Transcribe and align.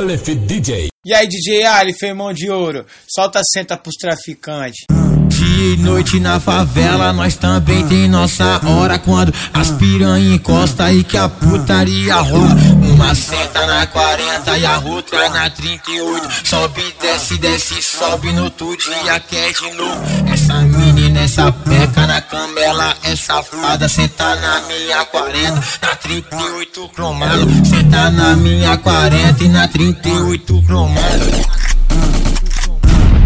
Aleph 0.00 0.28
DJ. 0.48 0.90
E 1.02 1.14
aí, 1.14 1.26
DJ 1.26 1.64
Aleph, 1.64 2.02
irmão 2.02 2.30
de 2.30 2.50
ouro, 2.50 2.84
solta 3.08 3.40
a 3.40 3.42
senta 3.42 3.74
pros 3.74 3.94
traficantes. 3.96 4.84
Dia 5.28 5.72
e 5.72 5.76
noite 5.78 6.20
na 6.20 6.38
favela, 6.38 7.10
nós 7.14 7.36
também 7.36 7.88
tem 7.88 8.06
nossa 8.06 8.60
hora. 8.66 8.98
Quando 8.98 9.32
as 9.54 9.70
piranha 9.70 10.34
encosta 10.34 10.92
e 10.92 11.02
que 11.02 11.16
a 11.16 11.26
putaria 11.26 12.16
rola. 12.16 12.54
Uma 12.92 13.14
senta 13.14 13.66
na 13.66 13.86
40 13.86 14.58
e 14.58 14.66
a 14.66 14.78
outra 14.80 15.30
na 15.30 15.48
38. 15.48 16.28
Sobe, 16.46 16.82
desce, 17.00 17.38
desce, 17.38 17.82
sobe 17.82 18.32
no 18.32 18.44
outro 18.44 18.76
dia 18.76 19.18
quer 19.20 19.52
de 19.52 19.72
novo. 19.72 20.02
Essa 20.30 20.54
menina, 20.60 21.20
essa 21.20 21.50
peca 21.50 22.06
na 22.06 22.20
cama, 22.20 22.60
ela 22.60 22.94
é 23.04 23.16
safada. 23.16 23.88
Senta 23.88 24.36
na 24.36 24.60
minha 24.62 25.04
40, 25.06 25.54
na 25.80 25.96
38 25.96 26.88
cromado. 26.90 27.66
Senta 27.66 28.10
na 28.10 28.36
minha 28.36 28.76
40 28.76 29.44
e 29.44 29.48
na 29.48 29.66
38 29.66 30.62
cromado. 30.66 30.89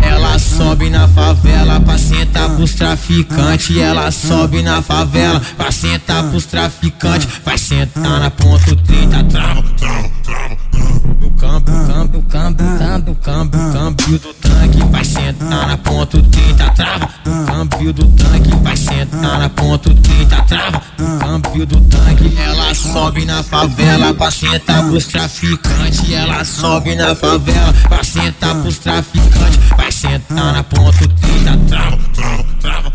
Ela 0.02 0.38
sobe 0.38 0.90
na 0.90 1.08
favela 1.08 1.80
pra 1.80 1.98
sentar 1.98 2.50
pros 2.50 2.74
traficantes. 2.74 3.76
Ela 3.76 4.10
sobe 4.10 4.62
na 4.62 4.82
favela 4.82 5.40
pra 5.56 5.70
sentar 5.70 6.24
pros 6.24 6.46
traficantes. 6.46 7.28
Vai 7.44 7.58
sentar 7.58 8.20
na 8.20 8.30
ponto 8.30 8.76
30, 8.76 9.24
trava, 9.24 9.62
trava, 9.76 10.10
trava. 10.22 10.93
Campo, 11.38 11.70
campo, 11.86 12.22
campo, 12.28 12.68
campo, 12.78 13.14
campo, 13.16 13.58
câmbio 13.72 14.18
do 14.18 14.34
tanque. 14.34 14.84
Vai 14.90 15.04
sentar 15.04 15.66
na 15.68 15.76
ponto 15.76 16.22
30, 16.22 16.70
trava. 16.70 17.08
No 17.24 17.46
câmbio 17.46 17.92
do 17.92 18.06
tanque. 18.08 18.50
Vai 18.62 18.76
sentar 18.76 19.38
na 19.38 19.48
ponto 19.48 19.94
30, 19.94 20.42
trava. 20.42 20.82
No 20.98 21.18
câmbio 21.18 21.66
do 21.66 21.80
tanque. 21.82 22.34
Ela 22.36 22.74
sobe 22.74 23.24
na 23.24 23.42
favela 23.42 24.14
pra 24.14 24.30
sentar 24.30 24.84
pros 24.88 25.06
traficantes. 25.06 26.10
Ela 26.10 26.44
sobe 26.44 26.94
na 26.94 27.14
favela 27.14 27.72
pra 27.88 28.02
sentar 28.02 28.54
pros 28.56 28.78
traficantes. 28.78 29.58
Vai 29.76 29.92
sentar 29.92 30.52
na 30.52 30.62
ponto 30.62 31.08
30, 31.08 31.56
trava, 31.68 31.98
trava, 32.14 32.44
trava, 32.60 32.92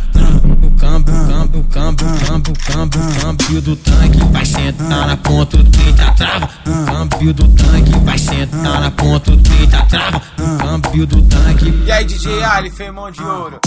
trava. 0.90 1.00
No 1.00 1.28
câmbio, 1.28 1.66
câmbio, 1.66 1.66
câmbio, 1.70 2.08
câmbio, 2.26 2.54
câmbio, 2.66 3.22
câmbio 3.22 3.62
do 3.62 3.76
tanque. 3.76 4.20
Vai 4.32 4.46
sentar 4.46 5.08
na 5.08 5.18
ponto 5.18 5.64
30, 5.64 6.12
trava. 6.14 6.50
No 6.66 6.86
câmbio 6.86 7.34
do 7.34 7.48
tanque. 7.50 8.00
Vai 8.00 8.18
sentar 8.18 8.82
na 8.82 8.92
ponto 8.92 9.38
30, 9.38 9.86
trava. 9.86 10.22
No 10.38 10.58
câmbio 10.58 11.06
do 11.06 11.22
tanque. 11.24 11.84
E 11.86 11.92
aí, 11.92 12.06
DJ 12.06 12.44
Aleph, 12.44 12.80
irmão 12.80 13.12
de 13.12 13.22
ouro. 13.22 13.60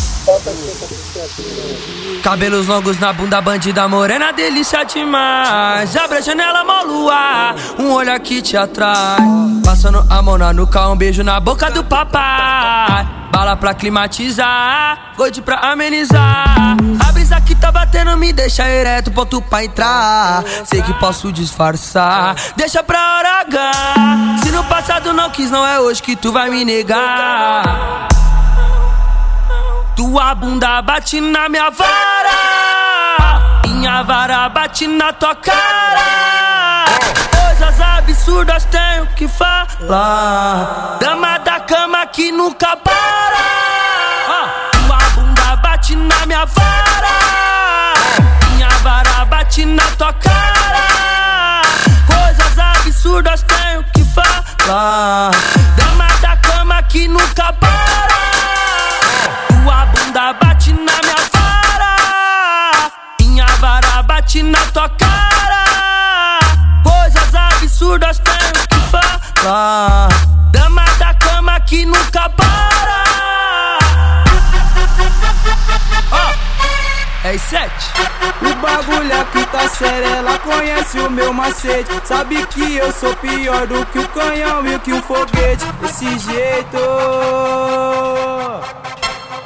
Cabelos 2.23 2.69
longos 2.69 2.99
na 2.99 3.13
bunda, 3.13 3.41
bandida 3.41 3.89
morena, 3.89 4.33
delícia 4.33 4.85
demais. 4.85 5.97
Abre 5.97 6.19
a 6.19 6.21
janela, 6.21 6.65
molua, 6.65 7.55
um 7.79 7.91
olho 7.91 8.13
aqui 8.15 8.41
te 8.41 8.57
atrai. 8.57 9.19
Passando 9.65 10.05
a 10.09 10.23
mão 10.23 10.39
na 10.39 10.53
nuca, 10.53 10.89
um 10.89 10.97
beijo 10.97 11.25
na 11.25 11.41
boca 11.41 11.71
do 11.71 11.83
papai. 11.83 13.23
Bala 13.33 13.57
pra 13.57 13.75
climatizar, 13.75 15.15
gold 15.17 15.43
pra 15.43 15.73
amenizar. 15.73 16.77
A 17.13 17.15
brisa 17.15 17.39
que 17.43 17.55
tá 17.55 17.71
batendo 17.71 18.17
me 18.17 18.33
deixa 18.33 18.67
ereto, 18.67 19.11
ponto 19.11 19.43
pra 19.43 19.63
entrar. 19.63 20.43
Sei 20.65 20.81
que 20.81 20.95
posso 20.95 21.31
disfarçar, 21.31 22.35
deixa 22.57 22.83
pra 22.83 23.17
hora 23.17 23.41
H. 23.43 23.73
Se 24.43 24.51
no 24.51 24.65
passado 24.65 25.13
não 25.13 25.29
quis, 25.29 25.51
não 25.51 25.67
é 25.67 25.79
hoje 25.79 26.03
que 26.03 26.17
tu 26.17 26.33
vai 26.33 26.49
me 26.49 26.65
negar. 26.65 28.09
Tua 29.95 30.35
bunda 30.35 30.81
bate 30.81 31.21
na 31.21 31.51
minha 31.51 31.69
vara. 31.69 33.61
Minha 33.67 34.03
vara 34.05 34.49
bate 34.49 34.87
na 34.87 35.13
tua 35.13 35.35
cara. 35.35 36.87
Coisas 37.31 37.79
absurdas 37.79 38.65
tenho 38.65 39.07
que 39.09 39.29
falar. 39.29 40.97
Dama 40.99 41.37
da 41.41 41.61
cama 41.61 42.07
que 42.07 42.33
nunca 42.33 42.75
para. 42.75 43.43
Tua 44.87 44.99
bunda 45.15 45.57
bate 45.57 45.95
na 45.95 46.25
minha 46.25 46.47
vara. 46.47 46.92
Vara 48.83 49.25
bate 49.27 49.65
na 49.65 49.83
tua 49.97 50.13
cara. 50.13 51.63
Coisas 52.07 52.59
absurdas 52.59 53.43
tenho 53.45 53.85
que 53.95 54.05
falar. 54.05 55.31
Dama 55.77 56.09
da 56.21 56.37
cama 56.37 56.83
que 56.85 57.07
nunca 57.09 57.53
para. 57.53 58.21
Tua 59.49 59.87
bunda 59.87 60.33
bate 60.35 60.73
na 60.73 60.99
minha 61.03 61.17
vara. 61.33 62.91
Minha 63.21 63.47
vara 63.61 64.03
bate 64.03 64.43
na 64.43 64.59
tua 64.73 64.89
cara. 64.89 66.39
Coisas 66.83 67.35
absurdas 67.35 68.19
tenho 68.19 68.67
que 68.69 68.81
falar. 68.91 70.09
Dama 70.51 70.85
da 70.99 71.15
cama 71.15 71.61
que 71.61 71.87
nunca 71.87 72.29
para. 72.31 73.03
Ó, 76.11 76.35
é 77.25 77.39
sete. 77.39 77.93
O 78.41 78.55
bagulho 78.57 79.21
aqui 79.21 79.47
tá 79.47 79.69
sério, 79.69 80.09
ela 80.09 80.39
conhece 80.39 80.99
o 80.99 81.11
meu 81.11 81.33
macete. 81.33 81.91
Sabe 82.05 82.45
que 82.47 82.77
eu 82.77 82.93
sou 82.93 83.15
pior 83.17 83.67
do 83.67 83.85
que 83.87 83.99
o 83.99 84.09
canhão 84.09 84.67
e 84.67 84.79
que 84.81 84.93
o 84.93 85.03
foguete. 85.03 85.65
Desse 85.81 86.19
jeito. 86.19 86.79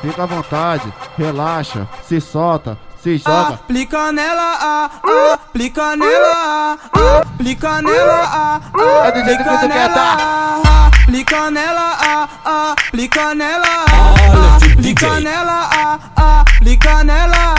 Fica 0.01 0.23
à 0.23 0.27
vontade, 0.27 0.93
relaxa, 1.17 1.89
se 2.07 2.21
solta, 2.21 2.79
se 3.07 3.19
joga. 3.19 3.55
Aplica 3.55 4.11
nela, 4.13 4.59
ah, 4.61 4.91
ah, 5.05 5.33
aplica 5.35 5.97
nela, 5.97 6.79
ah, 6.93 7.19
aplica 7.23 7.81
nela, 7.83 8.23
ah, 8.25 8.61
ah, 8.75 9.11
do 9.11 9.25
jeito 9.25 9.45
que 9.45 9.49
aplica 9.49 9.59
tu 9.59 9.69
quer, 9.69 9.69
nela, 9.69 9.95
tá? 9.95 10.63
ah, 10.67 10.91
aplica 11.05 11.51
nela, 11.53 11.99
ah, 12.01 12.29
ah, 12.45 12.73
aplica 12.73 13.35
nela, 13.35 13.67
ah, 13.67 14.57
aplica 14.57 15.11
DJ. 15.11 15.21
nela, 15.21 15.71
ah, 15.73 15.99
ah, 16.17 16.41
aplica 16.41 17.05
nela. 17.05 17.55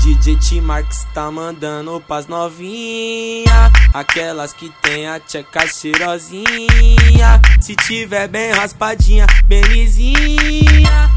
DJ 0.00 0.36
T 0.36 0.60
Marx 0.62 1.06
tá 1.12 1.30
mandando 1.30 2.02
pras 2.08 2.26
novinha 2.26 3.70
Aquelas 3.92 4.52
que 4.52 4.70
tem 4.82 5.06
a 5.06 5.20
tcheca 5.20 5.66
cheirosinha 5.68 7.40
Se 7.60 7.76
tiver 7.76 8.26
bem 8.26 8.50
raspadinha, 8.50 9.26
bem 9.44 9.62
lisinha 9.62 11.10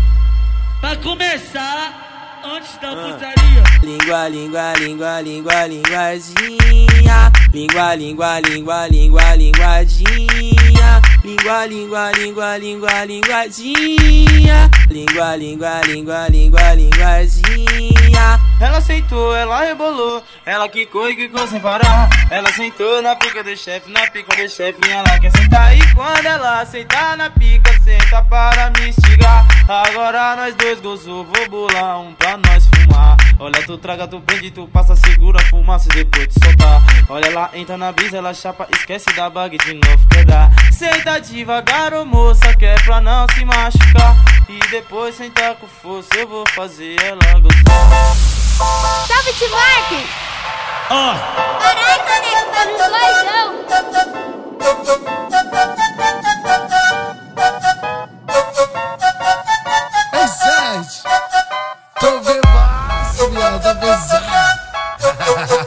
Pra 0.81 0.97
começar, 0.97 2.12
antes 2.43 2.77
da 2.81 2.89
putaria. 2.95 3.63
Língua, 3.81 4.27
língua, 4.29 4.73
língua, 4.77 5.21
língua, 5.21 5.67
linguadinha 5.67 7.31
Língua, 7.53 7.95
língua, 7.95 8.39
língua, 8.39 8.87
língua, 8.87 9.35
linguadinha 9.35 10.72
Língua, 11.23 11.65
língua, 11.65 12.11
língua, 12.11 12.57
língua, 12.57 13.05
linguadinha 13.05 14.69
Língua, 14.89 15.35
língua, 15.37 15.81
língua, 15.87 16.27
língua, 16.27 16.73
linguadinha 16.73 18.39
Ela 18.59 18.77
aceitou, 18.79 19.35
ela 19.35 19.61
rebolou, 19.61 20.21
ela 20.45 20.67
quicou 20.67 21.09
e 21.09 21.15
quicou 21.15 21.47
sem 21.47 21.59
parar. 21.59 22.09
Ela 22.29 22.51
sentou 22.51 23.01
na 23.01 23.15
pica 23.15 23.43
do 23.43 23.55
chefe, 23.55 23.91
na 23.91 24.07
pica 24.07 24.35
do 24.35 24.49
chefe, 24.49 24.79
ela 24.89 25.19
quer 25.19 25.31
sentar. 25.31 25.77
E 25.77 25.93
quando 25.93 26.25
ela 26.25 26.65
sentar 26.65 27.17
na 27.17 27.29
pica, 27.29 27.71
senta 27.83 28.21
para 28.23 28.69
me 28.71 28.89
instigar. 28.89 29.45
Agora 29.67 30.35
nós 30.35 30.55
dois 30.55 30.79
gozou, 30.79 31.25
vou 31.25 31.49
bolar 31.49 31.99
um 31.99 32.13
pra 32.13 32.37
nós 32.37 32.67
fumar. 32.67 33.17
Olha, 33.39 33.65
tu 33.65 33.77
traga, 33.77 34.07
tu 34.07 34.21
prende, 34.21 34.51
tu 34.51 34.67
passa, 34.67 34.95
segura 34.95 35.41
a 35.41 35.45
fumaça 35.45 35.89
e 35.91 35.95
depois 35.95 36.27
te 36.27 36.43
soltar. 36.43 36.81
Olha, 37.09 37.25
ela 37.27 37.49
entra 37.53 37.77
na 37.77 37.91
brisa, 37.91 38.17
ela 38.17 38.33
chapa, 38.33 38.67
esquece 38.71 39.13
da 39.13 39.29
bag 39.29 39.57
de 39.57 39.73
novo, 39.73 40.07
quer. 40.09 40.23
Senta 40.77 41.19
devagar, 41.21 41.93
ô 41.93 42.03
moça, 42.03 42.53
que 42.57 42.65
é 42.65 42.75
pra 42.83 42.99
não 42.99 43.27
se 43.33 43.45
machucar. 43.45 44.15
E 44.49 44.59
depois 44.71 45.15
sentar 45.15 45.55
com 45.55 45.67
força, 45.67 46.09
eu 46.15 46.27
vou 46.27 46.43
fazer 46.55 46.95
ela 47.03 47.39
gozar. 47.39 48.15
Salve, 49.07 49.33
T. 49.33 49.47
Marques! 49.49 50.09
Ó, 50.89 51.15
Caraca, 51.59 52.19
nego, 52.21 52.51
tá 52.51 52.65
no 52.65 52.71
slowzão. 52.79 53.53
Ei, 60.13 60.27
Sete! 60.27 61.03
Tô 61.99 62.19
bebaço, 62.19 63.29
viado, 63.29 63.61
tá 63.61 63.75
pesado. 63.75 64.23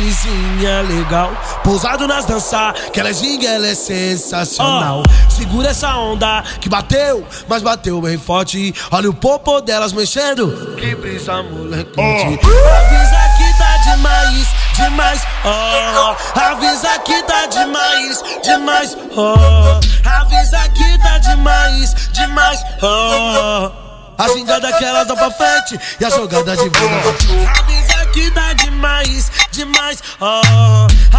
brisinha 0.00 0.80
legal. 0.82 1.30
Pousado 1.62 2.06
nas 2.06 2.24
danças, 2.24 2.72
que 2.92 2.98
ela 2.98 3.12
ginga, 3.12 3.46
ela 3.46 3.66
é 3.66 3.74
sensacional. 3.74 5.02
Segura 5.28 5.68
essa 5.68 5.94
onda 5.96 6.42
que 6.60 6.68
bateu, 6.68 7.26
mas 7.46 7.62
bateu 7.62 8.00
bem 8.00 8.18
forte. 8.18 8.74
Olha 8.90 9.10
o 9.10 9.14
popô 9.14 9.60
delas 9.60 9.92
mexendo. 9.92 10.74
Que 10.76 10.94
brisa, 10.94 11.42
moleque. 11.42 12.00
Avisa 12.00 13.20
que 13.36 13.58
tá 13.58 13.76
demais, 13.90 14.48
demais, 14.74 15.22
oh. 15.44 16.38
Avisa 16.40 16.98
que 17.00 17.22
tá 17.24 17.46
demais, 17.46 18.24
demais, 18.42 18.96
oh. 19.16 20.08
Avisa 20.08 20.68
que 20.70 20.98
tá 20.98 21.18
demais, 21.18 21.94
demais, 22.12 22.64
oh. 22.82 23.90
A 24.20 24.28
gingada 24.28 24.70
que 24.74 24.84
elas 24.84 25.06
dão 25.06 25.16
pra 25.16 25.30
frente 25.30 25.80
e 25.98 26.04
a 26.04 26.10
jogada 26.10 26.54
de 26.54 26.68
bunda. 26.68 27.50
Avisa 27.58 28.06
que 28.12 28.30
tá 28.32 28.52
demais, 28.52 29.19
demais, 29.60 30.02
oh. 30.20 30.40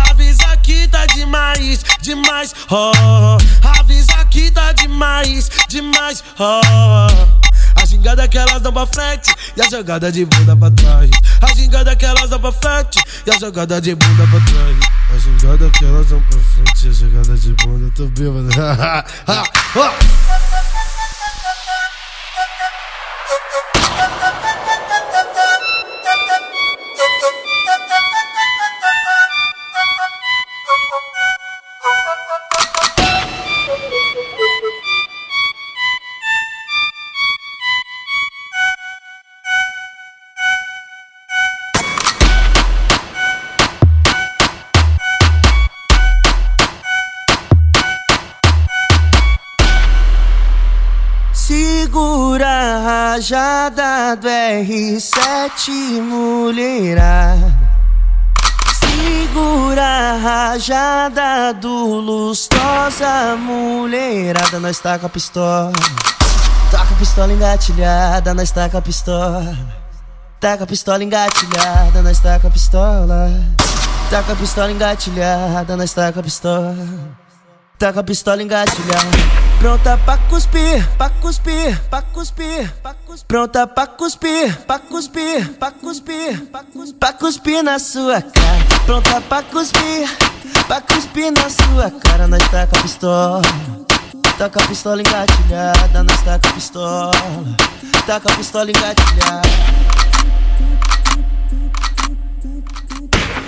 Avisa 0.10 0.58
que 0.58 0.88
tá 0.88 1.06
demais, 1.06 1.84
demais, 2.02 2.56
oh. 2.72 3.38
Avisa 3.80 4.26
que 4.32 4.50
tá 4.50 4.72
demais, 4.72 5.48
demais, 5.70 6.24
oh. 6.40 7.12
A 7.80 7.86
gingada 7.86 8.28
que 8.28 8.38
elas 8.38 8.62
dão 8.62 8.74
pra 8.74 8.88
frente 8.88 9.34
e 9.56 9.62
a 9.62 9.70
jogada 9.70 10.12
de 10.12 10.26
bunda 10.26 10.56
pra 10.56 10.72
trás. 10.72 11.12
A 11.42 11.54
gingada 11.54 11.96
que 11.96 12.06
elas 12.06 12.30
dão 12.30 12.40
pra 12.40 12.52
frente 12.52 13.00
e 13.26 13.32
a 13.32 13.38
jogada 13.38 13.80
de 13.80 13.94
bunda 13.96 14.28
pra 14.28 14.40
trás. 14.40 14.78
A 15.14 15.18
gingada 15.20 15.70
que 15.70 15.86
elas 15.86 16.08
dão 16.08 16.22
pra 16.22 16.40
frente 16.40 16.86
e 16.86 16.90
a 16.90 16.94
jogada 16.94 17.38
de 17.38 17.54
bunda, 17.54 17.92
tô 17.96 18.08
bêbado. 18.08 18.50
rajada 53.22 54.16
do 54.16 54.28
R7, 54.28 55.70
mulherada. 56.02 57.54
Segura 58.74 59.84
a 59.84 60.18
rajada 60.18 61.54
do 61.54 62.00
Lustosa, 62.00 63.36
mulherada. 63.38 64.60
Nós 64.60 64.80
tá 64.80 64.98
com 64.98 65.06
a 65.06 65.10
pistola. 65.10 65.72
Tá 66.72 66.84
com 66.84 66.96
a 66.96 66.98
pistola 66.98 67.32
engatilhada, 67.32 68.34
nós 68.34 68.50
tá 68.50 68.68
com 68.68 68.78
a 68.80 68.82
pistola. 68.82 69.56
Tá 70.40 70.58
com 70.58 70.64
a 70.64 70.68
pistola 70.68 71.04
engatilhada, 71.04 72.02
nós 72.02 72.20
tá 72.20 72.40
com 72.40 72.48
a 72.48 72.52
pistola. 72.52 73.30
Tá 74.10 74.24
com 74.24 74.32
a 74.32 74.36
pistola 74.36 74.72
engatilhada, 74.72 75.78
nós 75.78 75.94
tá 75.94 76.12
com 76.12 76.22
a 76.22 76.24
pistola. 76.24 77.21
Tá 77.82 77.92
com 77.92 78.00
a 78.00 78.04
pistola 78.04 78.44
engatilhada. 78.44 79.10
Pronta 79.58 79.98
pra 80.06 80.16
cuspir, 80.30 80.88
pra 81.00 81.10
cuspir, 81.10 81.82
pra 81.90 82.04
cuspir, 82.04 82.72
pra 82.80 82.94
cuspir. 82.94 83.26
Pronta 83.28 83.66
pra 83.66 83.88
cuspir, 83.88 84.56
pra 84.68 84.78
cuspir, 84.78 85.50
pra 85.54 85.72
cuspir, 85.72 86.42
pra 86.52 86.62
cuspir, 86.62 86.96
pra 87.00 87.14
cuspir 87.14 87.64
na 87.64 87.80
sua 87.80 88.22
cara. 88.22 88.80
Pronta 88.86 89.20
pra 89.22 89.42
cuspir, 89.42 90.08
pra 90.68 90.80
cuspir 90.80 91.32
na 91.32 91.50
sua 91.50 91.90
cara. 91.90 92.28
Nós 92.28 92.48
tá 92.50 92.68
com 92.68 92.78
a 92.78 92.82
pistola. 92.84 93.42
Tá 94.38 94.48
com 94.48 94.60
a 94.60 94.68
pistola 94.68 95.02
engatilhada, 95.02 96.04
nós 96.04 96.22
tá 96.22 96.38
com 96.38 96.50
a 96.50 96.54
pistola. 96.54 97.12
Tá 98.06 98.20
com 98.20 98.32
a 98.32 98.36
pistola 98.36 98.70
engatilhada. 98.70 99.50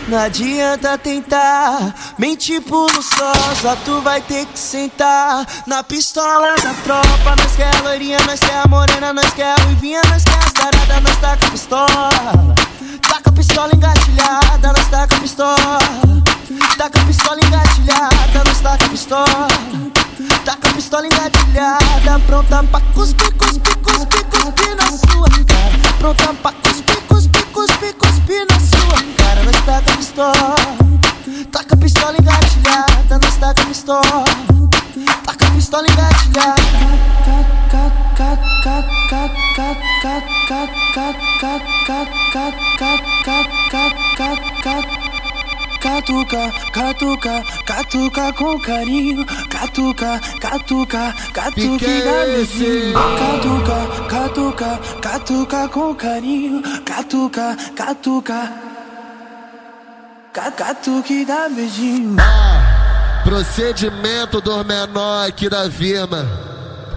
Não 0.08 0.20
adianta 0.20 0.98
tentar 0.98 1.94
mentir 2.18 2.62
por 2.62 2.92
só 3.02 3.76
tu 3.86 4.02
vai 4.02 4.22
ter 4.22 4.46
que 4.46 4.60
sentar 4.60 5.46
na 5.66 5.82
pistola 5.82 6.56
da 6.62 6.74
tropa. 6.84 7.36
Nós 7.38 7.56
quer 7.56 7.74
a 7.76 7.82
loirinha, 7.82 8.18
nós 8.28 8.40
quer 8.40 8.62
a 8.64 8.68
morena, 8.68 9.14
nós 9.14 9.34
quer 9.34 9.54
a 9.58 9.64
ruivinha, 9.64 10.02
nós 10.10 10.24
quer 10.24 10.38
a 10.38 10.62
sarada, 10.62 11.00
nós 11.00 11.18
tá 11.22 11.38
com 11.38 11.46
a 11.46 11.50
pistola. 11.52 12.10
Tá 13.02 13.22
com 13.24 13.30
a 13.30 13.32
pistola 13.32 13.76
engatilhada, 13.76 14.74
nós 14.74 14.90
tá 14.90 15.08
com 15.08 15.16
a 15.16 15.20
pistola. 15.20 15.80
Tá 16.78 16.90
com 16.90 17.00
a 17.00 17.06
pistola 17.06 17.40
engatilhada, 17.46 18.44
nós 18.46 18.60
tá 18.60 18.78
com 18.78 18.86
a 18.86 18.90
pistola. 18.90 19.48
Tá 20.46 20.58
com 20.58 20.68
a 20.68 20.74
pistola 20.74 21.06
engatilhada, 21.06 22.20
pronta 22.28 22.64
pra 22.64 22.82
cuspir, 22.94 23.34
cuspir, 23.36 23.78
cuspir, 23.78 24.26
cuspir 24.26 24.76
na 24.76 24.92
sua 24.92 25.30
cara. 25.48 25.94
Pronta 25.98 26.34
pra 26.42 26.52
cuspir, 26.52 27.03
cuspi, 27.54 27.94
cuspi 27.94 28.46
na 28.50 28.60
sua 28.60 29.00
cara, 29.18 29.44
nós 29.44 29.66
tá 29.66 29.82
com 29.82 29.98
pistola. 29.98 30.56
Taca 31.52 31.76
a 31.76 31.78
pistola 31.78 32.18
engatilhada, 32.20 33.20
nós 33.20 33.38
tá 33.38 33.54
com 33.54 33.66
pistola. 33.66 34.24
Taca 35.26 35.48
a 35.48 35.52
pistola 35.52 35.88
engatilhada. 35.88 36.84
Catuca, 45.84 46.50
catuca, 46.72 47.44
catuca 47.66 48.32
com 48.32 48.58
carinho. 48.62 49.26
Catuca, 49.50 50.18
catuca, 50.40 51.14
catuca 51.34 51.86
da 51.86 52.26
beijinho. 52.26 52.94
Catuca, 52.94 54.08
catuca, 54.08 54.80
catuca 55.02 55.68
com 55.68 55.94
carinho. 55.94 56.62
Catuca, 56.86 57.58
catuca. 57.76 58.54
Catuque 60.32 61.26
da 61.26 61.50
beijinho. 61.50 62.16
Procedimento 63.26 64.40
do 64.40 64.64
menor 64.64 65.28
aqui 65.28 65.50
da 65.50 65.70
firma. 65.70 66.43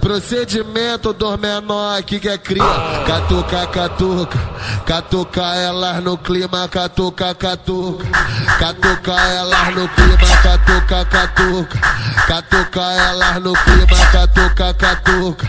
Procedimento 0.07 1.13
dos 1.13 1.37
menor 1.37 1.99
aqui 1.99 2.21
que 2.21 2.29
é 2.29 2.39
cria. 2.39 2.63
Catuca, 3.05 3.67
catuca. 3.67 4.39
Catuca 4.87 5.43
elas 5.57 6.01
no 6.01 6.17
clima, 6.17 6.69
catuca, 6.69 7.35
catuca. 7.35 8.07
Catuca 8.57 9.13
elas 9.13 9.75
no 9.75 9.89
clima, 9.89 10.37
catuca, 10.45 11.05
catuca. 11.07 11.79
Catuca 12.29 12.83
elas 12.83 13.43
no 13.43 13.53
clima, 13.53 14.07
catuca, 14.13 14.75
catuca. 14.75 15.47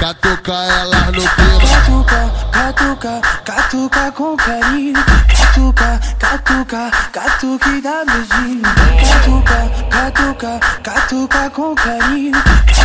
Catuca 0.00 0.54
elas 0.54 1.06
no 1.08 1.12
clima. 1.12 1.60
Catuca, 1.68 2.32
catuca, 2.50 3.20
catuca 3.44 4.12
com 4.12 4.36
carinho. 4.38 5.04
Catuca, 5.04 6.00
catuca, 6.18 6.90
catuque 7.12 7.82
da 7.82 8.04
beijinho. 8.06 8.62
Catuca, 8.62 9.68
catuca, 9.90 10.60
catuca 10.82 11.50
com 11.50 11.74
carinho. 11.74 12.32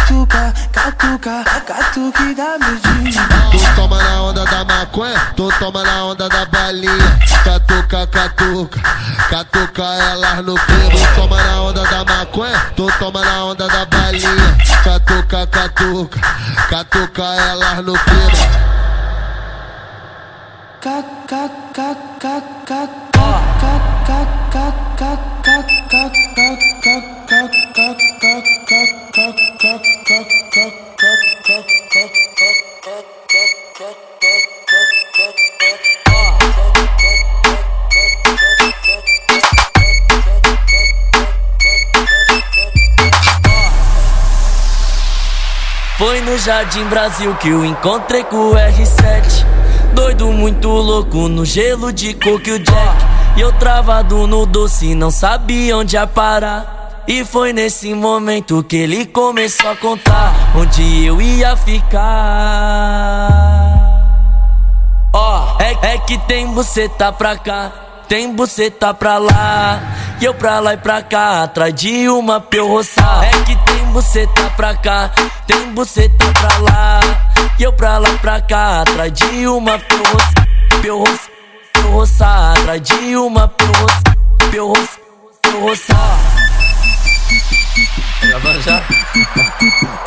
Catuca, 0.03 0.53
catuca, 0.73 1.12
catuque 1.19 2.33
da 2.35 2.57
beijinho. 2.57 3.21
Tu 3.51 3.75
toma 3.75 3.97
na 3.97 4.21
onda 4.23 4.45
da 4.45 4.65
maconha, 4.65 5.33
tu 5.35 5.49
toma 5.59 5.83
na 5.83 6.05
onda 6.05 6.29
da 6.29 6.45
balinha. 6.45 7.19
Catuca, 7.43 8.07
catuca, 8.07 8.79
catuca 9.29 9.83
elas 10.11 10.43
no 10.45 10.55
clima. 10.55 10.89
Tu 10.91 11.15
toma 11.15 11.37
na 11.43 11.61
onda 11.61 11.83
da 11.83 12.03
maconha, 12.03 12.59
tu 12.75 12.87
toma 12.99 13.21
na 13.21 13.45
onda 13.45 13.67
da 13.67 13.85
balinha. 13.85 14.57
Catuca, 14.83 15.47
catuca, 15.47 16.19
catuca 16.69 17.35
elas 17.49 17.83
no 17.83 17.93
clima. 17.93 18.73
Cat, 20.81 21.05
cat, 21.27 21.51
cat, 21.73 21.97
cat, 22.19 22.43
cat, 22.67 22.89
cat, 23.13 23.43
cat, 23.61 23.83
cat, 24.05 24.29
cat, 24.51 24.77
cat, 24.97 25.27
cat, 25.43 25.69
cat, 25.93 26.13
cat, 26.33 26.61
cat, 26.83 27.03
cat, 27.29 27.93
cat, 28.19 28.43
cat, 28.67 29.35
cat, 29.59 29.83
cat, 30.05 30.27
cat, 30.51 30.82
Foi 45.97 46.21
no 46.21 46.37
Jardim 46.37 46.85
Brasil 46.85 47.35
que 47.35 47.49
eu 47.49 47.65
encontrei 47.65 48.23
com 48.23 48.51
o 48.51 48.53
R7 48.53 49.45
Doido, 49.93 50.31
muito 50.31 50.69
louco 50.69 51.27
no 51.27 51.43
gelo 51.43 51.91
de 51.91 52.13
coco 52.13 52.47
e 52.47 52.51
o 52.53 52.59
Jack. 52.59 53.05
E 53.35 53.41
eu 53.41 53.51
travado 53.51 54.25
no 54.25 54.45
doce, 54.45 54.95
não 54.95 55.11
sabia 55.11 55.75
onde 55.75 55.97
ia 55.97 56.07
parar 56.07 56.82
E 57.07 57.25
foi 57.25 57.51
nesse 57.51 57.93
momento 57.93 58.63
que 58.63 58.77
ele 58.77 59.05
começou 59.05 59.69
a 59.69 59.75
contar 59.75 60.33
Onde 60.55 61.05
eu 61.05 61.21
ia 61.21 61.55
ficar. 61.57 61.99
Ó, 65.13 65.57
oh, 65.57 65.61
é, 65.61 65.93
é 65.93 65.97
que 65.99 66.17
tem 66.19 66.47
buceta 66.47 67.11
pra 67.11 67.37
cá 67.37 67.71
tem 68.05 68.31
buceta 68.35 68.93
pra 68.93 69.17
lá. 69.17 69.81
E 70.21 70.25
eu 70.25 70.35
pra 70.35 70.59
lá 70.59 70.73
e 70.73 70.77
pra 70.77 71.01
cá 71.01 71.43
Atrás 71.43 71.73
de 71.73 72.07
uma 72.09 72.39
pra 72.39 72.61
roçar. 72.61 73.23
É 73.23 73.31
que 73.43 73.55
tem 73.55 73.85
buceta 73.85 74.49
pra 74.55 74.75
cá 74.75 75.09
Tem 75.47 75.73
buceta 75.73 76.31
pra 76.33 76.57
lá. 76.59 76.99
E 77.57 77.63
eu 77.63 77.73
pra 77.73 77.97
lá 77.97 78.09
e 78.09 78.17
pra 78.19 78.39
cá 78.41 78.81
Atrás 78.81 79.11
de 79.13 79.47
uma 79.47 79.79
pra 79.79 79.97
roçar 79.97 80.47
Pra 80.81 80.93
roçar, 80.93 81.91
roçar. 81.91 82.57
Atrás 82.59 82.81
de 82.81 83.15
uma 83.15 83.47
pra 83.47 83.65
roçar 83.67 84.13
meu 84.53 84.67
rosto. 84.67 85.01
Gravando 88.33 88.61
já? 88.63 88.83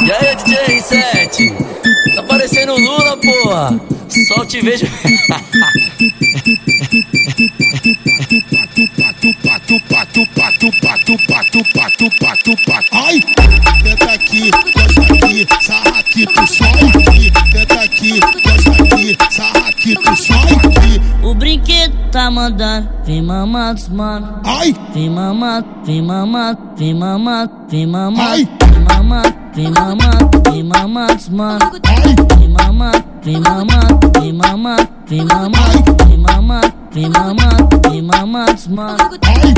E 0.00 0.10
aí, 0.10 0.34
DJ 0.34 0.80
R7? 0.80 2.16
Tá 2.16 2.22
parecendo 2.24 2.74
Lula, 2.74 3.16
porra! 3.18 3.80
Só 4.26 4.44
te 4.44 4.60
vejo. 4.60 4.84
Ai, 12.90 13.20
tenta 13.84 14.12
aqui, 14.12 14.50
gosta 14.74 15.02
aqui, 15.02 15.46
sarra 15.60 15.98
aqui, 16.00 16.26
tu 16.26 16.46
só 16.48 16.64
aqui. 16.64 17.32
Tenta 17.52 17.80
aqui, 17.80 18.20
gosta 18.20 18.70
aqui, 18.72 19.16
sarra 19.30 19.68
aqui, 19.68 19.94
tu 19.94 20.16
só 20.16 20.34
aqui. 20.34 21.15
O 21.26 21.34
brinquedo 21.34 21.92
tá 22.12 22.30
mandando, 22.30 22.88
vem 23.04 23.20
mamar 23.20 23.74
mano. 23.90 24.40
Ai, 24.44 24.72
Vem 24.94 25.10
mamar, 25.10 25.64
vem 25.84 26.00
mamar, 26.00 26.56
vem 26.78 26.94
mamar, 26.94 27.48
vem 27.68 27.84
mamar. 27.84 28.28
Ai. 28.28 28.48
Vem 28.62 28.80
mamar, 28.84 29.34
vem 29.52 29.70
mamar, 29.72 30.30
vem 30.52 30.62
mamar 30.62 31.16
mano. 31.30 31.70
ai, 31.84 32.14
Vem 32.38 32.48
mamar, 32.48 33.04
vem 33.24 33.40
mamar, 33.40 33.98
vem 34.14 34.32
mamar, 34.32 34.88
vem 35.08 35.24
mamar. 35.24 35.70
Vem 36.06 36.20
mamar, 36.20 36.72
vem 36.92 37.10
mamar, 37.10 37.68
vem 37.90 38.02
mamar 38.02 38.56
mano. 38.70 38.96
ai. 39.26 39.54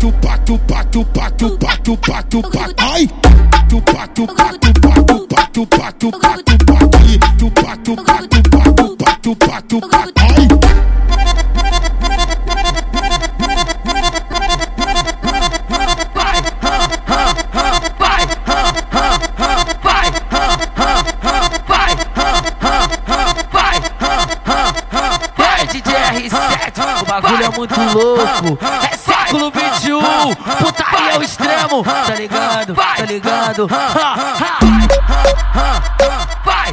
Tupa, 0.00 0.38
tupa, 0.38 0.84
tupa, 0.84 1.30
tupa, 1.32 1.76
tupa, 1.84 2.22
tupa. 2.22 2.68
Ai, 2.78 3.06
tupa, 3.68 4.06
tupa, 4.14 4.48
tupa, 4.62 4.94
tupa, 5.04 5.46
tupa, 5.52 5.92
tupa, 5.92 5.92
tupa. 5.92 6.78
Ai, 6.98 7.18
tupa, 7.38 7.76
tupa, 7.84 8.14
tupa, 8.30 8.72
tupa, 8.72 9.16
tupa, 9.20 9.62
tupa. 9.68 9.98
Ai. 10.16 10.91
Bagulho 27.20 27.44
é 27.44 27.48
muito 27.50 27.78
louco. 27.78 28.58
É 28.90 28.96
século 28.96 29.50
21, 29.50 30.00
putaria 30.58 31.14
ao 31.14 31.22
extremo. 31.22 31.84
Tá 31.84 32.14
ligado? 32.14 32.74
Tá 32.74 33.04
ligado? 33.04 33.68
Vai, 36.44 36.72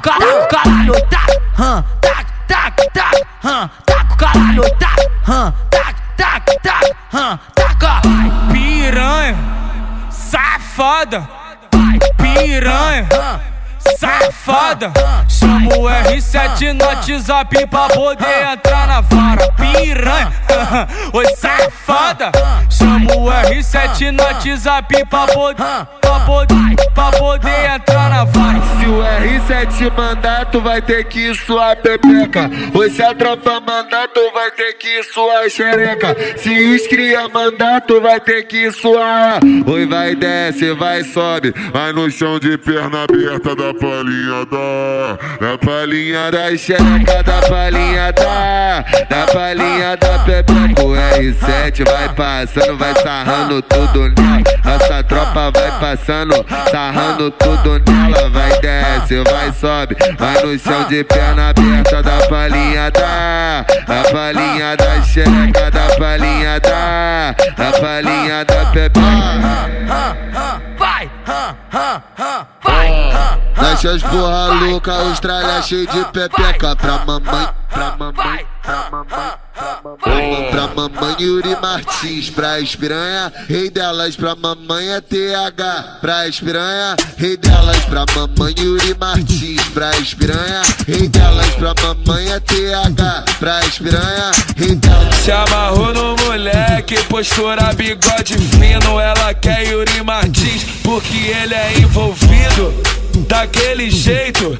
caralho, 0.00 0.46
caralho, 0.48 0.94
taco, 2.46 2.90
taco, 2.92 3.26
hã, 3.44 3.70
taco, 3.84 4.16
caralho, 4.16 4.62
taco, 4.78 5.02
hã, 5.28 5.54
taco, 5.70 5.92
taco, 6.16 6.60
taco, 6.62 6.96
hã, 7.14 7.38
taco. 7.54 8.08
Piranha, 8.52 9.36
safada, 10.10 11.37
piranha, 12.42 13.40
safada. 13.98 14.92
Chama 15.28 15.76
o 15.76 15.84
R7 15.84 16.72
no 16.72 16.84
WhatsApp 16.84 17.66
pra 17.66 17.88
poder 17.88 18.48
entrar 18.52 18.86
na 18.86 19.00
vara. 19.00 19.52
Piranha, 19.52 20.32
oi 21.12 21.26
safada. 21.36 22.32
Chama 22.70 23.12
o 23.16 23.26
R7 23.26 24.12
no 24.12 24.22
WhatsApp 24.22 25.04
pra 25.06 25.26
poder, 25.26 25.64
pra 26.00 26.20
poder, 26.20 26.90
pra 26.94 27.10
poder 27.12 27.70
entrar 27.74 28.10
na 28.10 28.24
vara. 28.24 28.60
Se 28.78 28.86
o 28.86 29.02
R7 29.02 29.96
mandar, 29.96 30.46
tu 30.46 30.60
vai 30.60 30.80
ter 30.82 31.04
que 31.04 31.34
suar 31.34 31.76
pepeca. 31.76 32.50
Oi, 32.74 32.90
se 32.90 33.02
a 33.02 33.14
tropa 33.14 33.60
mandar, 33.60 34.08
tu 34.08 34.30
vai 34.32 34.50
ter 34.50 34.74
que 34.74 35.02
suar 35.02 35.48
xereca. 35.50 36.16
Se 36.36 36.50
os 36.50 37.32
mandar, 37.32 37.80
tu 37.82 38.00
vai 38.00 38.20
ter 38.20 38.44
que 38.44 38.70
suar. 38.72 39.40
Oi, 39.66 39.86
vai 39.86 40.14
desce, 40.14 40.72
vai 40.72 41.02
sobe. 41.04 41.52
Vai 41.72 41.92
no 41.92 42.10
chão 42.10 42.38
de 42.38 42.56
perna 42.58 43.04
aberta 43.04 43.54
da 43.54 43.67
palhinha 43.74 44.44
da. 44.46 45.18
Da 45.40 45.58
palhinha 45.58 46.30
da 46.30 46.56
xereca, 46.56 47.22
da 47.22 47.40
palhinha 47.48 48.12
da. 48.12 48.84
Da 49.08 49.26
palhinha 49.32 49.96
da 49.96 50.18
pepeca. 50.20 50.82
O 50.82 50.92
R7 50.92 51.84
vai 51.84 52.08
passando, 52.14 52.76
vai 52.76 52.94
sarrando 52.94 53.62
tudo 53.62 54.08
nela. 54.08 54.42
Nossa 54.64 55.02
tropa 55.02 55.50
vai 55.50 55.70
passando, 55.80 56.46
sarrando 56.70 57.30
tudo 57.30 57.80
nela. 57.90 58.30
Vai 58.30 58.60
desce, 58.60 59.22
vai 59.30 59.52
sobe, 59.52 59.96
vai 60.18 60.42
no 60.42 60.58
chão 60.58 60.84
de 60.88 61.04
perna 61.04 61.50
aberta 61.50 62.02
da 62.02 62.26
palhinha 62.28 62.90
da. 62.90 63.64
Da 63.86 64.10
palhinha 64.10 64.76
da 64.76 65.02
xereca, 65.02 65.70
da 65.70 65.96
palhinha 65.96 66.60
da. 66.60 67.34
Da 67.56 67.78
palhinha 67.78 68.44
da 68.44 68.66
pepeca. 68.66 68.98
Vai, 70.78 71.10
vai, 72.64 73.38
Nessas 73.56 74.02
porra 74.02 74.46
louca, 74.46 74.92
Austrália 74.92 75.62
cheio 75.62 75.86
de 75.86 76.04
pepeca 76.06 76.76
pra 76.76 76.98
mamãe, 77.04 77.48
pra 77.70 77.96
mamãe, 77.96 78.46
pra 78.68 79.80
mamãe. 79.82 80.50
Pra 80.50 80.68
mamãe 80.68 81.16
Yuri 81.18 81.56
Martins, 81.60 82.28
pra 82.28 82.60
espiranha, 82.60 83.32
rei 83.48 83.70
delas, 83.70 84.14
pra 84.14 84.36
mamãe 84.36 84.90
é 84.90 85.00
TH, 85.00 85.98
pra 86.00 86.28
espiranha, 86.28 86.94
rei 87.16 87.36
delas, 87.36 87.78
pra 87.86 88.04
mamãe 88.14 88.54
Yuri 88.58 88.94
Martins, 88.98 89.62
pra 89.68 89.90
espiranha, 89.98 90.62
rei 90.86 91.08
delas, 91.08 91.54
pra 91.54 91.74
mamãe 91.82 92.30
é 92.30 92.40
TH, 92.40 93.24
pra 93.38 93.60
espiranha, 93.64 94.30
rei 94.56 94.74
delas. 94.74 95.14
Se 95.16 95.32
amarrou 95.32 95.94
no 95.94 96.16
moleque, 96.24 97.02
postura 97.04 97.72
bigode 97.72 98.36
fino. 98.36 99.00
Ela 99.00 99.32
quer 99.32 99.66
Yuri 99.66 100.02
Martins, 100.04 100.64
porque 100.82 101.16
ele 101.16 101.54
é 101.54 101.78
envolvido. 101.78 102.74
Daquele 103.26 103.90
jeito, 103.90 104.58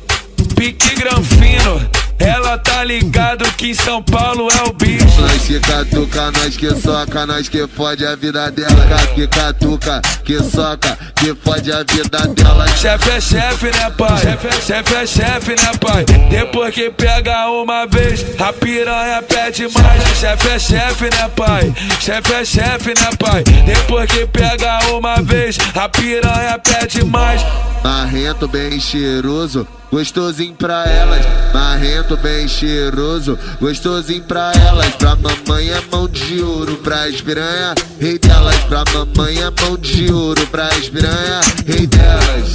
pique 0.56 0.94
granfino. 0.94 2.07
Ela 2.18 2.58
tá 2.58 2.82
ligado 2.84 3.44
que 3.56 3.70
em 3.70 3.74
São 3.74 4.02
Paulo 4.02 4.48
é 4.58 4.68
o 4.68 4.72
bicho. 4.72 5.20
Nós 5.20 5.42
que 5.46 5.60
catuca, 5.60 6.30
nós 6.32 6.56
que 6.56 6.74
soca, 6.74 7.26
nós 7.26 7.48
que 7.48 7.66
fode 7.68 8.04
a 8.04 8.16
vida 8.16 8.50
dela. 8.50 8.86
Que 9.14 9.26
catuca, 9.26 10.00
que 10.24 10.42
soca, 10.42 10.98
que 11.14 11.34
fode 11.34 11.72
a 11.72 11.84
vida 11.84 12.26
dela. 12.28 12.66
Chefe 12.76 13.10
é 13.10 13.20
chefe, 13.20 13.66
né, 13.66 13.90
pai? 13.96 14.20
Chefe 14.66 14.94
é 14.94 15.06
chefe, 15.06 15.50
né, 15.50 15.72
pai? 15.80 16.04
Depois 16.30 16.74
que 16.74 16.90
pega 16.90 17.50
uma 17.50 17.86
vez, 17.86 18.24
a 18.40 18.52
piranha 18.52 19.22
pede 19.22 19.68
mais. 19.68 20.02
Chefe 20.18 20.48
é 20.48 20.58
chefe, 20.58 21.04
né, 21.04 21.30
pai? 21.36 21.72
Chefe 22.00 22.32
é 22.32 22.44
chefe, 22.44 22.88
né, 22.88 23.10
pai? 23.18 23.44
Depois 23.64 24.10
que 24.10 24.26
pega 24.26 24.78
uma 24.92 25.16
vez, 25.22 25.56
a 25.74 25.88
piranha 25.88 26.58
pede 26.58 27.04
mais. 27.04 27.40
Marrento 27.82 28.48
bem 28.48 28.78
cheiroso, 28.80 29.66
gostosinho 29.90 30.54
pra 30.54 30.84
elas. 30.84 31.24
Marrento 31.52 32.16
bem 32.16 32.46
cheiroso, 32.46 33.38
gostosinho 33.60 34.22
pra 34.22 34.52
elas. 34.66 34.94
Pra 34.96 35.16
mamãe 35.16 35.70
é 35.70 35.82
mão 35.90 36.08
de 36.08 36.42
ouro, 36.42 36.76
pra 36.76 37.08
espiranha, 37.08 37.74
rei 38.00 38.18
delas. 38.18 38.56
Pra 38.64 38.84
mamãe 38.92 39.38
é 39.38 39.50
mão 39.62 39.76
de 39.76 40.12
ouro, 40.12 40.46
pra 40.48 40.68
espiranha, 40.76 41.40
rei 41.66 41.86
delas. 41.86 42.52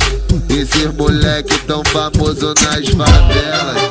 Esses 0.49 0.93
moleque 0.93 1.57
tão 1.59 1.83
famoso 1.85 2.53
nas 2.61 2.87
favelas. 2.89 3.83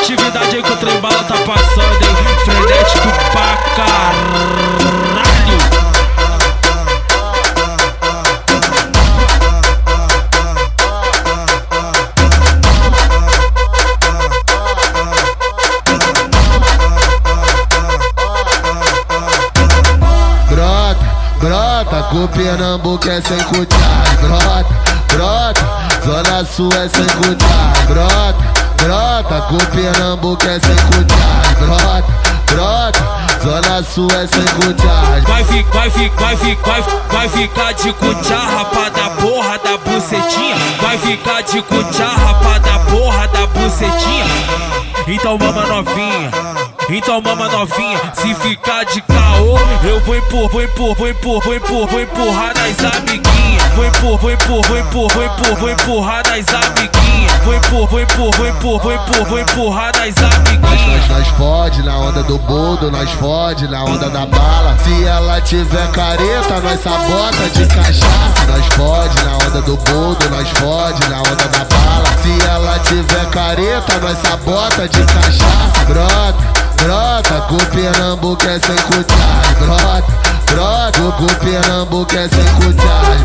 Atividade 0.00 0.56
aí 0.56 0.62
que 0.62 0.72
o 0.72 0.76
trem 0.76 1.00
bala 1.00 1.22
tá 1.22 1.36
passando, 1.36 2.02
hein? 2.02 2.16
Frenético 2.44 3.08
pra 3.32 3.56
caralho. 3.76 5.09
Com 22.10 22.26
Pernambuco 22.26 23.08
é 23.08 23.20
sem 23.20 23.38
cuiar. 23.44 23.66
Brota, 24.20 24.66
brota, 25.12 25.68
Zona 26.04 26.44
Sul 26.44 26.68
é 26.72 26.88
sem 26.88 27.06
cuiar. 27.06 27.86
Brota, 27.86 28.44
brota, 28.82 29.40
com 29.48 29.56
Pernambuco 29.76 30.44
é 30.44 30.58
sem 30.58 30.76
cuiar. 30.76 31.54
Brota, 31.58 32.04
brota, 32.46 33.20
Zona 33.42 33.82
Sul 33.82 34.08
é 34.10 34.26
sem 34.26 34.44
cuiar. 34.44 35.22
Vai 35.22 35.44
ficar, 35.44 35.78
vai 35.78 35.90
ficar, 35.90 36.16
vai 36.20 36.36
ficar, 36.36 36.80
vai, 37.10 37.28
ficar 37.28 37.72
de 37.74 37.92
cucharra 37.92 38.64
pra 38.66 38.88
dar 38.88 39.10
porra 39.10 39.58
da 39.58 39.78
bucetinha. 39.78 40.56
Vai 40.82 40.98
ficar 40.98 41.42
de 41.42 41.62
cucharra 41.62 42.34
pra 42.34 42.58
dar 42.58 42.78
porra 42.86 43.28
da 43.28 43.46
bucetinha. 43.46 44.26
Então 45.06 45.38
mama 45.38 45.64
novinha, 45.66 46.30
Então 46.92 47.22
mama 47.22 47.48
novinha, 47.48 48.00
se 48.14 48.34
ficar 48.34 48.84
de 48.84 49.00
caô, 49.02 49.56
eu 49.84 50.00
vou 50.00 50.16
empurrar, 50.16 50.48
vou 50.50 50.60
empurrar, 50.60 50.96
vou 50.96 51.08
empurrar, 51.08 51.40
vou 51.40 51.54
empurrar, 51.54 51.88
vou 51.88 52.00
empurrar 52.00 52.52
nas 52.56 52.94
amiguinhas. 52.94 53.62
Vou 53.76 53.84
empurrar, 53.86 54.18
vou 54.18 54.30
empurrar, 54.32 54.64
vou 54.64 54.78
empurrar, 54.78 55.14
vou 55.14 55.24
empurrar, 55.24 55.56
vou 55.56 55.70
empurrar 55.70 56.22
nas 56.26 56.46
amiguinhas. 56.52 57.32
Vou 57.44 57.54
empurrar, 57.54 57.86
vou 57.86 58.00
empurrar, 58.00 58.36
vou 58.36 58.46
empurrar, 58.48 58.82
vou 58.82 58.92
empurrar, 58.92 59.24
vou 59.24 59.38
empurrar 59.38 59.92
nas 59.96 60.16
amiguinhas. 60.18 61.08
Nós, 61.08 61.08
nós 61.08 61.28
fode 61.28 61.82
na 61.84 61.96
onda 61.96 62.22
do 62.24 62.38
boldo, 62.38 62.90
nós 62.90 63.10
fode 63.12 63.68
na 63.68 63.84
onda 63.84 64.10
da 64.10 64.26
bala. 64.26 64.76
Se 64.82 65.04
ela 65.04 65.40
tiver 65.42 65.90
careta, 65.92 66.60
nós 66.60 66.80
sabota 66.80 67.50
de 67.54 67.66
cachaça. 67.66 68.46
Nós 68.48 68.66
fode 68.74 69.24
na 69.24 69.36
onda 69.36 69.62
do 69.62 69.76
boldo, 69.76 70.28
nós 70.28 70.48
fode 70.48 71.08
na 71.08 71.18
onda 71.20 71.36
da 71.36 71.64
bala. 71.64 72.04
Se 72.20 72.46
ela 72.48 72.78
tiver 72.80 73.30
careta, 73.30 73.98
nós 73.98 74.18
sabota 74.18 74.88
de 74.88 75.04
cachaça. 75.04 75.84
Brota, 75.86 76.59
brota, 76.82 77.40
com 77.48 77.54
o 77.56 77.66
Pernambuco 77.66 78.46
é 78.46 78.58
sem 78.58 78.76
cutiagem. 78.76 79.54
Brota, 79.60 80.04
brota, 80.46 81.12
com 81.16 81.24
o 81.24 81.36
Pernambuco 81.36 82.16
é 82.16 82.28
sem 82.28 82.44
cutiagem. 82.54 83.24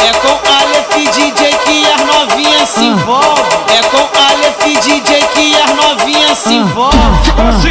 É 0.00 0.12
com 0.12 0.38
Aleph 0.50 1.10
DJ 1.14 1.52
que 1.64 1.86
as 1.92 2.00
novinhas 2.06 2.68
se 2.68 2.84
envolvem. 2.84 3.44
É 3.76 3.82
com 3.82 4.08
Aleph 4.18 4.80
DJ 4.82 5.22
que 5.34 5.56
as 5.60 5.70
novinhas 5.76 6.38
se 6.38 6.54
envolvem. 6.54 7.67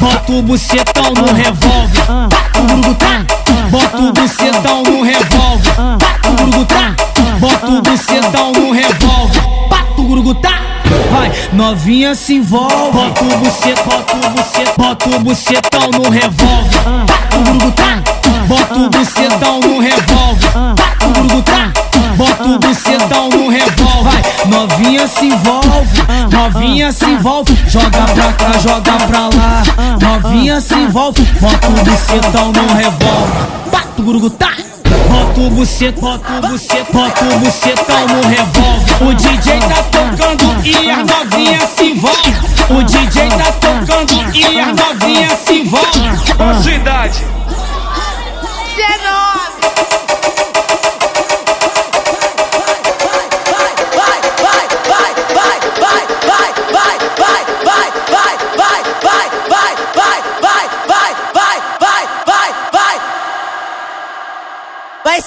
Bota 0.00 0.32
o 0.32 0.42
bucetão 0.42 1.12
no 1.14 1.32
revólver. 1.34 2.02
O 2.88 2.94
tá. 2.94 3.24
Bota 3.70 3.98
o 3.98 4.12
bucetão 4.12 4.82
no 4.82 5.02
revólver. 5.02 5.72
O 6.56 6.64
tá. 6.64 6.94
Bota 7.38 7.70
o 7.70 7.82
bucetão 7.82 8.52
no 8.52 8.72
revólver. 8.72 9.42
Pato 9.68 10.02
grupo 10.04 10.34
tá. 10.34 10.62
Vai, 11.12 11.30
novinha 11.52 12.14
se 12.14 12.36
envolve. 12.36 12.92
Bota 12.92 13.24
o 13.24 13.38
bucetão, 13.38 13.84
bota 13.84 14.16
o 14.16 14.30
bucetão, 14.30 14.74
bota 14.78 15.08
o 15.10 15.20
bucetão 15.20 15.90
no 15.90 16.08
revólver. 16.08 16.80
O 17.66 17.72
tá. 17.72 18.02
Bota 18.48 18.78
o 18.78 18.88
bucetão 18.88 19.60
no 19.60 19.80
revólver. 19.80 20.10
Bota 22.16 22.44
o 22.44 22.58
bucetão 22.58 23.28
no 23.28 23.48
revólver. 23.48 24.02
Vai, 24.02 24.22
novinha 24.46 25.06
se 25.06 25.26
envolve. 25.26 26.02
Novinha 26.30 26.92
se 26.92 27.04
envolve. 27.04 27.58
Joga 27.66 27.90
pra 27.90 28.32
cá, 28.32 28.58
joga 28.58 28.92
pra 29.06 29.20
lá. 29.20 29.62
Novinha 30.00 30.60
se 30.60 30.74
envolve. 30.74 31.22
Bota 31.40 31.68
o 31.68 31.84
bucetão 31.84 32.52
no 32.52 32.74
revólver. 32.74 33.60
Gurugutá. 33.98 34.50
Bota 35.08 35.40
o 35.40 35.50
bucetão, 35.50 36.00
bota 36.00 36.32
o 36.32 36.48
bucetão, 36.48 37.02
bota 37.02 37.24
o 37.24 37.38
bucetão 37.38 38.06
no 38.08 38.28
revólver. 38.28 39.02
O 39.02 39.14
DJ 39.14 39.60
tá 39.60 39.82
tocando 39.82 40.66
e 40.66 40.90
as 40.90 41.06
novinhas 41.06 41.70
se 41.70 41.84
envolve. 41.84 42.34
O 42.70 42.82
DJ 42.82 43.28
tá 43.28 43.52
tocando 43.52 44.34
e 44.34 44.60
as 44.60 44.74
novinhas 44.74 45.38
se 45.40 45.52
envolve. 45.60 46.00
Qual 46.36 46.48
a 46.48 46.62
sua 46.62 46.72
idade? 46.72 47.24
Vai 48.76 49.00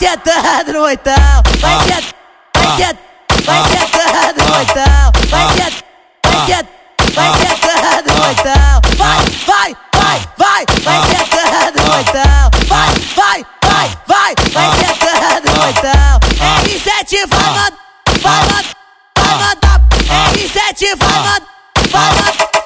sentando 0.04 0.74
no 0.74 0.82
oitão, 0.82 1.14
vai 1.62 1.80
sentando, 1.80 2.14
vai 2.54 2.76
sentando, 2.76 3.00
vai 3.46 3.64
sentando 3.70 4.44
no 4.44 4.58
oitão, 4.58 5.12
vai 5.30 5.48
sentando, 5.54 5.84
vai 6.24 6.46
sentando, 6.46 6.70
vai 7.14 7.30
sentando 7.38 8.14
no 8.14 8.28
oitão, 8.28 8.82
vai, 8.98 9.20
vai, 9.48 9.70
vai, 9.96 10.20
vai, 10.38 10.66
vai 10.84 11.00
sentando 11.08 11.84
no 11.84 11.96
oitão, 11.96 12.44
vai, 12.68 12.90
vai, 13.16 13.46
vai, 13.64 13.88
vai, 14.06 14.36
vai 14.52 14.68
sentando 14.76 15.54
no 15.54 15.64
oitão, 15.64 16.20
R7 16.68 17.26
vai 17.30 17.46
mandar, 17.46 17.78
vai 18.22 18.40
mandar, 18.42 18.66
vai 19.16 19.34
mandar, 19.38 19.80
R7 20.36 20.98
vai 20.98 21.14
mandar, 21.14 21.48
vai 21.92 22.10
mandar, 22.10 22.63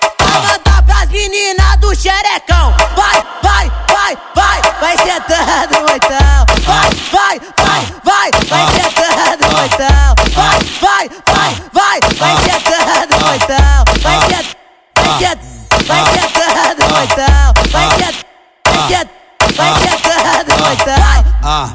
sentando 16.98 16.98
no 16.98 17.02
oitão, 17.02 17.54
vai 17.72 17.90
sentando, 17.98 18.26
vai 18.74 18.88
sentando, 18.88 19.54
vai 19.56 19.74
sentando 19.76 20.58
no 20.58 20.70
oitão, 20.70 20.96
Ah, 21.44 21.70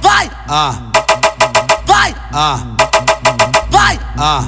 vai, 0.00 0.30
ah, 0.48 0.74
vai, 1.86 2.14
ah, 2.32 2.58
vai, 3.70 4.00
ah. 4.18 4.42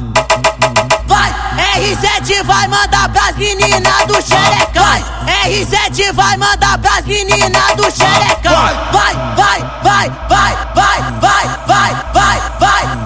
vai, 1.06 1.34
R7 1.80 2.42
vai 2.44 2.68
mandar 2.68 3.08
pras 3.10 3.36
meninas 3.36 4.06
do 4.06 4.20
xerecão. 4.20 4.82
Vai, 4.82 5.04
R7 5.44 6.12
vai 6.12 6.36
mandar 6.36 6.78
pras 6.78 7.04
meninas 7.06 7.76
do 7.76 7.90
xerecão. 7.90 8.52
Vai, 8.52 8.74
vai, 8.92 9.14
vai, 9.36 9.60
vai, 9.82 10.10
vai, 10.28 10.56
vai, 10.74 11.02
vai, 11.20 11.46
vai, 11.66 11.94
vai, 12.12 12.40
vai, 12.58 12.86
vai, 12.86 12.99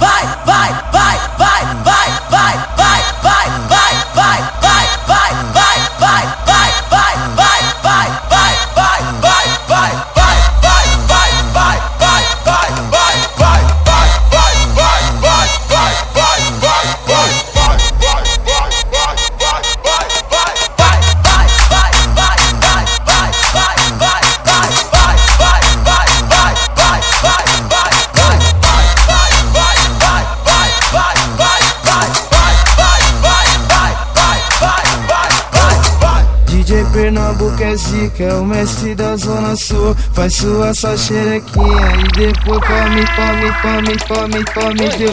sul 39.64 39.96
Faz 40.12 40.35
sua 40.35 40.74
só 40.74 40.96
xerequinha 40.96 41.92
e 41.96 42.09
depois 42.18 42.61
come, 42.66 43.05
come, 43.16 43.48
come, 43.62 43.96
come, 44.07 44.44
come 44.53 44.88
de... 44.96 45.07
Uh, 45.07 45.11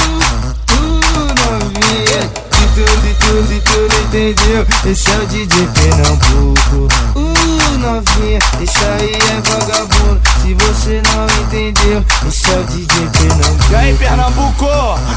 uh, 0.73 1.35
novinha 1.47 2.23
De 2.51 2.65
tudo, 2.75 2.95
de 3.03 3.13
tudo, 3.15 3.43
de 3.49 3.59
tudo, 3.61 3.95
entendeu? 4.05 4.63
Esse 4.91 5.11
é 5.11 5.13
o 5.17 5.27
DJ 5.27 5.69
Pernambuco 5.69 6.89
Uh, 7.17 7.34
novinha, 7.79 8.39
esse 8.61 8.85
aí 8.85 9.13
é 9.15 9.41
vagabundo 9.51 10.21
Se 10.41 10.55
você 10.55 11.03
não 11.03 11.27
entendeu, 11.45 12.05
esse 12.27 12.51
é 12.51 12.59
o 12.59 12.65
DJ 12.65 13.09
Pernambuco 13.11 13.73
E 13.73 13.77
aí, 13.77 13.95
Pernambuco? 13.95 14.67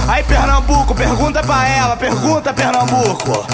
Aí, 0.08 0.24
Pernambuco, 0.24 0.96
pergunta 0.96 1.44
pra 1.44 1.68
ela, 1.68 1.96
pergunta, 1.96 2.54
Pernambuco. 2.54 3.46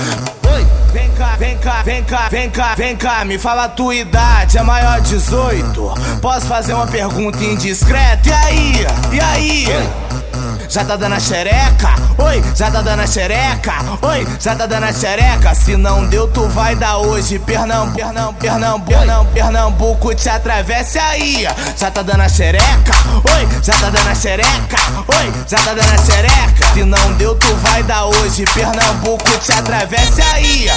Oi, 0.54 0.68
vem 0.92 1.10
cá, 1.12 1.36
vem 1.38 1.58
cá, 1.58 1.84
vem 1.84 2.04
cá, 2.04 2.30
vem 2.30 2.50
cá, 2.50 2.76
vem 2.76 2.96
cá, 2.96 3.26
me 3.26 3.38
fala 3.38 3.66
a 3.66 3.70
tua 3.70 3.96
idade, 3.96 4.58
é 4.58 4.64
maior 4.64 5.02
de 5.02 5.16
18? 5.16 5.94
Posso 6.22 6.48
fazer 6.48 6.74
uma 6.74 6.88
pergunta 6.88 7.44
indiscreta? 7.44 8.30
E 8.30 8.34
aí? 8.34 8.88
E 9.12 9.20
aí? 9.20 10.23
Já 10.70 10.84
tá 10.84 10.96
dando 10.96 11.14
a 11.14 11.20
xereca? 11.20 11.96
Oi, 12.18 12.44
já 12.56 12.72
tá 12.72 12.82
dando 12.82 13.02
a 13.02 13.08
xereca? 13.08 13.74
Oi, 14.02 14.28
já 14.40 14.56
tá 14.56 14.66
dando 14.66 14.84
a 14.84 14.94
xereca? 14.94 15.54
Se 15.54 15.78
não 15.78 16.06
deu, 16.08 16.28
tu 16.28 16.48
vai 16.50 16.76
dar 16.76 16.98
hoje. 16.98 17.40
Pernam, 17.40 17.92
Pernam, 17.94 18.34
Pernam, 18.34 18.82
Pernam, 18.82 19.26
Pernambuco 19.28 20.14
te 20.16 20.30
atravessa 20.30 21.02
aí. 21.02 21.48
Já 21.78 21.92
tá 21.92 22.02
dando 22.02 22.22
a 22.22 22.30
xereca? 22.30 22.94
Oi, 23.36 23.48
já 23.62 23.74
tá 23.74 23.90
dando 23.90 24.08
a 24.08 24.16
xereca? 24.16 24.78
Oi, 25.08 25.34
já 25.48 25.58
tá 25.58 25.74
dando 25.74 25.94
a 25.94 25.98
xereca? 25.98 26.74
Se 26.74 26.84
não 26.84 27.14
deu, 27.14 27.36
tu 27.36 27.54
vai 27.58 27.84
dar 27.84 28.06
hoje. 28.06 28.46
Pernambuco 28.54 29.38
te 29.40 29.52
atravessa 29.52 30.24
aí. 30.34 30.70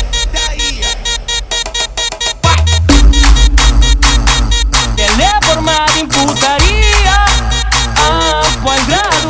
Formada 5.47 5.99
em 5.99 6.07
putaria 6.07 6.76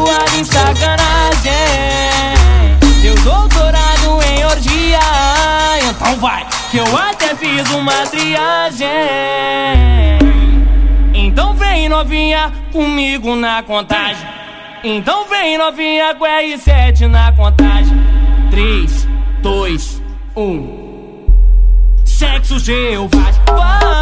graduado 0.06 0.36
em 0.38 0.44
sacanagem 0.44 1.52
Teu 3.02 3.14
doutorado 3.16 4.22
em 4.30 4.44
orgia. 4.44 4.98
Então 5.88 6.16
vai, 6.16 6.46
que 6.70 6.78
eu 6.78 6.96
até 6.96 7.34
fiz 7.34 7.68
uma 7.70 8.06
triagem. 8.06 8.88
Então 11.14 11.54
vem 11.54 11.88
novinha 11.88 12.52
comigo 12.72 13.34
na 13.36 13.62
contagem. 13.62 14.26
Então 14.82 15.28
vem 15.28 15.58
novinha 15.58 16.14
com 16.14 16.24
R7 16.24 17.06
na 17.08 17.32
contagem. 17.32 17.96
3, 18.50 19.08
2, 19.42 20.02
1 20.36 20.86
Sexo 22.04 22.58
selvagem. 22.58 23.42
Vai. 23.46 23.96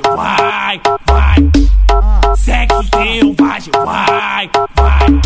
Selvagem. 0.00 0.10
Vai, 0.16 0.80
vai. 1.06 2.36
Sexo 2.36 2.82
selvagem. 2.94 3.72
Vai, 3.84 4.50
vai. 4.76 5.20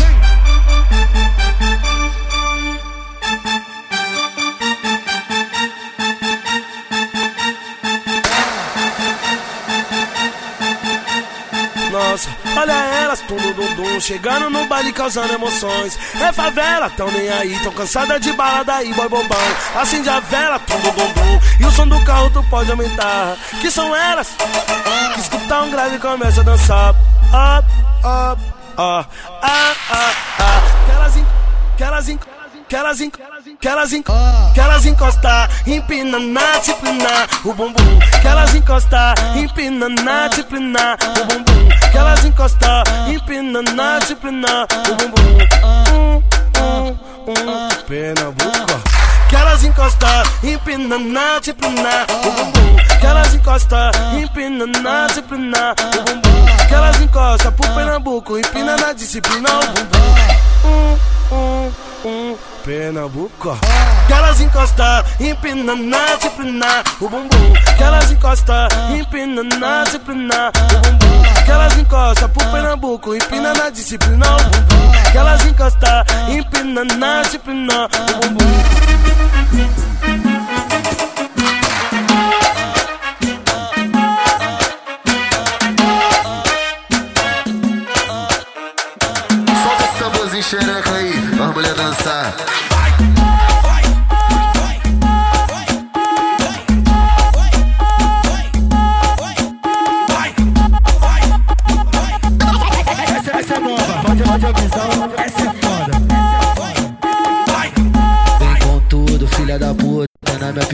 Nossa, 11.91 12.29
olha 12.57 12.71
elas, 12.73 13.21
tudo 13.21 13.53
dum 13.53 13.75
dum, 13.75 13.99
chegando 13.99 14.49
no 14.49 14.65
baile 14.65 14.91
causando 14.91 15.33
emoções. 15.33 15.97
É 16.19 16.31
favela, 16.31 16.89
tão 16.89 17.09
nem 17.11 17.29
aí, 17.29 17.59
tão 17.59 17.71
cansada 17.71 18.19
de 18.19 18.31
balada 18.33 18.83
e 18.83 18.93
boy 18.93 19.07
bombão. 19.09 19.37
Acende 19.75 20.09
a 20.09 20.19
vela, 20.19 20.59
tudo 20.59 20.91
dum 20.91 21.11
dum, 21.13 21.39
e 21.59 21.65
o 21.65 21.71
som 21.71 21.87
do 21.87 22.03
carro 22.03 22.29
tu 22.31 22.43
pode 22.49 22.69
aumentar. 22.71 23.37
Que 23.61 23.69
são 23.69 23.95
elas 23.95 24.29
que 25.13 25.19
escutar 25.19 25.63
um 25.63 25.71
grave 25.71 25.95
e 25.95 25.99
começa 25.99 26.41
a 26.41 26.43
dançar. 26.43 26.91
Up, 26.91 27.69
up, 27.99 28.41
up, 28.73 28.77
ah, 28.77 29.05
ah, 29.41 30.13
ah. 30.39 30.61
Que 30.85 30.91
elas, 30.91 31.13
que 31.77 31.83
elas, 31.83 32.05
que 32.69 32.75
elas, 32.75 33.01
en- 33.01 33.11
que 33.59 33.67
elas, 33.67 33.89
que 34.53 34.59
elas 34.59 34.85
encostar, 34.85 35.49
empina 35.65 36.19
na 36.19 36.57
disciplina, 36.59 37.27
o 37.43 37.53
bumbum. 37.53 37.99
Que 38.21 38.27
elas 38.27 38.55
encostar, 38.55 39.15
empina 39.37 39.89
na 39.89 40.27
disciplina, 40.27 40.97
o 41.01 41.25
bumbum. 41.25 41.69
Que 41.91 41.97
elas 41.97 42.25
encostar, 42.25 42.83
empina 43.07 43.61
na 43.61 43.99
disciplina, 43.99 44.67
o 44.89 44.95
bumbum. 44.95 45.54
Empina 50.85 50.97
na 50.99 51.39
disciplina, 51.39 52.05
o 52.09 52.31
bumbum. 52.31 52.75
Que 52.99 53.07
elas 53.07 53.33
encostar, 53.33 53.91
empina 54.13 54.65
na 54.67 55.07
disciplina, 55.07 55.75
o 55.97 56.03
bumbum. 56.03 56.45
Que 56.67 56.73
elas 56.73 57.01
encostar 57.01 57.51
pro 57.51 57.69
Pernambuco, 57.73 58.37
empina 58.37 58.77
na 58.77 58.93
disciplina, 58.93 59.49
o 59.49 59.65
bumbum. 59.65 60.15
Hum, 60.63 60.99
hum, 61.31 61.71
hum, 62.05 62.37
Pernambuco. 62.63 63.57
Que 64.07 64.13
elas 64.13 64.39
encostar, 64.39 65.05
empina 65.19 65.75
na 65.75 66.15
disciplina, 66.15 66.83
o 67.01 67.09
bumbum. 67.09 67.53
Que 67.77 67.83
elas 67.83 68.11
encostar, 68.11 68.69
empina 68.91 69.43
na 69.43 69.83
disciplina, 69.85 70.51
o 70.55 70.77
bumbum. 70.77 71.23
Que 71.45 71.51
elas 71.51 71.77
encostar 71.77 72.29
pro 72.29 72.45
Pernambuco, 72.51 73.15
empina 73.15 73.53
na 73.53 73.69
disciplina, 73.69 74.35
o 74.35 74.43
bumbum. 74.43 75.11
Que 75.11 75.17
elas 75.17 75.45
encostar, 75.45 76.05
empina 76.29 76.83
na 76.83 77.21
disciplina, 77.23 77.85
o 77.85 78.29
bumbum. 78.29 78.45
força. 91.95 92.64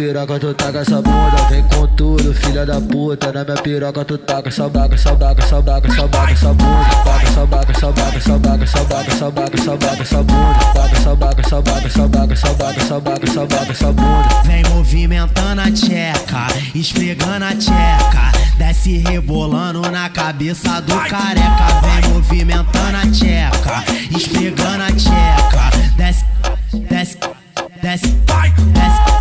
Piroca 0.01 0.39
tu 0.39 0.53
taca 0.55 0.79
essa 0.79 0.99
bunda. 0.99 1.37
Vem 1.49 1.63
com 1.63 1.85
tudo, 1.95 2.33
filha 2.33 2.65
da 2.65 2.81
puta. 2.81 3.31
Na 3.31 3.43
minha 3.43 3.61
piroca 3.61 4.03
tu 4.03 4.17
taca 4.17 4.49
essa 4.49 4.67
baca, 4.67 4.95
essa 4.95 5.13
baca, 5.13 5.43
essa 5.43 5.61
baca, 5.61 5.87
essa 5.87 6.07
baca, 6.07 6.31
essa 6.31 6.53
bunda. 6.53 6.89
Taca 7.05 7.27
essa 7.27 7.45
baca, 7.45 7.71
essa 7.71 7.91
baca, 7.91 8.17
essa 8.17 8.37
baca, 8.39 8.63
essa 8.63 8.83
baca, 8.83 9.11
essa 9.11 9.31
baca, 9.31 9.55
essa 9.55 9.77
baca, 9.77 10.01
essa 10.01 10.23
bunda. 10.23 10.59
Taca 10.73 10.97
essa 10.97 11.15
baca, 11.15 11.41
essa 11.41 11.61
baca, 11.61 11.87
essa 11.87 12.07
baca, 12.07 12.33
essa 12.33 12.53
baca, 12.53 12.79
essa 12.81 12.99
baca, 12.99 13.25
essa 13.25 13.45
baca, 13.45 13.71
essa 13.71 13.93
bunda. 13.93 14.41
Vem 14.45 14.63
movimentando 14.69 15.61
a 15.61 15.71
tcheca, 15.71 16.47
esfregando 16.73 17.45
a 17.45 17.55
tcheca. 17.55 18.31
Desce 18.57 18.97
rebolando 18.97 19.81
na 19.91 20.09
cabeça 20.09 20.81
do 20.81 20.95
careca. 20.95 21.67
Vem 21.83 22.11
movimentando 22.11 22.97
a 22.97 23.05
tcheca, 23.11 23.83
esfregando 24.15 24.83
a 24.83 24.91
tcheca. 24.91 25.69
Desce, 25.95 26.25
desce, 26.89 27.17
desce, 27.81 28.07
desce, 28.07 29.20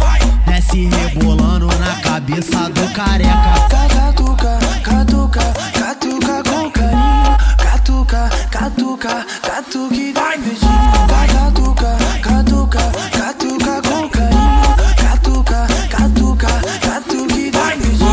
desce 0.70 0.88
rebolando 0.88 1.66
na 1.66 1.94
cabeça 2.00 2.70
do 2.70 2.88
careca. 2.92 3.54
Catuca, 3.68 4.58
catuca, 4.82 5.52
catuca 5.72 6.42
com 6.48 6.70
carinho. 6.70 7.36
Catuca, 7.58 8.30
catuca, 8.50 9.26
catuque 9.42 10.12
dá 10.12 10.36
beijinho. 10.36 11.06
Catuca, 11.32 11.96
catuca, 12.22 12.92
catuca 13.10 13.82
com 13.82 14.08
carinho. 14.08 14.76
Catuca, 14.96 15.66
catuca, 15.90 16.48
catuque 16.80 17.50
dá 17.50 17.66
beijinho. 17.76 18.10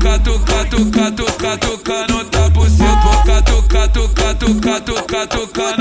Catuca, 0.00 0.64
tuca, 0.64 1.10
tuca, 1.12 1.58
tuca 1.58 2.06
no 2.08 2.24
tabuceto. 2.26 3.10
Catuca, 3.26 3.88
tuca, 3.88 4.34
tuca, 4.34 4.80
tuca, 4.80 5.26
tuca 5.26 5.76
no 5.76 5.79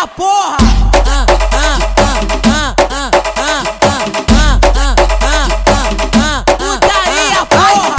Putaria, 0.00 0.06
porra! 0.16 0.56
Putaria, 6.56 7.46
porra! 7.46 7.96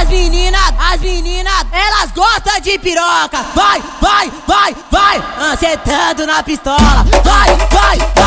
As 0.00 0.08
meninas, 0.08 0.74
as 0.78 1.00
meninas, 1.00 1.66
elas 1.72 2.12
gostam 2.12 2.60
de 2.60 2.78
piroca. 2.78 3.44
Vai, 3.54 3.82
vai, 4.00 4.32
vai, 4.46 4.76
vai, 4.90 5.22
acertando 5.52 6.26
na 6.26 6.42
pistola. 6.42 7.04
Vai, 7.24 7.56
vai, 7.70 7.98
vai, 7.98 8.21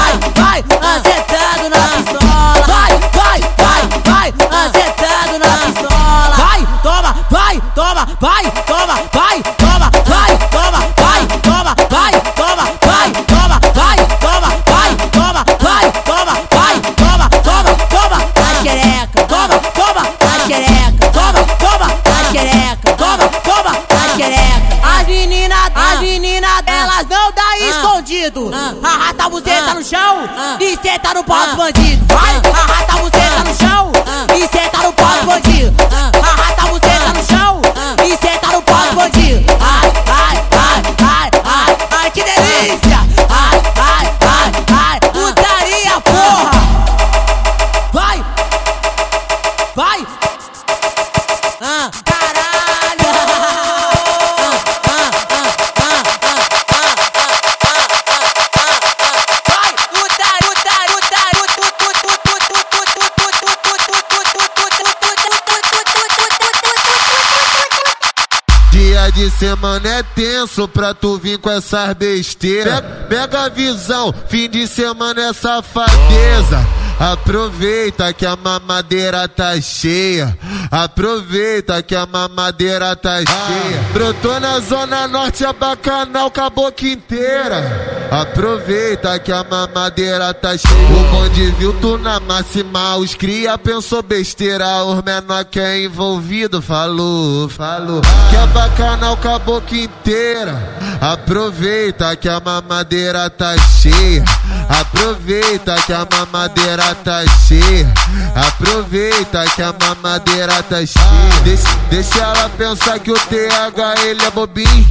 semana 69.37 69.87
é 69.87 70.03
tenso 70.03 70.67
pra 70.67 70.93
tu 70.93 71.17
vir 71.17 71.37
com 71.37 71.49
essas 71.49 71.93
besteiras. 71.93 72.81
Mega 73.09 73.49
visão, 73.49 74.13
fim 74.29 74.49
de 74.49 74.67
semana 74.67 75.29
é 75.29 75.33
safadeza. 75.33 76.65
Aproveita 76.99 78.13
que 78.13 78.25
a 78.25 78.35
mamadeira 78.35 79.27
tá 79.27 79.59
cheia. 79.59 80.37
Aproveita 80.71 81.83
que 81.83 81.93
a 81.93 82.05
mamadeira 82.05 82.95
tá 82.95 83.17
cheia. 83.17 83.81
Brotou 83.91 84.39
na 84.39 84.59
zona 84.59 85.07
norte 85.07 85.45
a 85.45 85.51
bacanal 85.51 86.31
com 86.31 86.41
a 86.41 86.49
boca 86.49 86.87
inteira. 86.87 87.94
Aproveita 88.15 89.19
que 89.19 89.29
a 89.29 89.43
mamadeira 89.43 90.33
tá 90.33 90.57
cheia. 90.57 90.73
O 90.73 91.11
bonde 91.11 91.51
viu 91.51 91.73
tu 91.81 91.97
na 91.97 92.17
máxima. 92.17 92.95
Os 92.95 93.13
cria 93.13 93.57
pensou 93.57 94.01
besteira. 94.01 94.85
Os 94.85 95.03
menor 95.03 95.43
que 95.43 95.59
é 95.59 95.83
envolvido 95.83 96.61
falou, 96.61 97.49
falou. 97.49 98.01
Que 98.29 98.37
a 98.37 98.47
bacanal 98.47 99.17
com 99.17 99.27
a 99.27 99.37
boca 99.37 99.75
inteira. 99.75 100.57
Aproveita 101.01 102.15
que 102.15 102.29
a 102.29 102.39
mamadeira 102.39 103.29
tá 103.29 103.57
cheia. 103.57 104.23
Aproveita 104.69 105.75
que 105.85 105.93
a 105.93 106.07
mamadeira 106.09 106.95
tá 106.95 107.23
cheia. 107.47 107.93
Aproveita 108.35 109.45
que 109.55 109.61
a 109.61 109.73
mamadeira 109.73 110.63
tá 110.63 110.85
cheia. 110.85 111.41
Deixa, 111.43 111.69
deixa 111.89 112.19
ela 112.19 112.49
pensar 112.49 112.99
que 112.99 113.11
o 113.11 113.15
TH 113.15 114.01
ele 114.05 114.23
é 114.23 114.31
bobinho. 114.31 114.87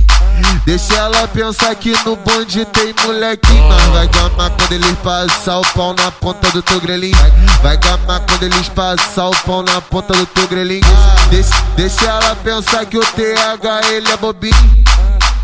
Deixa 0.65 0.95
ela 0.95 1.29
pensar 1.29 1.75
que 1.75 1.93
no 2.05 2.17
bonde 2.17 2.65
tem 2.67 2.95
molequinho. 3.05 3.69
Mas 3.69 3.87
vai 3.87 4.09
gamar 4.09 4.51
quando 4.51 4.73
eles 4.73 4.99
passar 5.03 5.59
o 5.59 5.67
pau 5.75 5.95
na 5.95 6.11
ponta 6.11 6.51
do 6.51 6.63
teu. 6.63 6.81
Vai 7.63 7.77
gamar 7.77 8.21
quando 8.21 8.43
eles 8.43 8.69
passar 8.69 9.29
o 9.29 9.37
pau 9.45 9.63
na 9.63 9.81
ponta 9.81 10.13
do 10.15 10.27
teu 10.27 10.47
grelhinho. 10.49 10.83
Deixa, 11.31 11.55
deixa 11.77 12.05
ela 12.05 12.37
pensar 12.37 12.85
que 12.87 12.99
o 12.99 13.01
TH 13.01 13.89
ele 13.91 14.11
é 14.11 14.17
bobinho. 14.17 14.85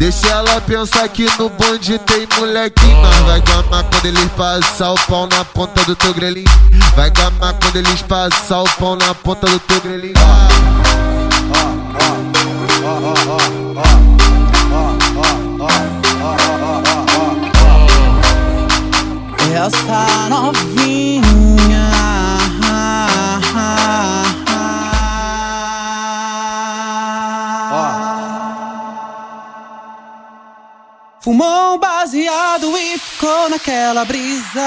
Deixa 0.00 0.28
ela 0.28 0.62
pensar 0.62 1.06
que 1.10 1.26
no 1.38 1.50
bonde 1.50 1.98
tem 1.98 2.26
molequinho. 2.38 3.02
Mas 3.02 3.18
vai 3.18 3.40
gamar 3.42 3.84
quando 3.84 4.06
eles 4.06 4.30
passar 4.30 4.92
o 4.92 4.98
pau 5.00 5.28
na 5.30 5.44
ponta 5.44 5.84
do 5.84 5.94
teu 5.94 6.14
grelhinho. 6.14 6.48
Vai 6.96 7.10
gamar 7.10 7.52
quando 7.60 7.76
eles 7.76 8.00
passar 8.00 8.62
o 8.62 8.68
pau 8.78 8.96
na 8.96 9.14
ponta 9.14 9.46
do 9.46 9.58
teu 9.58 9.78
grelhinho. 9.82 10.14
Essa 19.52 20.28
novinha 20.30 21.49
Fumou 31.30 31.76
um 31.76 31.78
baseado 31.78 32.76
e 32.76 32.98
ficou 32.98 33.48
naquela 33.48 34.04
brisa. 34.04 34.60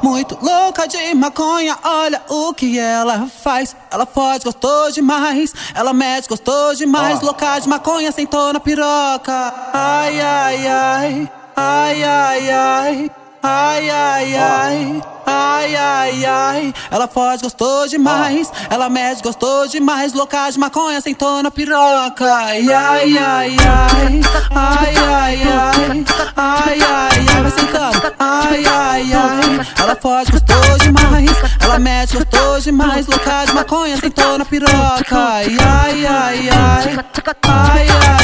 Muito 0.00 0.38
louca 0.40 0.86
de 0.86 1.12
maconha, 1.12 1.76
olha 1.82 2.22
o 2.28 2.54
que 2.54 2.78
ela 2.78 3.26
faz. 3.42 3.74
Ela 3.90 4.06
fode, 4.06 4.44
gostou 4.44 4.92
demais. 4.92 5.52
Ela 5.74 5.92
mete, 5.92 6.28
gostou 6.28 6.76
demais. 6.76 7.20
Louca 7.22 7.58
de 7.58 7.68
maconha, 7.68 8.12
sentou 8.12 8.52
na 8.52 8.60
piroca. 8.60 9.52
Ai, 9.72 10.20
ai, 10.20 10.66
ai. 10.68 11.32
Ai, 11.56 12.04
ai, 12.04 12.50
ai 12.50 13.21
Ai, 13.42 13.90
ai, 13.90 14.36
ai 14.36 15.02
Ai, 15.24 15.76
ai, 15.76 16.24
ai, 16.24 16.74
ela 16.90 17.06
fode, 17.06 17.42
gostou 17.42 17.86
demais. 17.86 18.50
Ela 18.68 18.88
mede, 18.88 19.22
gostou 19.22 19.68
demais. 19.68 20.12
Louca 20.12 20.50
de 20.50 20.58
maconha, 20.58 21.00
sentou 21.00 21.42
na 21.42 21.50
piroca. 21.50 22.24
Ai, 22.24 22.68
ai, 22.72 23.18
ai, 23.18 23.56
ai. 23.56 24.20
Ai, 24.50 24.96
ai, 24.96 25.42
ai. 25.42 26.04
Ai, 26.36 26.82
ai, 26.82 27.26
ai, 27.28 27.42
vai 27.42 27.50
sentando. 27.52 28.12
Ai, 28.18 28.66
ai, 28.66 29.12
ai. 29.12 29.66
Ela 29.80 29.96
fode, 29.96 30.32
gostou 30.32 30.78
demais. 30.78 31.30
Ela 31.60 31.78
mede, 31.78 32.12
gostou 32.14 32.60
demais. 32.60 33.06
Louca 33.06 33.44
de 33.46 33.54
maconha, 33.54 33.96
sentou 33.96 34.38
na 34.38 34.44
piroca. 34.44 35.06
Ai, 35.12 35.56
ai, 35.58 36.06
ai, 36.06 36.50
ai. 36.50 36.98
Ai, 37.44 37.86
ai, 37.88 38.21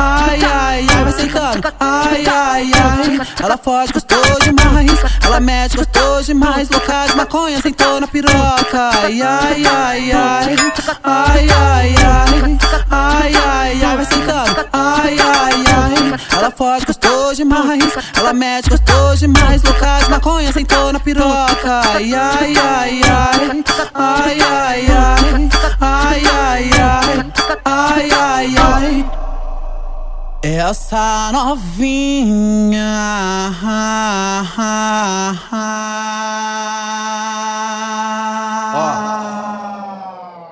ai. 0.00 0.30
Ai, 0.30 0.44
ai, 0.44 0.86
ai, 0.88 1.04
vai 1.04 1.12
sentando. 1.12 1.72
Ai, 1.80 2.26
ai, 2.26 2.72
ai. 2.72 3.20
Ela 3.42 3.56
fode, 3.58 3.92
gostou 3.92 4.38
demais. 4.40 5.00
Ela 5.24 5.40
mede, 5.40 5.76
gostou 5.76 6.22
demais. 6.22 6.68
Louca 6.70 7.06
de 7.06 7.16
maconha, 7.16 7.60
sentou 7.60 8.00
na 8.00 8.06
piroca. 8.06 8.90
Ai, 9.02 9.22
ai, 9.22 9.66
ai, 9.66 10.12
ai. 10.12 10.56
Ai, 11.04 11.50
ai, 11.50 11.94
ai. 11.96 12.58
Ai, 12.90 13.34
ai, 13.36 13.84
ai, 13.84 13.96
vai 13.96 14.04
sentando. 14.06 14.66
Ai, 14.72 15.18
ai, 15.18 15.64
ai. 15.66 16.20
Ela 16.38 16.50
fode, 16.50 16.86
gostou 16.86 17.34
demais. 17.34 17.92
Ela 18.16 18.32
mede, 18.32 18.70
gostou 18.70 19.16
demais. 19.16 19.62
Louca 19.62 19.98
de 20.04 20.10
maconha, 20.10 20.52
sentou 20.52 20.92
na 20.92 21.00
piroca. 21.00 21.82
Ai. 21.94 22.14
Ai, 22.14 22.54
ai, 22.56 23.00
ai. 23.02 23.64
Ai, 23.94 24.40
ai, 24.40 24.90
Essa 30.52 31.30
novinha 31.32 32.82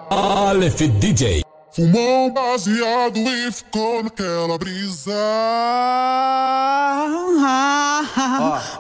Aleph 0.09 0.83
DJ. 1.01 1.43
Fumou 1.73 2.27
um 2.27 2.33
baseado 2.33 3.19
e 3.19 3.51
ficou 3.51 4.05
naquela 4.05 4.57
brisa. 4.57 5.11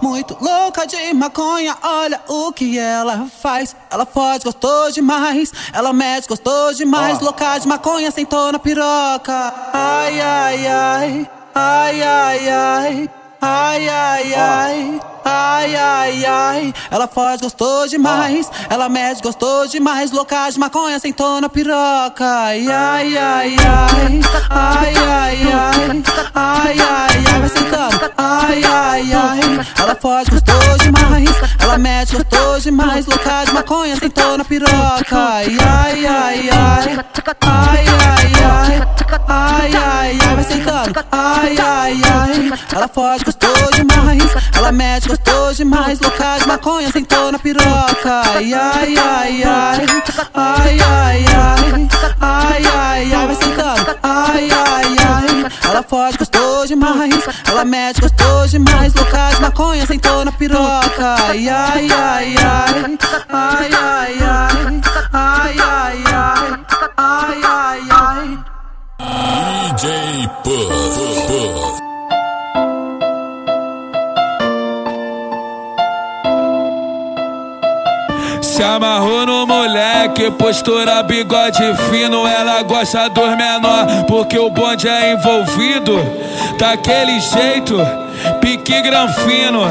Muito 0.01 0.37
louca 0.40 0.87
de 0.87 1.12
maconha, 1.14 1.77
olha 1.83 2.21
o 2.29 2.53
que 2.53 2.79
ela 2.79 3.27
faz. 3.42 3.75
Ela 3.90 4.07
fode, 4.07 4.44
gostou 4.44 4.90
demais. 4.90 5.53
Ela 5.73 5.92
mete, 5.92 6.29
gostou 6.29 6.73
demais. 6.75 7.21
Louca 7.21 7.59
de 7.59 7.66
maconha, 7.68 8.11
sentou 8.11 8.53
na 8.53 8.59
piroca. 8.59 9.55
Ai, 9.73 10.21
ai, 10.21 10.66
ai. 10.66 11.31
Ai, 11.55 12.03
ai, 12.03 12.49
ai. 12.49 13.11
Ai, 13.40 13.88
ai, 13.88 14.35
ai. 14.35 15.01
Ai, 15.25 15.75
ai, 15.77 16.25
ai. 16.25 16.75
Ela 16.91 17.07
fode, 17.09 17.43
gostou 17.43 17.87
demais. 17.89 18.51
Ela 18.71 18.89
mede, 18.89 19.21
gostou 19.23 19.67
demais. 19.67 20.11
Louca 20.11 20.51
de 20.51 20.59
maconha, 20.59 20.99
sentou 20.99 21.41
na 21.41 21.49
piroca. 21.49 22.25
Ai, 22.25 22.67
ai, 22.71 23.17
ai, 23.17 23.57
ai. 23.59 24.21
Ai, 24.51 24.95
ai, 24.97 25.43
ai. 25.53 26.03
Ai, 26.35 26.81
ai, 26.81 27.25
ai, 27.27 27.41
vai 27.41 27.49
sentando. 27.49 28.13
Ai, 28.17 28.65
ai, 28.65 29.13
ai. 29.13 29.41
Ela 29.83 29.95
fode, 29.95 30.31
gostou 30.31 30.79
demais. 30.79 31.31
Ela 31.61 31.79
mede, 31.79 32.17
gostou 32.17 32.61
demais. 32.61 33.07
Louca 33.07 33.45
de 33.45 33.53
maconha, 33.53 33.97
sentou 33.97 34.39
na 34.39 34.45
piroca. 34.45 34.73
Ai, 35.13 35.57
ai, 35.61 36.07
ai, 36.07 36.51
ai. 36.51 36.99
Ai, 37.41 37.87
ai, 37.89 38.33
ai. 38.45 38.89
Ai, 39.31 39.75
ai, 39.75 40.19
ai, 40.21 40.35
vai 40.35 40.45
sentando. 40.45 41.05
Ai, 41.13 41.59
ai, 41.59 42.01
ai. 42.05 42.53
Ela 42.75 42.89
fode, 42.89 43.25
gostou 43.25 43.71
demais. 43.73 44.23
Ela 44.57 44.73
mede, 44.73 45.08
gostou 45.09 45.55
demais. 45.55 45.99
Louca 46.01 46.38
de 46.38 46.47
maconha, 46.47 46.90
sentou 46.92 47.33
na 47.33 47.38
piroca. 47.38 48.23
Ai, 48.35 48.53
ai, 48.53 48.99
ai, 48.99 49.42
ai. 49.42 49.87
Ai, 50.35 50.81
ai, 50.81 51.25
ai. 51.27 51.88
Ai, 52.21 52.66
ai, 52.66 53.14
ai, 53.14 53.27
vai 53.27 53.37
sentando. 53.37 53.99
Ai, 54.03 54.49
ai, 54.51 54.97
ai. 54.99 55.71
Ela 55.71 55.83
fode, 55.83 56.18
gostou 56.18 56.66
demais. 56.66 57.25
Ela 57.47 57.64
mede, 57.64 58.01
gostou 58.01 58.47
demais. 58.47 58.94
Louca 58.94 59.31
de 59.35 59.40
maconha, 59.40 59.87
sentou 59.87 60.25
na 60.25 60.33
piroca. 60.33 61.16
Ai, 61.29 61.49
ai. 61.49 61.88
Ai, 61.90 62.37
ai, 62.37 62.37
ai. 63.33 63.78
Se 78.59 78.64
amarrou 78.64 79.25
no 79.25 79.47
moleque, 79.47 80.33
postura 80.33 81.01
bigode 81.05 81.62
fino. 81.88 82.27
Ela 82.27 82.61
gosta 82.64 83.09
dos 83.09 83.37
menor, 83.37 83.87
porque 84.09 84.37
o 84.37 84.51
bonde 84.51 84.88
é 84.88 85.12
envolvido. 85.12 85.94
Daquele 86.59 87.21
jeito, 87.21 87.77
Pique 88.41 88.81
Granfino, 88.83 89.63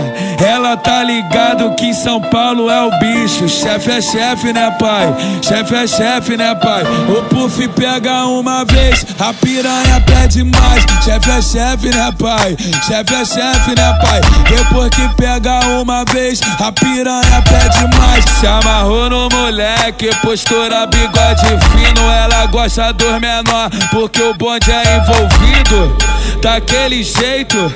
ela 0.45 0.77
tá 0.77 1.03
ligado 1.03 1.73
que 1.75 1.87
em 1.87 1.93
São 1.93 2.21
Paulo 2.21 2.69
é 2.69 2.81
o 2.81 2.91
bicho. 2.99 3.47
Chefe 3.47 3.91
é 3.91 4.01
chefe, 4.01 4.53
né, 4.53 4.75
pai? 4.79 5.13
Chefe 5.41 5.75
é 5.75 5.87
chefe, 5.87 6.37
né, 6.37 6.55
pai? 6.55 6.83
O 7.09 7.23
Puff 7.23 7.67
pega 7.69 8.25
uma 8.25 8.65
vez, 8.65 9.05
a 9.19 9.33
piranha 9.33 10.01
pede 10.05 10.43
mais. 10.43 10.83
Chefe 11.03 11.29
é 11.29 11.41
chefe, 11.41 11.89
né, 11.89 12.11
pai? 12.17 12.57
Chefe 12.85 13.13
é 13.13 13.25
chefe, 13.25 13.69
né, 13.75 13.99
pai? 14.03 14.21
Depois 14.49 14.89
que 14.89 15.07
pega 15.15 15.59
uma 15.81 16.03
vez, 16.05 16.39
a 16.59 16.71
piranha 16.71 17.43
pede 17.43 17.97
mais. 17.97 18.25
Se 18.39 18.47
amarrou 18.47 19.09
no 19.09 19.29
moleque, 19.29 20.09
postura 20.21 20.85
bigode 20.85 21.47
fino. 21.71 22.01
Ela 22.11 22.45
gosta 22.47 22.93
dos 22.93 23.19
menor, 23.19 23.69
porque 23.91 24.21
o 24.21 24.33
bonde 24.33 24.71
é 24.71 24.97
envolvido. 24.97 25.97
Daquele 26.41 27.03
jeito, 27.03 27.73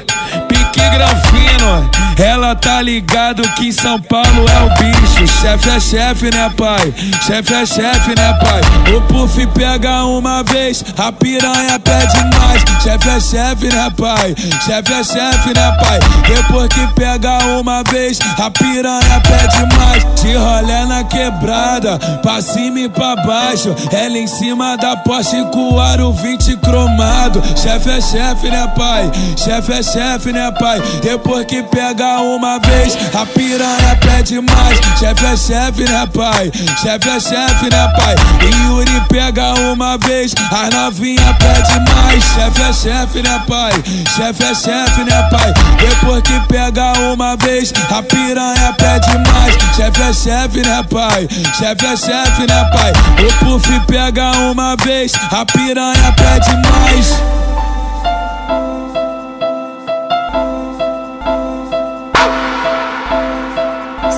pique 0.61 0.89
granfino. 0.89 1.89
Ela 2.17 2.53
tá 2.55 2.81
ligado 2.81 3.41
que 3.53 3.69
em 3.69 3.71
São 3.71 3.99
Paulo 3.99 4.45
é 4.47 4.59
o 4.63 4.69
bicho. 4.77 5.27
Chefe 5.41 5.69
é 5.69 5.79
chefe, 5.79 6.25
né, 6.25 6.51
pai? 6.55 6.93
Chefe 7.25 7.53
é 7.53 7.65
chefe, 7.65 8.09
né, 8.15 8.37
pai? 8.43 8.61
O 8.95 9.01
Puff 9.01 9.47
pega 9.47 10.05
uma 10.05 10.43
vez, 10.43 10.83
a 10.97 11.11
piranha 11.11 11.79
pede 11.79 12.17
mais. 12.37 12.63
Chefe 12.83 13.09
é 13.09 13.19
chefe, 13.19 13.75
né, 13.75 13.91
pai? 13.97 14.35
Chefe 14.65 14.93
é 14.93 15.03
chefe, 15.03 15.47
né, 15.55 15.77
pai? 15.81 15.99
Depois 16.27 16.67
que 16.67 16.85
pega 16.93 17.39
uma 17.59 17.81
vez, 17.83 18.19
a 18.37 18.51
piranha 18.51 19.21
pede 19.21 19.75
mais. 19.77 20.05
De 20.21 20.35
rolé 20.35 20.85
na 20.85 21.03
quebrada, 21.03 21.97
pra 22.21 22.41
cima 22.41 22.81
e 22.81 22.89
pra 22.89 23.15
baixo. 23.15 23.73
Ela 23.91 24.17
em 24.17 24.27
cima 24.27 24.77
da 24.77 24.95
Porsche 24.97 25.43
com 25.51 25.73
o 25.73 25.79
aro 25.79 26.11
20 26.13 26.57
cromado. 26.57 27.41
Chefe 27.55 27.89
é 27.89 28.01
chefe, 28.01 28.49
né, 28.49 28.71
pai? 28.77 29.11
Chefe 29.35 29.73
é 29.73 29.81
chefe, 29.81 30.31
né, 30.31 30.50
pai? 30.51 30.81
Depois 31.01 31.45
que 31.45 31.61
pega 31.63 32.19
uma 32.21 32.59
vez, 32.59 32.97
a 33.13 33.25
piranha 33.25 33.97
pede 33.99 34.39
mais. 34.41 34.79
Chefe 34.99 35.25
é 35.25 35.37
chefe, 35.37 35.83
né, 35.83 36.07
pai? 36.13 36.51
Chefe 36.81 37.09
é 37.09 37.19
chefe, 37.19 37.69
né, 37.69 37.87
pai? 37.97 38.15
E 38.41 38.67
Yuri 38.67 39.01
pega 39.09 39.53
uma 39.71 39.97
vez, 39.97 40.33
a 40.51 40.69
novinha 40.75 41.35
pede 41.39 41.79
mais. 41.93 42.23
Chefe 42.23 42.61
é 42.61 42.73
chefe, 42.73 43.21
né, 43.21 43.41
pai? 43.47 43.73
Chefe 44.15 44.43
é 44.43 44.53
chefe, 44.53 45.03
né, 45.03 45.29
pai? 45.29 45.53
Depois 45.79 46.21
que 46.23 46.39
pega 46.47 46.93
uma 47.13 47.35
vez, 47.37 47.73
a 47.89 48.01
piranha 48.03 48.73
pede 48.77 49.17
mais. 49.31 49.55
Chefe 49.75 50.01
é 50.01 50.13
chefe, 50.13 50.61
né, 50.67 50.83
pai? 50.89 51.27
Chefe 51.57 51.85
é 51.85 51.95
chefe, 51.95 52.41
né, 52.47 52.69
pai? 52.71 52.91
O 53.25 53.45
Puff 53.45 53.79
pega 53.87 54.31
uma 54.51 54.75
vez, 54.77 55.13
a 55.31 55.45
piranha 55.45 56.13
pede 56.15 56.51
mais. 56.67 57.40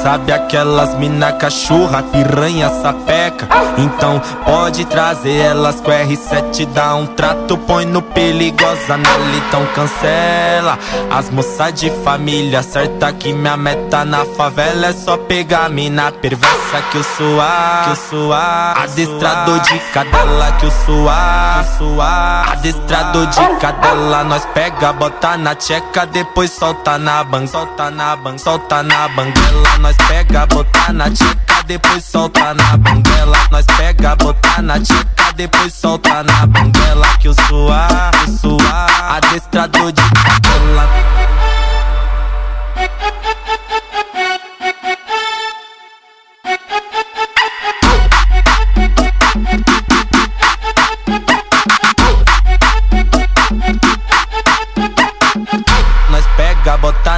Sabe 0.04 0.34
aquelas 0.34 0.96
mina 0.96 1.32
cachorra, 1.32 2.04
piranha, 2.04 2.68
sapeca? 2.82 3.48
Então 3.78 4.22
pode 4.44 4.84
trazer 4.84 5.38
elas 5.38 5.80
com 5.80 5.92
R7, 5.92 6.66
dá 6.74 6.94
um 6.96 7.06
trato, 7.06 7.58
põe 7.58 7.86
no 7.86 8.02
perigosa 8.02 8.98
nela, 8.98 9.36
então 9.38 9.66
cancela. 9.74 10.78
As 11.10 11.30
moças 11.30 11.74
de 11.74 11.90
família, 12.04 12.62
certa 12.62 13.14
que 13.14 13.32
minha 13.32 13.56
meta 13.56 14.04
na 14.04 14.26
favela 14.26 14.88
é 14.88 14.92
só 14.92 15.16
pegar 15.16 15.70
mina 15.70 16.12
perversa 16.12 16.82
que 16.92 16.98
eu 16.98 17.04
suar, 17.04 17.86
que 17.86 17.90
eu 17.92 17.96
suar. 17.96 18.84
Adestrador 18.84 19.60
de 19.62 19.80
cadela 19.94 20.52
que 20.60 20.66
eu 20.66 20.72
suar, 20.86 21.64
que 21.64 21.84
eu 21.84 21.88
suar. 21.88 22.52
Adestrador 22.52 23.26
de 23.28 23.56
cadela, 23.62 24.24
nós 24.26 24.46
pega, 24.54 24.92
bota 24.92 25.38
na 25.38 25.56
tcheca, 25.56 26.06
depois 26.06 26.52
solta 26.52 26.98
na 26.98 27.24
ban, 27.24 27.48
solta 27.48 27.90
na 27.90 28.18
ban, 28.18 28.38
solta 28.38 28.84
na 28.84 29.08
banguela, 29.08 29.93
nós 29.94 30.08
pega, 30.08 30.46
bota 30.48 30.94
na 30.94 31.10
tcheca, 31.10 31.64
depois 31.66 32.04
solta 32.04 32.54
na 32.54 32.78
banguela. 32.78 33.38
Nós 33.52 33.66
pega, 33.78 34.16
bota 34.16 34.62
na 34.62 34.80
tcheca, 34.80 35.34
depois 35.36 35.74
solta 35.74 36.24
na 36.24 36.46
banguela. 36.48 37.08
Que 37.20 37.28
eu 37.28 37.36
suar, 37.48 38.12
eu 38.28 38.38
suar, 38.38 39.16
adestrador 39.16 39.92
de 39.92 40.02
cadela. 40.02 40.90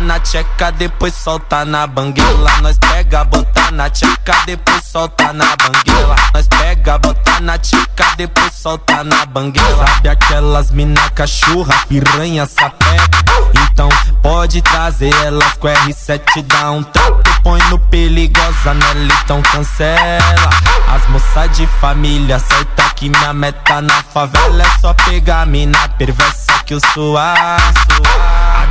Na 0.06 0.20
tcheca, 0.20 0.72
depois 0.72 1.14
solta 1.14 1.66
na 1.66 1.88
banguela. 1.88 2.52
Nós 2.62 2.78
pega, 2.78 3.24
bota 3.24 3.72
na 3.72 3.90
tcheca, 3.90 4.36
depois 4.46 4.84
solta 4.86 5.34
na 5.34 5.56
banguela. 5.56 6.16
Nós 6.34 6.48
pega, 6.48 6.98
bota 7.00 7.40
na 7.42 7.58
tcheca, 7.58 8.06
depois 8.16 8.54
solta 8.54 9.04
na 9.04 9.26
banguela. 9.26 9.88
Sabe 9.88 10.10
aquelas 10.10 10.70
mina 10.72 11.10
cachorra, 11.10 11.74
piranha, 11.90 12.46
sapeca? 12.46 13.26
Então 13.72 13.90
pode 14.22 14.62
trazer 14.62 15.14
elas 15.24 15.54
com 15.54 15.68
R7, 15.68 16.44
dá 16.44 16.72
um 16.72 16.84
trato, 16.84 17.42
põe 17.42 17.60
no 17.70 17.80
perigosa 17.80 18.74
nela, 18.74 19.14
então 19.24 19.42
cancela. 19.42 20.50
As 20.88 21.08
moças 21.10 21.58
de 21.58 21.66
família, 21.82 22.38
certa 22.40 22.84
que 22.96 23.10
minha 23.10 23.34
meta 23.34 23.82
na 23.82 24.04
favela 24.04 24.64
é 24.64 24.80
só 24.80 24.94
pegar 24.94 25.46
mina 25.48 25.90
perversa 25.90 26.54
que 26.66 26.76
eu 26.76 26.80
suar, 26.94 27.60
suar. 27.60 28.25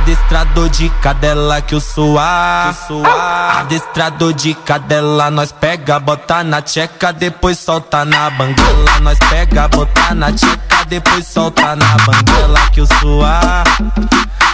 Adestrador 0.05 0.69
de 0.69 0.87
cadela 1.01 1.63
que 1.63 1.73
eu 1.73 1.81
suar, 1.81 2.65
que 2.65 2.93
eu 2.93 3.01
suar. 3.01 3.61
Adestrador 3.61 4.33
de 4.33 4.53
cadela, 4.53 5.31
nós 5.31 5.51
pega, 5.51 5.99
bota 5.99 6.43
na 6.43 6.61
tcheca, 6.61 7.11
depois 7.11 7.57
solta 7.57 8.05
na 8.05 8.29
banguela. 8.29 8.99
Nós 9.01 9.17
pega, 9.17 9.67
bota 9.67 10.13
na 10.13 10.31
tcheca, 10.31 10.85
depois 10.87 11.25
solta 11.25 11.75
na 11.75 11.97
banguela 12.05 12.69
que 12.71 12.81
eu 12.81 12.87
suar. 12.99 13.63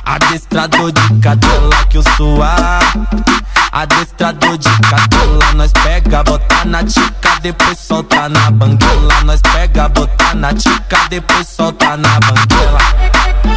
Adestrador 0.05 0.89
de 0.93 1.19
cadela 1.19 1.85
que 1.89 1.97
eu 1.97 2.03
suar. 2.15 2.81
Adestrador 3.73 4.57
de 4.57 4.69
cadela, 4.89 5.53
nós 5.55 5.73
pega, 5.83 6.23
bota 6.23 6.63
na 6.63 6.81
tcheca, 6.81 7.39
depois 7.41 7.77
solta 7.77 8.29
na 8.29 8.51
banguela. 8.51 9.21
Nós 9.25 9.41
pega, 9.41 9.89
bota 9.89 10.33
na 10.33 10.53
tcheca, 10.53 11.09
depois 11.09 11.45
solta 11.45 11.97
na 11.97 12.19
banguela. 12.21 13.50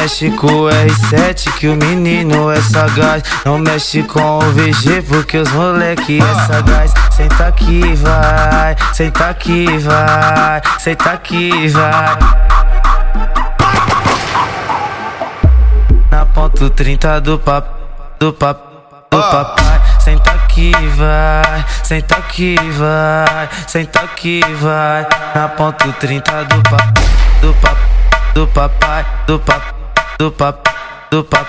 Mexe 0.00 0.30
com 0.30 0.46
o 0.46 0.68
R7 0.70 1.52
que 1.58 1.68
o 1.68 1.76
menino 1.76 2.50
é 2.50 2.60
sagaz. 2.62 3.22
Não 3.44 3.58
mexe 3.58 4.02
com 4.02 4.38
o 4.38 4.40
VG 4.52 5.02
porque 5.02 5.36
os 5.36 5.52
moleque 5.52 6.18
é 6.22 6.46
sagaz. 6.46 6.94
Senta 7.10 7.48
aqui 7.48 7.94
vai, 7.96 8.76
senta 8.94 9.28
aqui 9.28 9.66
vai, 9.78 10.62
senta 10.78 11.10
aqui 11.10 11.68
vai. 11.68 12.18
Na 16.10 16.24
ponto 16.24 16.70
30 16.70 17.20
do 17.20 17.38
pap, 17.38 17.68
do 18.18 18.32
pap, 18.32 18.58
do 19.10 19.18
papai. 19.18 19.82
Senta 20.00 20.30
aqui 20.30 20.72
vai, 20.96 21.64
senta 21.82 22.16
aqui 22.16 22.56
vai, 22.78 23.48
senta 23.66 24.00
aqui 24.00 24.40
vai. 24.62 25.06
Na 25.34 25.48
ponto 25.48 25.92
30 25.92 26.44
do 26.44 26.62
pap, 26.62 27.00
do 27.42 27.54
pap, 27.54 27.78
do 28.32 28.46
papai, 28.48 29.06
do 29.26 29.38
pap, 29.38 29.79
do 30.20 30.30
pap, 30.30 30.68
do 31.10 31.24
pap, 31.24 31.46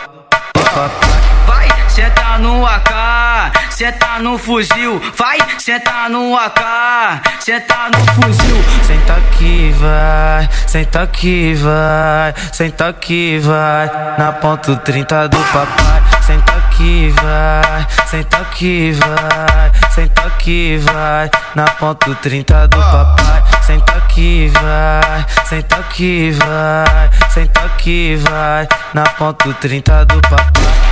do 0.55 0.63
papai 0.63 1.21
Vai, 1.45 1.67
senta 1.89 2.37
no 2.37 2.65
AK, 2.65 3.51
senta 3.69 4.19
no 4.19 4.37
fuzil. 4.37 5.01
Vai, 5.17 5.37
senta 5.59 6.07
no 6.07 6.37
AK, 6.37 7.21
senta 7.41 7.89
no 7.89 8.13
fuzil. 8.13 8.63
Senta 8.87 9.13
aqui 9.15 9.75
vai, 9.77 10.49
senta 10.67 11.01
aqui 11.01 11.53
vai, 11.55 12.33
senta 12.53 12.87
aqui 12.87 13.39
vai. 13.39 13.91
Na 14.17 14.31
ponto 14.31 14.77
30 14.77 15.27
do 15.27 15.37
papai. 15.37 16.01
Senta 16.21 16.53
aqui 16.53 17.13
vai, 17.21 17.87
senta 18.07 18.37
aqui 18.37 18.93
vai, 18.93 19.71
senta 19.91 20.21
aqui 20.21 20.77
vai. 20.77 21.29
Na 21.55 21.65
ponto 21.65 22.15
30 22.15 22.69
do 22.69 22.77
papai 22.77 23.50
Senta 23.71 23.93
aqui 23.99 24.51
vai, 24.61 25.25
senta 25.45 25.75
aqui 25.77 26.31
vai, 26.31 27.09
senta 27.29 27.61
aqui 27.61 28.17
vai. 28.17 28.67
Na 28.93 29.03
ponto 29.03 29.53
30 29.53 30.05
do 30.07 30.19
papai 30.23 30.90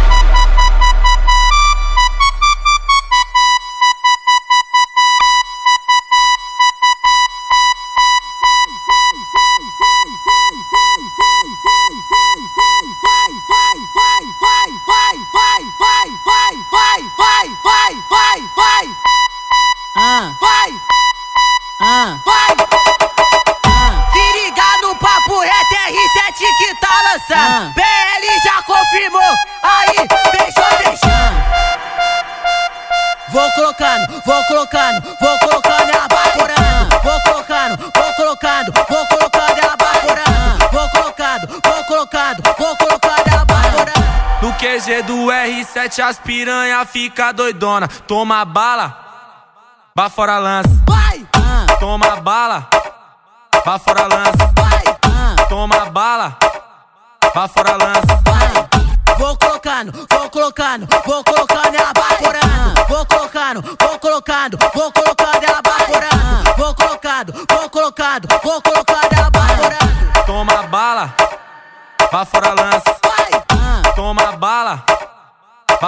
R7 45.90 46.04
as 46.04 46.20
piranha 46.20 46.86
fica 46.86 47.32
doidona. 47.32 47.88
Toma 47.88 48.46
bala, 48.46 48.96
vá 49.96 50.10
fora 50.10 50.38
lança. 50.38 50.70
Vai, 50.88 51.26
Toma 51.80 52.16
bala, 52.18 52.68
vá 53.66 53.80
fora 53.80 54.06
lança. 54.08 54.54
Toma 55.50 55.86
bala, 55.86 56.38
vá 57.34 57.48
fora 57.48 57.76
lança. 57.76 58.20
Vou 59.18 59.36
colocando, 59.38 60.08
vou 60.10 60.30
colocando, 60.30 60.88
vou 61.06 61.24
colocando 61.24 61.76
ela 61.76 61.94
baforando. 61.94 62.86
Vou 62.88 63.06
colocando, 63.06 63.62
vou 63.62 64.00
colocando, 64.00 64.58
vou 64.74 64.92
colocando 64.92 65.44
ela 65.44 65.62
baforando. 65.62 66.56
Vou 66.58 66.76
colocando, 66.76 67.34
vou 67.50 67.70
colocando, 67.70 68.28
vou 68.44 68.62
colocando 68.62 69.14
ela 69.14 69.30
baforando. 69.32 70.26
Toma 70.26 70.64
bala, 70.64 71.14
vá 72.12 72.26
fora 72.26 72.54
lança. 72.54 72.99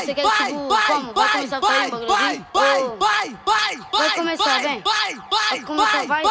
Quer? 0.00 0.06
Mas 0.06 0.06
você 0.06 0.14
quer 0.14 0.22
que 0.22 0.28
tipo, 0.46 0.68
como? 0.86 1.12
Vai 1.14 1.28
começar 1.32 1.60
com 1.60 1.66
ele, 1.72 1.90
bagulhozinho? 1.90 2.46
Ô, 2.54 2.96
Vai 3.98 4.10
começar, 4.16 4.44
vem. 4.62 4.82
Vai 5.30 5.60
começar, 5.62 6.06
vai. 6.06 6.22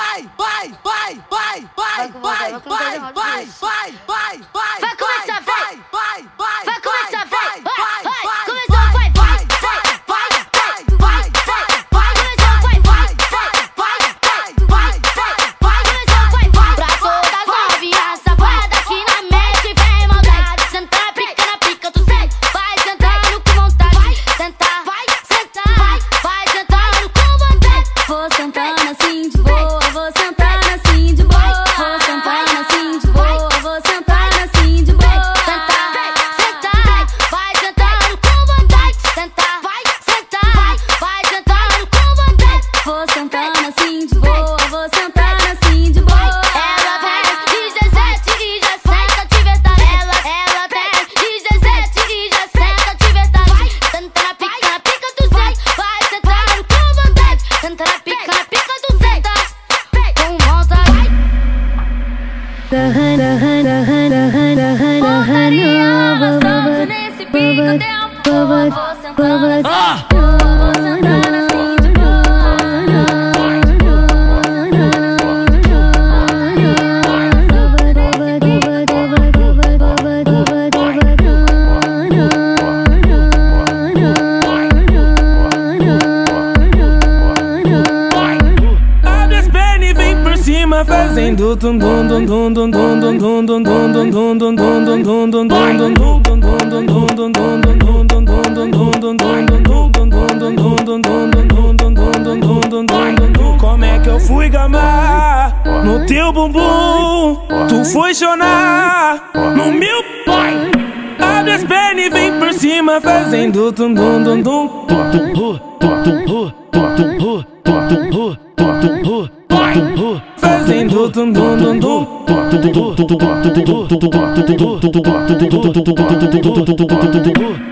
Vai 1.98 2.12
com 2.12 2.20
você, 2.20 2.38
vai 2.50 2.62
começar 2.62 2.84
errado. 2.96 3.14
Vai 3.16 3.36
começar, 3.46 3.58
vem. 4.08 4.56
Vai 4.80 4.96
começar, 4.96 5.40
vem. 6.64 6.79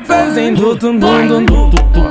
Fazendo 0.06 0.76
tum 0.78 1.00
tum 1.00 1.46
tum 1.46 2.07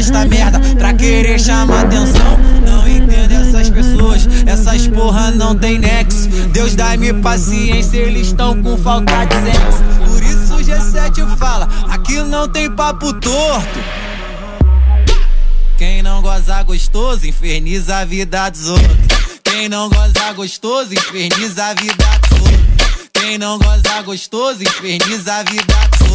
posta 0.00 0.24
merda 0.24 0.58
pra 0.78 0.94
querer 0.94 1.38
chamar 1.38 1.84
atenção? 1.84 2.38
Não 2.66 2.88
entendo 2.88 3.32
essas 3.32 3.68
pessoas, 3.68 4.26
essas 4.46 4.86
porra 4.88 5.30
não 5.30 5.54
tem 5.54 5.78
nexo. 5.78 6.26
Deus 6.52 6.74
dá-me 6.74 7.12
paciência, 7.12 7.98
eles 7.98 8.28
estão 8.28 8.62
com 8.62 8.78
falta 8.78 9.26
de 9.26 9.34
sexo. 9.34 9.82
Por 10.06 10.22
isso 10.22 10.54
o 10.54 10.58
G7 10.58 11.36
fala, 11.36 11.68
aqui 11.90 12.22
não 12.22 12.48
tem 12.48 12.70
papo 12.70 13.12
torto. 13.12 13.78
Quem 15.76 16.02
não 16.02 16.22
goza 16.22 16.62
gostoso, 16.62 17.26
inferniza 17.26 17.98
a 17.98 18.04
vida 18.06 18.48
dos 18.48 18.68
outros. 18.68 18.96
Quem 19.44 19.68
não 19.68 19.90
goza 19.90 20.32
gostoso, 20.34 20.94
inferniza 20.94 21.66
a 21.66 21.74
vida 21.74 22.04
dos 22.22 22.40
outros. 22.40 23.08
Quem 23.12 23.36
não 23.36 23.58
goza 23.58 24.02
gostoso, 24.02 24.62
inferniza 24.62 25.34
a 25.34 25.42
vida 25.42 25.74
dos 25.90 26.00
outros. 26.00 26.09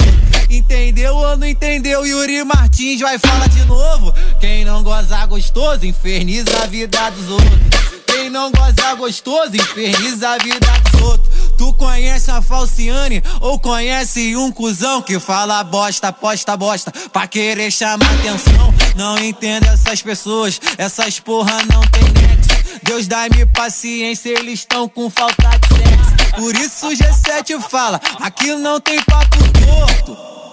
Entendeu 0.56 1.14
ou 1.14 1.36
não 1.36 1.46
entendeu? 1.46 2.06
Yuri 2.06 2.42
Martins 2.46 3.02
vai 3.02 3.20
falar 3.20 3.50
de 3.50 3.66
novo. 3.66 4.14
Quem 4.40 4.64
não 4.64 4.82
goza 4.82 5.26
gostoso, 5.26 5.86
inferniza 5.86 6.64
a 6.64 6.66
vida 6.66 7.10
dos 7.10 7.30
outros. 7.30 7.60
Quem 8.08 8.30
não 8.30 8.50
goza 8.54 8.96
gostoso, 8.96 9.54
inferniza 9.54 10.30
a 10.30 10.38
vida 10.38 10.72
dos 10.92 11.02
outros. 11.02 11.36
Tu 11.58 11.74
conhece 11.74 12.32
a 12.32 12.42
Falciane 12.42 13.22
ou 13.42 13.60
conhece 13.60 14.34
um 14.38 14.50
cuzão 14.50 15.02
que 15.02 15.20
fala 15.20 15.62
bosta, 15.62 16.14
posta 16.14 16.56
bosta 16.56 16.90
pra 17.12 17.28
querer 17.28 17.70
chamar 17.70 18.10
atenção? 18.14 18.74
Não 18.96 19.18
entendo 19.18 19.66
essas 19.66 20.02
pessoas, 20.02 20.58
essas 20.78 21.20
porra 21.20 21.58
não 21.70 21.82
tem 21.88 22.04
nexo. 22.04 22.80
Deus 22.82 23.08
dá-me 23.08 23.46
paciência, 23.48 24.30
eles 24.30 24.60
estão 24.60 24.88
com 24.88 25.10
falta 25.10 25.50
de 25.50 25.68
sexo. 25.76 26.36
Por 26.38 26.56
isso 26.56 26.88
o 26.88 26.92
G7 26.92 27.60
fala, 27.70 28.00
aqui 28.22 28.56
não 28.56 28.80
tem 28.80 29.02
papo 29.04 29.38
torto. 29.38 30.45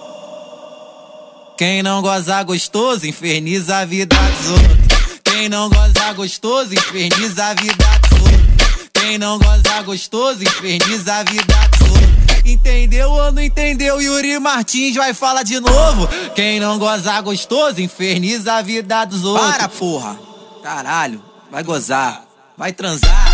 Quem 1.57 1.83
não 1.83 2.01
goza 2.01 2.41
gostoso, 2.43 3.05
inferniza 3.05 3.77
a 3.77 3.85
vida 3.85 4.15
dos 4.15 4.49
outros. 4.49 5.19
Quem 5.23 5.49
não 5.49 5.69
goza 5.69 6.13
gostoso, 6.13 6.73
inferniza 6.73 7.45
a 7.45 7.53
vida 7.53 7.85
dos 8.09 8.21
outros. 8.21 8.89
Quem 8.93 9.17
não 9.19 9.37
goza 9.37 9.81
gostoso, 9.83 10.43
inferniza 10.43 11.13
a 11.13 11.23
vida 11.23 11.53
dos 11.71 11.89
outros. 11.91 12.45
Entendeu 12.45 13.11
ou 13.11 13.31
não 13.31 13.41
entendeu? 13.41 14.01
Yuri 14.01 14.39
Martins 14.39 14.95
vai 14.95 15.13
falar 15.13 15.43
de 15.43 15.59
novo. 15.59 16.07
Quem 16.35 16.59
não 16.59 16.79
goza 16.79 17.21
gostoso, 17.21 17.79
inferniza 17.79 18.53
a 18.53 18.61
vida 18.61 19.05
dos 19.05 19.23
outros. 19.23 19.51
Para, 19.51 19.69
porra. 19.69 20.19
Caralho, 20.63 21.23
vai 21.51 21.63
gozar, 21.63 22.25
vai 22.57 22.73
transar. 22.73 23.32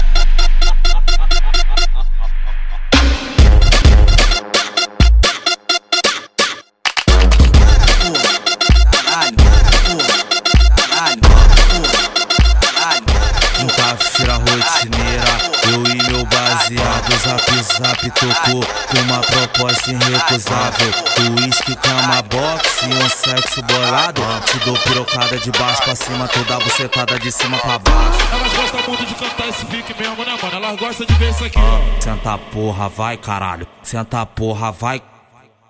Zap 17.79 18.11
tocou 18.11 18.61
com 18.61 18.99
uma 19.03 19.21
proposta 19.21 19.89
irrecusável. 19.89 20.91
Whisky, 21.37 21.75
cama, 21.77 22.21
boxe 22.23 22.85
e 22.85 22.93
um 22.93 23.09
sexo 23.09 23.61
bolado. 23.61 24.21
Te 24.47 24.59
dou 24.65 24.77
pirocada 24.79 25.39
de 25.39 25.49
baixo 25.51 25.81
pra 25.83 25.95
cima, 25.95 26.27
toda 26.27 26.59
bucetada 26.59 27.17
de 27.17 27.31
cima 27.31 27.57
pra 27.59 27.79
baixo. 27.79 28.19
Elas 28.33 28.53
gostam 28.53 28.81
muito 28.85 29.05
de 29.05 29.15
cantar 29.15 29.47
esse 29.47 29.65
fique 29.65 29.95
mesmo, 29.97 30.25
né, 30.25 30.37
mano? 30.43 30.55
Elas 30.57 30.77
gostam 30.77 31.05
de 31.07 31.13
ver 31.13 31.29
isso 31.29 31.45
aqui. 31.45 31.59
Senta 32.01 32.37
porra, 32.37 32.89
vai 32.89 33.15
caralho. 33.15 33.65
Senta 33.81 34.25
porra, 34.25 34.73
vai 34.73 35.01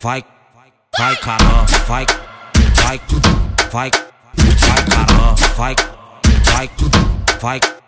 Vai 0.02 0.26
Vai 0.98 1.16
caramba, 1.18 1.66
vai 1.88 2.06
Vai 2.82 3.00
Vai 3.72 3.92
Vai 4.34 4.86
caramba, 4.90 5.36
vai 5.56 5.76
Vai 6.48 6.70
Vai 7.40 7.60
Vai 7.60 7.79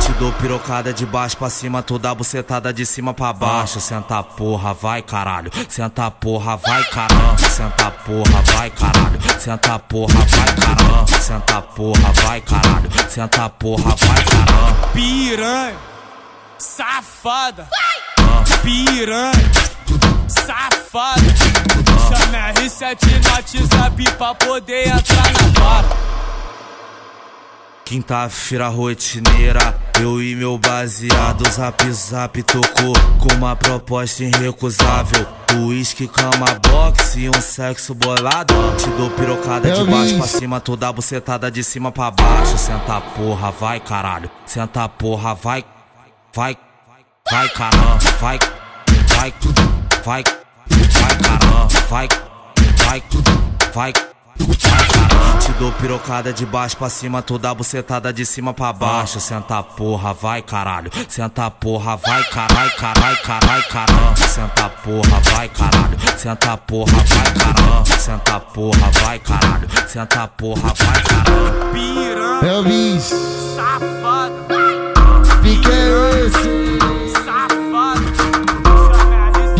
te 0.00 0.12
dou 0.14 0.32
pirocada 0.32 0.92
de 0.92 1.06
baixo 1.06 1.36
pra 1.36 1.48
cima, 1.48 1.82
toda 1.82 2.14
bucetada 2.14 2.72
de 2.72 2.84
cima 2.84 3.14
pra 3.14 3.32
baixo. 3.32 3.80
Senta 3.80 4.22
porra, 4.22 4.74
vai 4.74 5.02
caralho. 5.02 5.50
Senta 5.68 6.10
porra, 6.10 6.56
vai 6.56 6.84
caramba. 6.84 7.38
Senta 7.38 7.90
porra, 7.90 8.42
vai 8.54 8.70
caralho. 8.70 9.18
Senta 9.38 9.78
porra, 9.78 10.18
vai 10.26 10.54
caramba. 10.54 11.06
Senta 11.20 11.62
porra, 11.62 12.12
vai 12.12 12.40
caralho. 12.40 12.90
Senta 13.08 13.48
porra, 13.48 13.94
vai 13.96 14.24
caramba. 14.24 14.88
Piranha, 14.92 15.76
safada. 16.58 17.68
Piranha, 18.62 19.50
safada. 20.28 21.22
Chama 22.08 22.52
R7 22.54 23.22
no 23.22 23.30
WhatsApp 23.30 24.04
pra 24.18 24.34
poder 24.34 24.88
entrar 24.88 25.32
na 25.32 25.60
vara. 25.60 26.11
Quinta-feira 27.84 28.68
rotineira, 28.68 29.78
eu 30.00 30.22
e 30.22 30.34
meu 30.34 30.56
baseado 30.56 31.48
Zap 31.50 31.90
zap 31.92 32.42
tocou 32.44 32.94
com 33.18 33.34
uma 33.34 33.54
proposta 33.54 34.24
irrecusável. 34.24 35.26
Whisky, 35.54 36.08
cama, 36.08 36.46
boxe 36.70 37.20
e 37.20 37.28
um 37.28 37.40
sexo 37.42 37.94
bolado. 37.94 38.54
Te 38.78 38.88
dou 38.90 39.10
pirocada 39.10 39.70
de 39.70 39.84
baixo 39.90 40.16
pra 40.16 40.26
cima, 40.26 40.60
toda 40.60 40.90
bucetada 40.92 41.50
de 41.50 41.62
cima 41.62 41.92
pra 41.92 42.10
baixo. 42.10 42.56
Senta 42.56 43.00
porra, 43.00 43.50
vai 43.50 43.78
caralho, 43.78 44.30
senta 44.46 44.88
porra, 44.88 45.34
vai 45.34 45.64
Vai, 46.34 46.56
vai 47.30 47.48
caramba, 47.50 47.98
vai 48.18 48.38
Vai, 49.14 49.34
vai, 50.02 50.24
vai 50.88 51.18
caramba, 51.18 51.68
vai 51.90 52.08
Vai, 52.86 53.02
vai, 53.74 53.92
vai 53.92 54.11
Te 54.38 55.52
dou 55.58 55.72
pirocada 55.72 56.32
de 56.32 56.46
baixo 56.46 56.76
pra 56.76 56.88
cima, 56.88 57.20
toda 57.22 57.52
bucetada 57.54 58.12
de 58.12 58.24
cima 58.24 58.54
pra 58.54 58.72
baixo. 58.72 59.20
Senta 59.20 59.62
porra, 59.62 60.12
vai 60.14 60.42
caralho. 60.42 60.90
Senta 61.08 61.50
porra, 61.50 61.96
vai 61.96 62.24
caralho, 62.24 62.70
caralho, 62.76 63.18
caralho, 63.22 63.64
caramba. 63.68 64.16
Senta 64.16 64.68
porra, 64.68 65.20
vai 65.34 65.48
caralho. 65.48 65.98
Senta 66.16 66.56
porra, 66.56 66.92
vai 66.92 67.28
caramba. 67.30 67.84
Senta 67.98 68.40
porra, 68.40 68.90
vai 69.02 69.18
caralho. 69.18 69.68
Senta 69.88 70.28
porra, 70.28 70.72
vai 70.74 71.02
caralho. 71.02 71.72
Piranha, 71.72 72.52
Elvis, 72.52 73.12
safada. 73.56 74.56
pique 75.42 75.70
é 75.70 76.26
esse? 76.26 77.11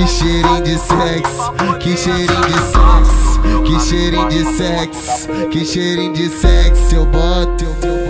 Que 0.03 0.09
cheirinho 0.09 0.63
de 0.63 0.79
sexo, 0.79 1.53
que 1.79 1.97
cheirinho 1.97 2.41
de 2.41 2.59
sexo, 2.59 3.63
que 3.63 3.81
cheirinho 3.81 4.29
de 4.29 4.45
sexo, 4.57 5.29
que 5.49 5.65
cheirinho 5.65 6.13
de 6.13 6.29
sexo. 6.29 6.93
Eu 6.97 7.07
boto, 7.07 7.65
eu 7.65 7.75
boto, 7.75 8.02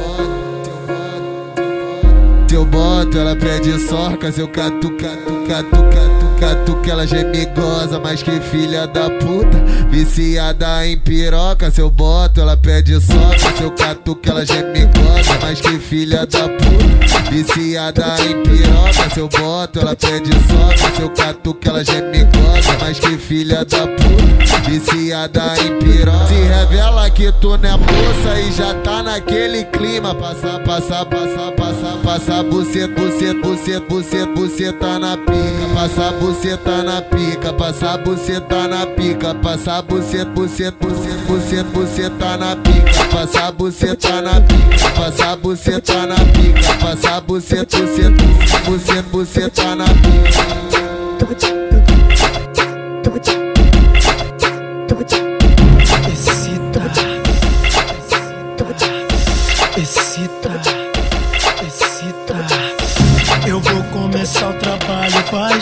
eu 2.55 2.67
boto, 2.67 3.17
ela 3.17 3.35
pede 3.35 3.79
sorcas, 3.79 4.39
eu 4.39 4.47
catu, 4.49 4.91
catu, 4.91 5.45
catu, 5.49 5.71
catu, 5.71 6.41
catu, 6.41 6.77
que 6.83 6.91
ela 6.91 7.07
já 7.07 7.19
é 7.19 7.25
migosa, 7.25 7.99
mas 7.99 8.23
que 8.23 8.41
filha 8.41 8.87
da 8.87 9.09
puta, 9.09 9.59
viciada 9.89 10.87
em 10.87 10.99
piroca. 10.99 11.71
Se 11.71 11.81
eu 11.81 11.91
boto, 11.91 12.41
ela 12.41 12.57
pede 12.57 13.01
sorcas, 13.01 13.61
eu 13.61 13.71
catu, 13.71 14.15
que 14.17 14.29
ela 14.29 14.45
já 14.45 14.57
é 14.57 14.73
migosa, 14.73 15.39
mas 15.41 15.61
que 15.61 15.79
filha 15.79 16.27
da 16.27 16.49
puta, 16.49 17.31
viciada 17.31 18.17
em 18.23 18.43
piroca. 18.43 19.11
Se 19.15 19.21
eu 19.21 19.29
boto, 19.29 19.81
ela 19.81 19.97
pede 19.97 20.31
sorcas, 20.33 20.99
eu 21.01 21.11
catu, 21.11 21.55
que 21.55 21.69
ela 21.69 21.85
já 21.85 21.95
é 21.95 22.03
migosa, 22.03 22.77
mas 22.81 22.99
que 22.99 23.17
filha 23.19 23.65
da 23.65 23.87
puta, 23.87 24.71
viciada 24.71 25.55
em 25.63 25.79
piroca. 25.79 26.27
Se 26.27 26.35
revela 26.35 27.09
que 27.11 27.33
tu 27.33 27.57
não 27.57 27.69
é 27.69 27.77
moça 27.77 28.41
e 28.41 28.53
já 28.53 28.75
tá 28.75 29.03
naquele 29.03 29.65
clima, 29.65 30.15
passa, 30.15 30.59
passa, 30.61 31.05
passa, 31.07 31.53
passa, 32.03 32.42
passa, 32.43 32.89
buceta, 32.89 32.89
buceta, 32.89 33.81
buceta, 33.81 33.81
buceta, 33.81 34.27
buceta 34.27 34.99
na 34.99 35.17
pica, 35.17 35.75
passa 35.75 36.13
buceta 36.13 36.83
na 36.83 37.03
pica, 37.03 37.53
passa 37.53 37.99
buceta 37.99 38.69
na 38.69 38.87
pica, 38.87 39.35
passa 39.35 39.83
buceta, 39.83 40.25
buceta, 40.27 40.77
buceta, 40.81 41.25
buceta, 41.27 41.65
buceta 41.71 42.37
na 42.37 42.57
pica, 42.57 43.05
passa 43.13 43.53
buceta 43.53 44.23
na 44.23 44.41
pica, 44.41 44.91
passa 44.97 45.37
buceta 45.37 46.07
na 46.07 46.17
pica, 46.17 46.75
passa 46.81 47.21
buceta, 47.21 47.79
buceta, 47.79 48.25
buceta, 48.65 49.03
buceta 49.11 49.75
na 49.77 49.85
pica. 49.85 50.92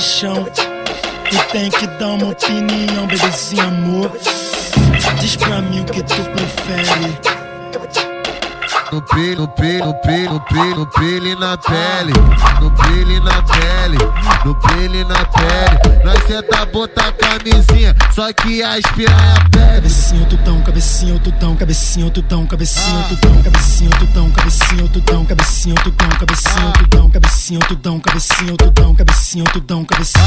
Paixão. 0.00 0.46
Tu 1.28 1.52
tem 1.52 1.70
que 1.70 1.86
dar 1.86 2.08
uma 2.08 2.30
opinião, 2.30 3.06
bebezinho 3.06 3.62
amor. 3.62 4.10
Diz 5.20 5.36
pra 5.36 5.60
mim 5.60 5.80
o 5.80 5.84
que 5.84 6.02
tu 6.02 6.22
prefere. 6.30 7.49
No 8.92 9.00
pelo, 9.02 9.42
no 9.42 9.48
pelo, 9.48 9.86
no 9.86 9.94
pelo, 10.00 10.32
no 10.32 10.40
no 10.40 11.26
e 11.28 11.36
na 11.36 11.56
pele. 11.56 12.12
No 12.60 12.70
pelo 12.72 13.12
e 13.12 13.20
na 13.20 13.42
pele, 13.42 13.98
no 14.44 14.54
pelo 14.56 14.96
e 14.96 15.04
na 15.04 15.24
pele. 15.26 16.04
Nós 16.04 16.24
senta, 16.26 16.66
bota 16.66 17.06
a 17.06 17.12
camisinha, 17.12 17.94
só 18.12 18.32
que 18.32 18.60
as 18.64 18.80
piranha 18.96 19.34
pede. 19.52 19.76
Cabecinho, 19.76 20.26
tutão, 20.26 20.60
cabecinho, 20.62 21.20
tutão, 21.20 21.56
cabecinho, 21.56 22.10
tutão, 22.10 22.46
cabecinho, 22.46 23.04
tutão, 23.08 23.42
cabecinho, 23.42 23.90
tutão, 23.90 24.30
cabecinho, 24.32 24.88
tutão, 24.88 25.24
cabecinho, 25.24 25.76
tutão, 25.78 26.20
cabecinho, 26.20 26.72
tutão, 26.72 27.10
cabecinho, 27.10 27.60
tutão, 27.60 28.00
cabecinho, 28.00 28.56
tutão, 28.56 28.94
cabecinho, 28.96 29.44
tutão, 29.44 29.84
cabecinho. 29.84 30.24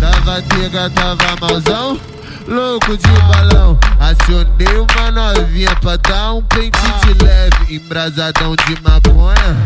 Tava 0.00 0.42
tega, 0.42 0.90
tava 0.90 1.36
malzão, 1.40 2.00
louco 2.48 2.96
de 2.96 3.12
balão. 3.28 3.78
Acionei 4.00 4.66
uma 4.78 5.10
novinha 5.10 5.76
pra 5.76 5.96
dar 5.96 6.32
um 6.32 6.42
pente 6.42 6.80
de 7.04 7.24
leve, 7.24 7.74
embrasadão 8.00 8.56
de 8.56 8.82
maconha. 8.82 9.56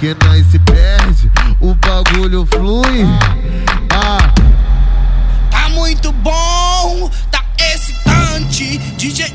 Que 0.00 0.16
nós 0.24 0.46
se 0.50 0.58
perde, 0.60 1.30
o 1.60 1.74
bagulho 1.74 2.46
flui. 2.52 3.04
Ah, 3.92 4.32
Tá 5.50 5.68
muito 5.70 6.12
bom, 6.12 7.10
tá 7.30 7.44
excitante. 7.72 8.78
DJ 8.96 9.32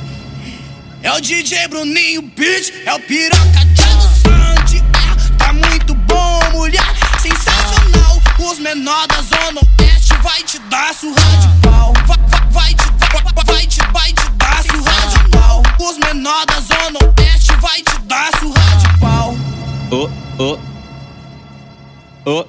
é 1.01 1.11
o 1.11 1.19
DJ 1.19 1.67
Bruninho 1.67 2.21
Beat, 2.21 2.73
é 2.85 2.93
o 2.93 2.99
piroca 2.99 3.65
de. 3.73 4.77
É, 4.77 5.37
tá 5.37 5.51
muito 5.53 5.93
bom, 5.93 6.39
mulher, 6.51 6.83
sensacional. 7.21 8.21
Os 8.39 8.59
menor 8.59 9.07
da 9.07 9.21
zona 9.21 9.61
oeste 9.79 10.13
vai 10.21 10.41
te 10.43 10.59
dar 10.69 10.93
surra 10.93 11.21
de 11.41 11.67
pau. 11.67 11.93
Vai, 12.07 12.17
vai, 12.29 12.51
vai 12.51 12.73
te, 12.73 12.85
vai, 13.11 13.45
vai 13.45 13.67
te, 13.67 13.79
vai 13.91 14.13
te 14.13 14.29
dar 14.31 14.63
surra 14.63 15.07
de 15.07 15.29
pau. 15.29 15.63
Os 15.79 15.97
menor 15.97 16.45
da 16.45 16.59
zona 16.61 16.99
oeste 17.17 17.53
vai 17.57 17.81
te 17.81 18.02
dar 18.13 18.29
surra 18.39 18.75
de 18.77 18.99
pau. 18.99 19.35
Ô, 19.91 20.09
ô. 20.43 20.59
Ô. 22.25 22.45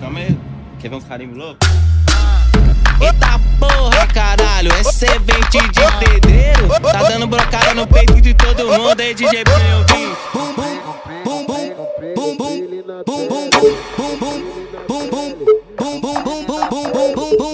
Calma 0.00 0.18
aí. 0.18 0.38
Quer 0.80 0.88
ver 0.90 0.96
uns 0.96 1.04
carimbos 1.04 1.38
loucos? 1.38 1.68
Eita 3.00 3.40
porra, 3.60 4.06
caralho, 4.08 4.72
é 4.72 4.82
servente 4.84 5.58
de 5.58 6.04
pedreiro. 6.04 6.68
Tá 6.80 7.02
dando 7.08 7.26
brocada 7.26 7.74
no 7.74 7.86
peito 7.86 8.20
de 8.20 8.34
todo 8.34 8.66
mundo 8.66 9.00
aí, 9.00 9.14
DJ 9.14 9.44
Bruno 9.44 9.84
Bim. 9.84 10.16
Bum, 10.32 10.54
bum, 10.54 10.80
bum, 11.24 11.46
bum, 11.46 11.66
bum, 12.16 12.36
bum, 12.36 12.66
bum, 13.04 13.04
bum, 13.04 13.28
bum, 13.28 13.48
bum, 13.48 13.86
bum, 14.00 14.18
bum, 16.90 17.14
bum, 17.14 17.36
bum. 17.36 17.36
Mostra, 17.36 17.45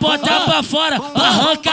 Botar 0.00 0.40
pra 0.40 0.62
fora, 0.62 0.98
ah. 1.14 1.28
arranca 1.28 1.70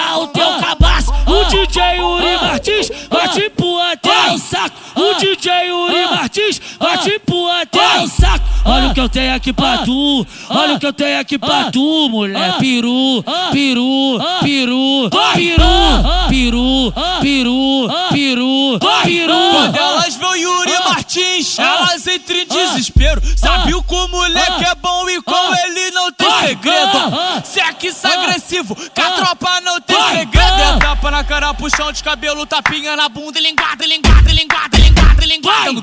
eu 9.08 9.10
tenho 9.10 9.36
aqui 9.36 9.54
pra 9.54 9.80
tu. 9.80 10.28
Olha 10.50 10.76
o 10.76 10.80
que 10.80 10.86
eu 10.86 10.94
tenho 10.94 11.20
aqui 11.20 11.38
pra 11.38 11.72
tu, 11.72 12.10
mulher. 12.10 12.58
Peru, 12.58 13.24
peru, 13.52 14.20
peru, 14.42 15.10
peru, 15.34 15.90
peru, 16.28 16.94
peru, 17.22 17.90
peru, 18.12 18.80
peru. 19.04 19.34
Quando 19.52 19.78
elas 19.78 20.16
vê 20.16 20.26
o 20.26 20.36
Yuri 20.36 20.74
Martins, 20.86 21.58
elas 21.58 22.06
entram 22.06 22.38
em 22.38 22.48
desespero. 22.48 23.22
Sabiam 23.38 23.82
que 23.82 23.96
o 23.96 24.08
moleque 24.10 24.66
é 24.66 24.76
bom 24.76 25.10
e 25.10 25.22
com 25.22 25.56
ele 25.56 25.92
não 25.92 26.12
tem 26.12 26.30
segredo. 26.42 26.98
Sexo 27.46 28.08
agressivo, 28.08 28.76
que 28.76 29.02
a 29.02 29.12
tropa 29.12 29.62
não 29.62 29.80
tem 29.80 29.98
segredo. 30.10 30.62
É 30.62 30.80
tapa 30.80 31.12
na 31.12 31.24
cara, 31.24 31.54
puxão 31.54 31.92
de 31.94 32.04
cabelo, 32.04 32.46
tapinha 32.46 32.96
na 32.98 33.08
bunda, 33.08 33.40
linguada, 33.40 33.86
linguada, 33.86 34.34
linguada, 34.34 34.78
linguada, 34.78 35.26
linguada. 35.26 35.82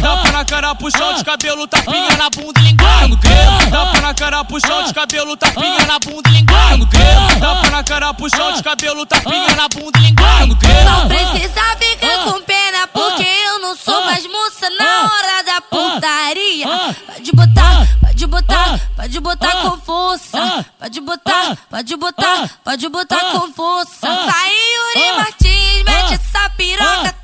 Tapa 0.00 0.32
na 0.32 0.44
cara, 0.44 0.74
puxão 0.74 1.14
de 1.14 1.24
cabelo, 1.24 1.68
tapinha 1.68 2.16
na 2.16 2.30
bunda, 2.30 2.63
linguada 2.64 3.08
no 3.08 3.16
grelo. 3.16 3.70
Tapa 3.70 4.00
na 4.00 4.14
cara, 4.14 4.44
puxão 4.44 4.82
de 4.84 4.94
cabelo, 4.94 5.36
tapinha 5.36 5.86
na 5.86 5.98
bunda, 5.98 6.28
e 6.28 6.32
linguada 6.32 6.76
no 6.76 6.86
grelo. 6.86 7.40
Tapa 7.40 7.70
na 7.70 7.84
cara, 7.84 8.14
puxão 8.14 8.52
de 8.52 8.62
cabelo, 8.62 9.06
tapinha 9.06 9.54
na 9.56 9.68
bunda, 9.68 9.98
e 9.98 10.02
linguada 10.02 10.46
no 10.46 10.54
grelo. 10.56 10.90
Não 10.90 11.08
precisa 11.08 11.60
ficar 11.78 12.24
com 12.24 12.42
pena, 12.42 12.86
porque 12.88 13.26
eu 13.46 13.58
não 13.60 13.76
sou 13.76 14.04
mais 14.04 14.26
moça 14.26 14.70
na 14.70 15.02
hora 15.04 15.42
da 15.44 15.60
putaria. 15.60 16.66
Pode 17.06 17.32
botar, 17.32 17.88
pode 18.00 18.26
botar, 18.26 18.80
pode 18.96 19.20
botar 19.20 19.52
com 19.62 19.80
força. 19.80 20.66
Pode 20.78 21.00
botar, 21.00 21.56
pode 21.70 21.96
botar, 21.96 22.50
pode 22.64 22.88
botar 22.88 23.20
com 23.32 23.52
força. 23.52 24.06
Vai, 24.06 24.52
Yuri 24.74 25.12
Martins, 25.16 25.82
mete 25.84 26.14
essa 26.14 26.50
piroca. 26.50 27.23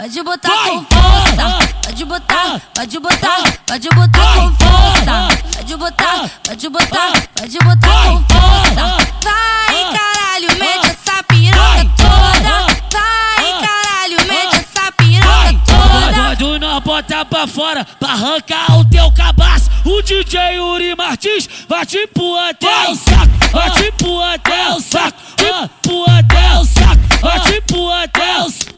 Pode 0.00 0.22
botar 0.22 0.64
com 0.64 0.82
força, 0.84 1.58
pode 1.84 2.04
botar, 2.06 2.60
pode 2.74 2.98
botar, 2.98 3.42
pode 3.66 3.88
botar 3.90 4.34
com 4.34 4.50
força. 4.54 5.28
Pode 5.54 5.76
botar, 5.76 6.30
pode 6.42 6.68
botar, 6.70 7.12
pode 7.34 7.58
botar 7.58 8.04
com 8.04 8.24
força. 8.24 8.96
Vai, 9.22 9.92
caralho, 9.92 10.58
mete 10.58 10.86
essa 10.86 11.22
piroca 11.24 11.84
toda. 11.98 12.66
Vai, 12.90 13.60
caralho, 13.60 14.16
mete 14.26 14.56
essa 14.56 14.90
piroca 14.92 15.60
toda. 15.66 16.36
Quando 16.38 16.58
nós 16.60 16.82
botar 16.82 17.26
pra 17.26 17.46
fora, 17.46 17.84
pra 17.84 18.12
arrancar 18.12 18.78
o 18.78 18.84
teu 18.86 19.12
cabaço. 19.12 19.70
O 19.84 20.00
DJ 20.00 20.54
Yuri 20.56 20.96
Martins 20.96 21.46
vai 21.68 21.84
te 21.84 22.06
pôr 22.06 22.38
até 22.38 22.88
o 22.88 22.94
saco. 22.94 23.52
Vai 23.52 23.70
te 23.72 23.92
pôr 23.92 24.22
até 24.22 24.70
o 24.70 24.80
saco. 24.80 25.20
Te 25.36 25.70
pôr 25.86 26.08
até 26.08 26.58
o 26.58 26.64
saco. 26.64 27.20
Vai 27.20 27.40
te 27.40 27.60
pôr 27.60 27.92
até 27.92 28.38
o 28.38 28.50
saco. 28.50 28.69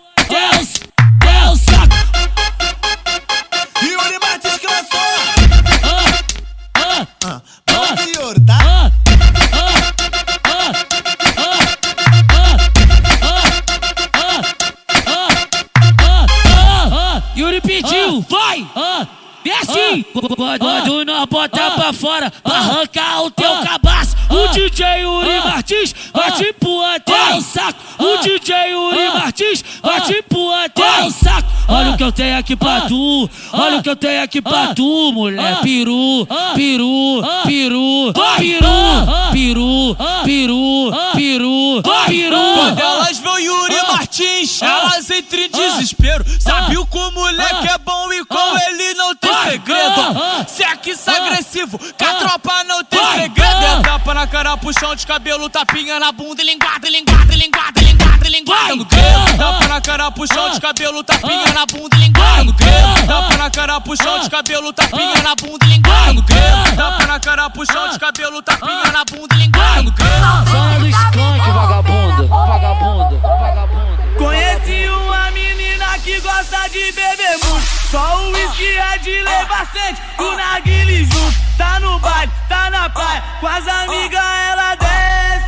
Desce! 19.97 20.59
Quando 20.59 21.05
nós 21.05 21.27
botar 21.27 21.71
pra 21.73 21.93
fora, 21.93 22.31
pra 22.31 22.55
arrancar 22.55 23.23
o 23.25 23.31
teu 23.31 23.51
cabaço. 23.63 24.17
O 24.31 24.49
DJ 24.49 25.03
Yuri 25.03 25.41
Martins 25.45 25.95
vai 26.13 26.33
te 26.33 26.53
até 26.81 27.35
o 27.35 27.41
saco. 27.41 27.81
O 27.99 28.19
DJ 28.19 28.71
Yuri 28.71 29.09
Martins 29.13 29.65
vai 29.83 30.01
te 30.01 30.23
pôr 30.23 30.53
até 30.55 31.05
o 31.05 31.11
saco. 31.11 31.49
Olha 31.69 31.91
o 31.93 31.97
que 31.97 32.03
eu 32.03 32.13
tenho 32.13 32.39
aqui 32.39 32.57
pra 32.57 32.83
tu. 32.83 33.31
Olha 33.53 33.79
o 33.79 33.83
que 33.83 33.91
eu 33.91 33.97
tenho 33.97 34.23
aqui 34.23 34.43
pra 34.43 34.75
tu, 34.75 35.13
mulher. 35.13 35.61
Peru, 35.61 36.27
peru, 36.55 37.23
peru, 37.45 38.13
peru, 38.39 39.05
peru, 39.33 39.97
peru, 40.25 40.93
peru, 41.15 41.83
peru. 42.07 42.55
Quando 42.55 42.81
elas 42.81 43.19
vê 43.19 43.29
o 43.29 43.39
Yuri 43.39 43.77
Martins, 43.89 44.63
elas 44.63 45.11
entram 45.11 45.43
em 45.43 45.51
desespero. 45.51 46.25
Sabiam 46.41 46.85
que 46.87 46.99
o 46.99 47.11
moleque 47.13 47.69
é 47.69 47.79
bom 47.79 48.13
e 48.13 48.25
com 48.25 48.59
ele 48.59 48.95
não 48.95 49.15
tem 49.15 49.33
segredo. 49.51 50.03
Sexo 50.47 51.11
agressivo, 51.11 51.79
que 51.79 52.05
a 52.05 52.15
tropa 52.15 52.65
não 52.65 52.85
tem 52.85 53.05
segredo. 53.13 53.65
É 53.65 53.83
tapa 53.83 54.15
na 54.15 54.27
cara, 54.27 54.57
puxão 54.57 54.95
de 54.95 55.07
cabelo, 55.07 55.49
tapinha 55.49 55.99
na 55.99 56.13
bunda, 56.13 56.43
e 56.43 56.51
linguada, 56.63 56.89
linguada, 56.89 57.35
linguada, 57.35 57.81
e 57.81 57.85
linguada, 57.85 58.27
e 58.27 58.31
linguada 58.31 58.77
no 58.77 58.85
grelo. 58.85 59.37
Tapa 59.37 59.69
na 59.69 59.81
cara, 59.81 60.11
puxão 60.11 60.51
de 60.51 60.61
cabelo, 60.61 61.03
tapinha 61.03 61.53
na 61.53 61.67
bunda, 61.67 61.97
linguada 61.97 62.45
no 62.45 62.53
grelo. 62.53 63.07
Tapa 63.07 63.37
na 63.37 63.51
cara, 63.51 63.81
puxão 63.81 64.21
de 64.21 64.31
cabelo, 64.31 64.73
tapinha 64.73 65.23
na 65.23 65.35
bunda, 65.35 65.67
linguada 65.67 66.13
no 66.13 66.23
grelo. 66.23 66.77
Tapa 66.77 67.07
na 67.07 67.21
cara, 67.21 67.51
puxão 67.51 67.89
de 67.91 67.99
cabelo, 67.99 68.43
tapinha 68.43 68.93
na 68.93 69.05
bunda, 69.05 69.35
linguada 69.35 69.83
no 69.83 69.91
grelo. 69.93 70.51
Zona 70.51 70.79
do 70.79 70.89
skunk, 70.89 71.51
vagabundo, 71.51 72.29
vagabundo, 72.29 73.19
vagabundo. 73.19 74.03
Conheci 74.19 74.89
uma 74.89 75.31
menina 75.33 75.99
que 75.99 76.21
gosta 76.21 76.69
de 76.69 76.93
beber 76.93 77.39
muito. 77.45 77.67
Só 77.91 78.19
o 78.19 78.31
uísque 78.33 78.67
é 78.67 78.99
de 78.99 79.23
levar 79.23 79.67
sede, 79.73 80.01
o 80.19 80.37
narguile 80.37 81.05
junto. 81.05 81.43
Tá 81.59 81.79
no 81.81 81.99
baile, 81.99 82.33
tá 82.49 82.71
na 82.71 82.89
praia, 82.89 83.23
com 83.41 83.47
as 83.47 83.69
amigas 83.69 84.25
ela 84.51 84.75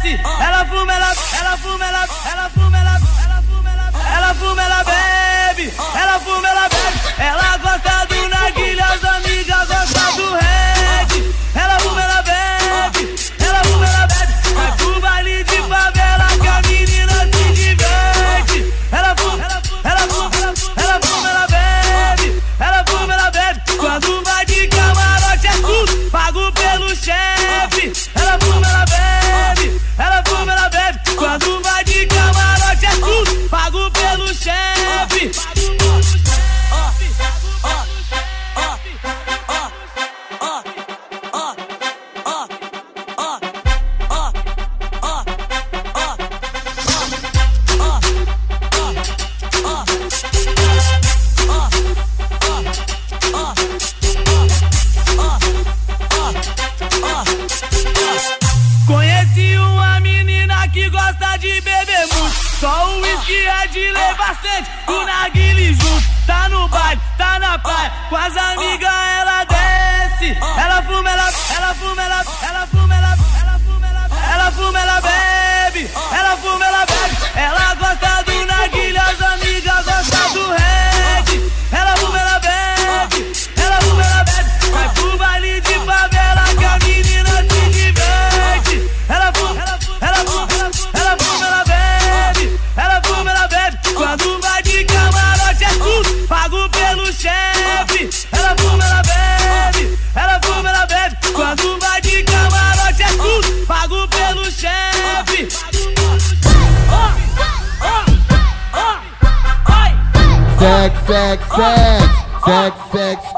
desce, 0.05 0.20
ela 0.40 0.64
fuma, 0.66 0.92
ela, 0.92 1.12
ela 1.38 1.57
fuma, 1.57 1.84
ela, 1.84 2.09
ela 2.30 2.50
fuma, 2.50 2.78
ela, 2.78 3.00
ela 3.24 3.42
fuma, 3.42 3.70
ela, 3.70 3.92
ela 4.16 4.34
fuma, 4.34 4.62
ela 4.62 4.84
bebe, 4.84 5.72
ela 5.94 6.20
fuma, 6.20 6.48
ela 6.48 6.68
bebe, 6.68 6.98
ela 7.18 7.57
gosta 7.59 8.07
do 8.07 8.28
narguilha. 8.28 8.84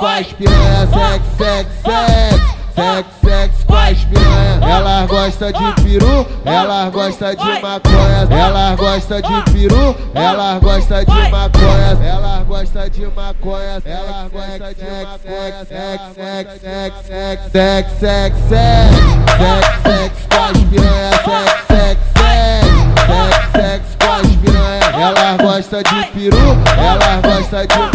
Com 0.07 0.11
as 0.11 0.33
piranha, 0.35 0.87
sex, 0.87 1.27
sex, 1.37 1.69
sex, 1.83 2.41
sex, 2.77 3.07
sex 3.25 3.65
com 3.65 3.75
as 3.75 4.05
piranha. 4.05 4.61
Ela 4.63 5.07
gosta 5.07 5.53
de 5.53 5.83
peru, 5.83 6.27
ela 6.45 6.91
gosta 6.91 7.35
de 7.35 7.61
maconha, 7.61 8.29
ela 8.31 8.77
gosta 8.77 9.21
de 9.21 9.43
peru, 9.51 9.97
ela 10.15 10.59
gosta 10.61 11.05
de 11.05 11.31
maconha, 11.31 11.99
ela 12.05 12.45
gosta 12.47 12.89
de 12.89 13.07
maconha, 13.07 13.83
ela 13.85 14.29
gosta 14.31 14.61
de 14.61 14.77
maconha, 14.77 14.95
sex, 14.95 15.69
sex, 15.69 15.69
sex, 16.15 16.55
sex, 16.61 17.43
sex, 17.51 17.51
sex, 17.51 17.93
sex, 17.99 18.39
sex, 18.49 19.67
sex 19.83 20.27
com 20.31 20.45
as 20.45 20.59
piranha, 20.71 21.11
sex, 21.25 21.51
sex, 21.67 21.99
sex, 22.15 22.67
sex, 23.07 23.35
sex 23.53 23.97
com 23.99 24.13
as 24.13 24.37
piranha. 24.37 24.57
Ela 24.97 25.37
gosta 25.37 25.83
de 25.83 26.07
peru, 26.13 26.57
ela 26.79 27.21
gosta 27.23 27.67
de 27.67 27.86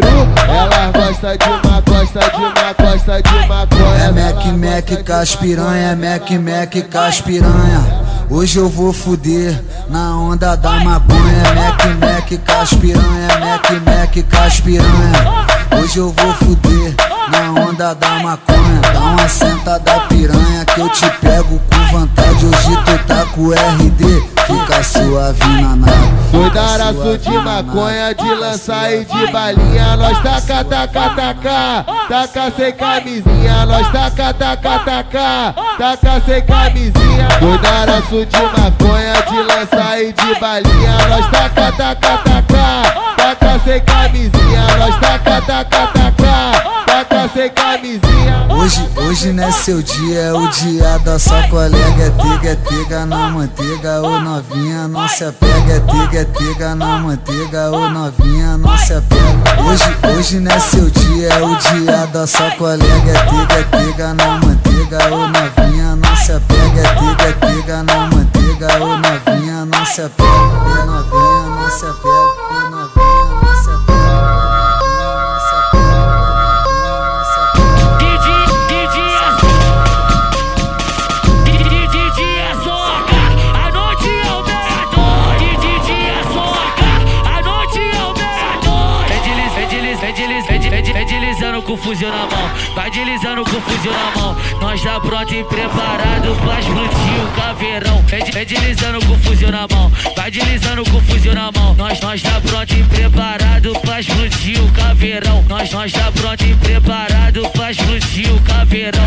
peru, 0.00 0.28
ela 0.48 0.92
gosta 0.92 1.36
de 1.36 1.48
uma 1.48 1.80
gosta 1.80 2.20
de 2.20 2.36
uma 2.36 2.72
gosta 2.72 3.22
de 3.22 3.48
maconha. 3.48 4.04
É 4.04 4.12
Mac 4.12 4.44
Mac 4.46 5.06
com 5.06 5.12
as 5.12 5.36
piranha, 5.36 5.90
é 5.90 5.94
Mac 5.94 6.30
Mac 6.30 6.90
com 6.90 6.98
as 6.98 7.20
piranha. 7.20 8.08
Hoje 8.30 8.58
eu 8.58 8.68
vou 8.68 8.92
fuder 8.92 9.62
na 9.88 10.16
onda 10.16 10.56
da 10.56 10.72
maconha, 10.80 11.42
é 11.46 11.54
Mac 11.54 11.84
Mac 11.98 12.46
com 12.46 12.60
as 12.60 12.72
piranha, 12.74 13.28
é 13.28 13.38
Mac 13.38 13.70
Mac 13.70 14.30
com 14.30 14.44
as 14.44 14.60
piranha. 14.60 15.48
Hoje 15.80 15.98
eu 15.98 16.12
vou 16.12 16.34
fuder 16.34 16.94
na 17.30 17.60
onda 17.62 17.94
da 17.94 18.10
maconha, 18.20 18.80
dá 18.92 19.00
uma 19.00 19.28
senta 19.28 19.78
da 19.78 20.00
piranha 20.00 20.64
que 20.64 20.80
eu 20.80 20.88
te 20.90 21.08
pego 21.20 21.60
com 21.70 21.98
vontade. 21.98 22.46
Hoje 22.46 22.82
tu 22.84 23.06
tá 23.06 23.26
com 23.34 23.50
RD, 23.52 24.37
fica 24.48 24.82
suave 24.82 25.46
na 25.60 25.76
nave. 25.76 26.08
Doidaraço 26.32 27.18
de 27.18 27.30
maconha, 27.30 28.14
de 28.14 28.34
lança 28.34 28.90
e 28.92 29.04
de 29.04 29.32
balinha 29.32 29.96
Nós 29.96 30.18
taca, 30.22 30.64
taca, 30.64 31.10
taca. 31.10 31.84
Taca 32.08 32.52
sem 32.56 32.72
camisinha 32.72 33.66
Nós 33.66 33.90
taca, 33.90 34.34
taca, 34.34 34.78
taca. 34.80 35.54
Taca 35.78 36.22
sem 36.26 36.42
camisinha. 36.42 37.28
Doidaraço 37.40 38.26
de 38.26 38.42
maconha, 38.42 39.14
de 39.28 39.42
lança 39.42 40.00
e 40.00 40.12
de 40.12 40.40
balinha 40.40 41.08
Nós 41.08 41.30
taca, 41.30 41.72
taca, 41.72 42.18
taca 42.18 43.07
Taca 43.18 43.60
sem 43.64 43.80
camisinha 43.82 44.62
Nós 44.78 44.98
taca, 45.00 45.42
taca, 45.42 45.86
taca 45.88 46.84
Taca 46.86 47.28
sem 47.34 47.50
camisinha 47.50 48.18
Hoje, 48.58 48.88
hoje 48.96 49.32
não 49.32 49.44
é 49.44 49.52
seu 49.52 49.80
dia, 49.80 50.18
é 50.18 50.32
o 50.32 50.48
dia 50.48 50.98
da 50.98 51.16
sua 51.16 51.42
colega. 51.44 52.02
É 52.02 52.10
tega, 52.10 52.50
é 52.50 52.54
tega 52.56 53.06
na 53.06 53.30
manteiga, 53.30 54.02
ô 54.02 54.18
novinha, 54.20 54.88
não 54.88 55.08
se 55.08 55.24
apega. 55.24 55.74
É 55.74 55.80
tega, 55.80 56.18
é 56.18 56.24
tega 56.24 56.74
na 56.74 56.98
manteiga, 56.98 57.70
ô 57.70 57.88
novinha, 57.88 58.58
não 58.58 58.76
se 58.76 58.94
apega. 58.94 59.62
Hoje, 59.62 59.96
hoje 60.16 60.40
não 60.40 60.50
é 60.50 60.58
seu 60.58 60.90
dia, 60.90 61.28
é 61.28 61.42
o 61.42 61.54
dia 61.56 62.06
da 62.06 62.26
sua 62.26 62.50
colega. 62.52 63.12
É 63.12 63.46
tega, 63.46 63.60
é 63.60 63.62
tega 63.62 64.14
na 64.14 64.38
manteiga, 64.38 65.14
ô 65.14 65.28
novinha, 65.28 65.96
não 65.96 66.16
se 66.16 66.32
apega. 66.32 66.80
É 66.80 66.94
tega, 66.94 67.28
é 67.28 67.32
tega 67.32 67.82
na 67.84 68.06
manteiga, 68.06 68.82
ô 68.82 68.96
novinha, 68.96 69.64
não 69.66 69.86
se 69.86 70.02
apega. 70.02 70.28
Ô 70.28 70.84
novinha, 70.84 71.48
não 71.54 71.70
se 71.70 71.86
apega, 71.86 72.27
fuzil 91.88 92.10
na 92.10 92.26
mão, 92.26 92.74
vai 92.74 92.90
deslizando 92.90 93.42
com 93.44 93.60
fuzil 93.62 93.92
na 93.92 94.20
mão. 94.20 94.36
Nós 94.60 94.82
tá 94.82 95.00
pronto 95.00 95.34
e 95.34 95.42
preparado 95.44 96.36
pra 96.44 96.60
explodir 96.60 97.24
o 97.24 97.28
caveirão. 97.40 98.02
Vem 98.02 98.24
vem 98.24 98.44
deslizando 98.44 99.06
com 99.06 99.18
fuzil 99.20 99.50
na 99.50 99.66
mão, 99.66 99.90
vai 100.14 100.30
deslizando 100.30 100.84
com 100.90 101.00
fuzil 101.00 101.34
na 101.34 101.50
mão. 101.50 101.74
Nós, 101.76 101.98
nós 102.00 102.20
tá 102.20 102.42
pronto 102.42 102.74
e 102.74 102.82
preparado 102.84 103.72
pra 103.80 104.00
explodir 104.00 104.62
o 104.62 104.70
caveirão. 104.72 105.42
Nós, 105.48 105.72
nós 105.72 105.90
tá 105.90 106.12
pronto 106.12 106.44
e 106.44 106.54
preparado 106.56 107.48
pra 107.54 107.70
explodir 107.70 108.34
o 108.34 108.40
caveirão. 108.40 109.02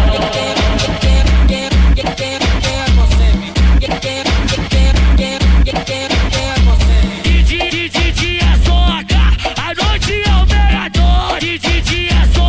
De 7.92 8.12
dia 8.12 8.42
é 8.42 8.58
soca, 8.66 9.22
a 9.58 9.74
noite 9.84 10.14
é 10.26 10.32
o 10.32 10.46
meia-noite. 10.48 11.82
Dia 11.82 12.12
é 12.12 12.26
soca, 12.34 12.41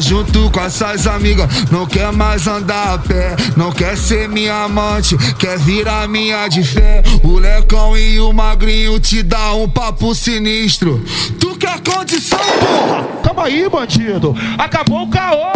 Junto 0.00 0.50
com 0.50 0.60
essas 0.60 1.06
amigas 1.06 1.46
não 1.70 1.86
quer 1.86 2.10
mais 2.12 2.46
andar 2.46 2.94
a 2.94 2.98
pé, 2.98 3.36
não 3.56 3.70
quer 3.70 3.96
ser 3.96 4.28
minha 4.28 4.64
amante, 4.64 5.16
quer 5.38 5.58
virar 5.58 6.08
minha 6.08 6.48
de 6.48 6.64
fé. 6.64 7.02
O 7.22 7.38
lecão 7.38 7.96
e 7.96 8.18
o 8.18 8.32
magrinho 8.32 8.98
te 8.98 9.22
dá 9.22 9.52
um 9.54 9.68
papo 9.68 10.14
sinistro. 10.14 11.04
Tu 11.38 11.54
quer 11.56 11.78
condição, 11.80 12.38
porra? 12.38 13.06
Calma 13.22 13.44
aí, 13.44 13.68
bandido. 13.68 14.34
Acabou 14.58 15.02
o 15.02 15.10
caô. 15.10 15.52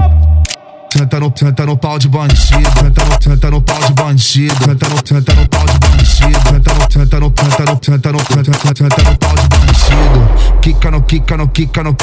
Senta 0.92 1.18
no, 1.18 1.32
senta 1.34 1.66
no 1.66 1.76
pau 1.76 1.98
de 1.98 2.08
bandido, 2.08 2.38
senta 2.78 3.04
no, 3.04 3.22
senta 3.22 3.50
no 3.50 3.62
pau 3.62 3.78
de 3.82 3.92
bandido, 3.94 4.54
senta 4.64 4.88
no, 4.88 4.96
senta 5.04 5.34
no 5.34 5.48
pau 5.48 5.66
de 5.66 5.78
bandido, 5.78 6.06
senta 6.48 6.74
no, 6.74 6.92
senta 6.92 7.18
no, 7.18 7.32
senta 7.34 7.64
no, 7.64 7.80
senta 7.82 8.12
no, 8.12 8.18
senta, 8.18 8.52
senta 8.76 9.10
no 9.10 9.18
pau 9.18 9.34
de 9.34 9.48
bandido. 9.48 10.60
Quica 10.60 10.90
no, 10.90 11.02
quica 11.02 11.36
no, 11.36 11.48
quica 11.48 11.82
no, 11.82 11.96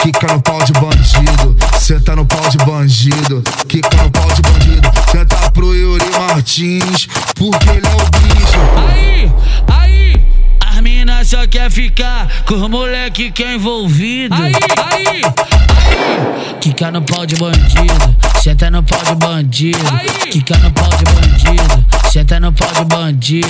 quica 0.00 0.32
no 0.32 0.40
pau 0.40 0.62
de 0.64 0.72
bandido, 0.72 1.56
senta 1.78 2.14
no 2.14 2.24
pau 2.24 2.48
de 2.48 2.58
bandido, 2.58 3.42
quica 3.66 4.02
no 4.02 4.10
pau 4.10 4.28
de 4.32 4.42
bandido, 4.42 4.90
senta 5.10 5.50
pro 5.50 5.74
Yuri 5.74 6.04
Martins, 6.18 7.08
porque 7.34 7.70
ele 7.70 7.86
é 7.86 7.90
o 7.90 8.10
bicho. 8.20 8.58
Aí, 8.88 9.32
aí, 9.68 10.22
as 10.66 10.80
minas 10.80 11.28
só 11.28 11.46
quer 11.46 11.70
ficar 11.70 12.28
com 12.46 12.54
os 12.54 12.70
moleque 12.70 13.30
que 13.30 13.42
é 13.42 13.54
envolvido. 13.54 14.34
Aí, 14.34 14.52
aí, 14.92 15.06
aí, 15.08 16.58
quica 16.60 16.90
no 16.90 17.02
pau 17.02 17.26
de 17.26 17.36
bandido, 17.36 18.16
senta 18.42 18.70
no 18.70 18.82
pau 18.82 19.02
de 19.02 19.14
bandido. 19.14 19.78
Quica 20.30 20.56
no 20.58 20.70
pau 20.72 20.88
de 20.90 21.04
bandido, 21.04 21.86
senta 22.12 22.40
no 22.40 22.52
pau 22.52 22.68
de 22.72 22.84
bandido. 22.84 23.48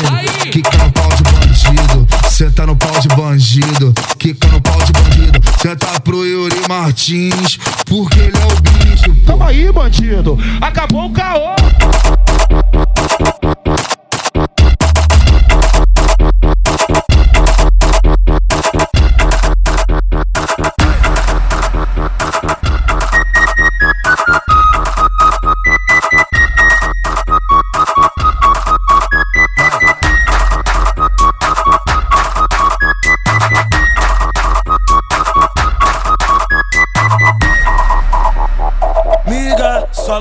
Quica 0.50 0.78
no 0.78 0.92
pau 0.92 1.08
de 1.08 1.22
bandido, 1.24 2.07
senta 2.28 2.66
no 2.66 2.76
pau 2.76 2.98
de 3.00 3.08
bandido, 3.08 3.92
quica 4.18 4.48
no 4.48 4.60
pau 4.60 4.78
de 4.82 4.92
bandido, 4.92 5.40
senta 5.60 6.00
pro 6.00 6.24
Yuri 6.24 6.68
Martins, 6.68 7.58
porque 7.86 8.18
ele 8.18 8.36
é 8.36 8.46
o 8.46 8.60
bicho. 8.60 9.14
Calma 9.26 9.46
aí, 9.48 9.70
bandido. 9.72 10.38
Acabou 10.60 11.06
o 11.06 11.12
caô. 11.12 11.54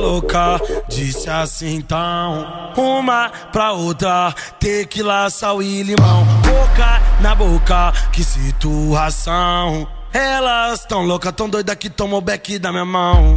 Louca, 0.07 0.61
disse 0.87 1.29
assim 1.29 1.75
então. 1.75 2.71
Uma 2.77 3.29
pra 3.51 3.73
outra, 3.73 4.33
tequila, 4.59 5.29
sal 5.29 5.61
e 5.61 5.83
limão. 5.83 6.23
Boca 6.43 7.01
na 7.19 7.35
boca, 7.35 7.91
que 8.11 8.23
situação. 8.23 9.87
Elas 10.13 10.85
tão 10.85 11.03
louca, 11.03 11.31
tão 11.33 11.49
doida 11.49 11.75
que 11.75 11.89
tomou 11.89 12.19
o 12.19 12.21
beck 12.21 12.57
da 12.57 12.71
minha 12.71 12.85
mão. 12.85 13.33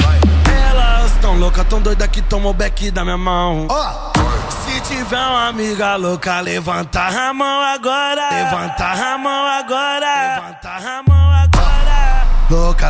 Elas 0.69 1.13
tão 1.21 1.37
louca, 1.37 1.65
tão 1.65 1.81
doida 1.81 2.07
que 2.07 2.23
tomou 2.23 2.53
o 2.53 2.55
beck 2.55 2.91
da 2.93 3.05
minha 3.05 3.19
mão. 3.19 3.67
Se 4.65 4.81
tiver 4.83 5.17
uma 5.17 5.49
amiga 5.49 5.97
louca, 5.97 6.41
levanta 6.41 7.01
a 7.01 7.35
mão 7.35 7.63
agora. 7.63 8.31
Levanta 8.31 8.85
a 8.85 9.19
mão 9.19 9.47
agora. 9.47 10.37
Levanta 10.37 10.69
a 10.69 11.03
mão. 11.03 11.10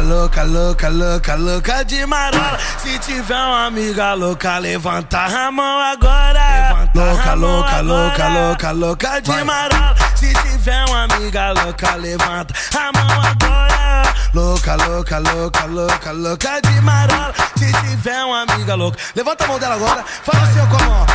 Louca, 0.01 0.45
louca, 0.45 0.45
louca, 0.45 0.89
louca, 0.89 1.35
louca 1.37 1.85
de 1.85 2.07
marola. 2.07 2.59
Se 2.79 2.99
tiver 3.01 3.35
uma 3.35 3.67
amiga 3.67 4.15
louca, 4.15 4.59
levanta 4.59 5.19
a 5.19 5.51
mão 5.53 5.81
agora. 5.81 6.89
Louca, 6.95 7.35
louca, 7.35 7.81
louca, 7.83 8.29
louca, 8.29 8.71
louca 8.73 9.21
de 9.21 9.45
marola. 9.45 9.95
Se 10.15 10.33
tiver 10.33 10.85
uma 10.89 11.05
amiga 11.05 11.53
louca, 11.53 11.97
levanta 11.97 12.55
a 12.77 12.93
mão 12.93 13.23
agora. 13.23 14.03
Louca, 14.33 14.75
louca, 14.77 15.19
louca, 15.19 15.67
louca, 15.67 16.13
louca 16.13 16.61
de 16.63 16.81
marola. 16.81 17.35
Se 17.57 17.73
tiver 17.73 18.25
uma 18.25 18.43
amiga 18.43 18.75
louca, 18.75 18.99
levanta 19.15 19.45
a 19.45 19.49
mão 19.49 19.59
dela 19.59 19.75
agora. 19.75 20.05
Fala 20.25 20.43
assim, 20.45 20.67
como. 20.67 21.07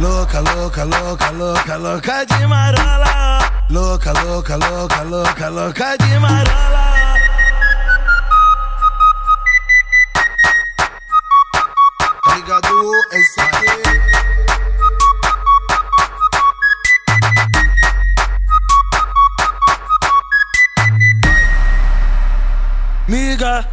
Louca, 0.00 0.40
louca, 0.40 0.84
louca, 0.84 1.30
louca, 1.30 1.76
louca 1.76 2.26
de 2.26 2.46
marola. 2.46 3.38
Louca, 3.70 4.12
louca, 4.12 4.56
louca, 4.56 5.02
louca, 5.02 5.48
louca 5.48 5.96
de 5.98 6.18
marola. 6.18 6.97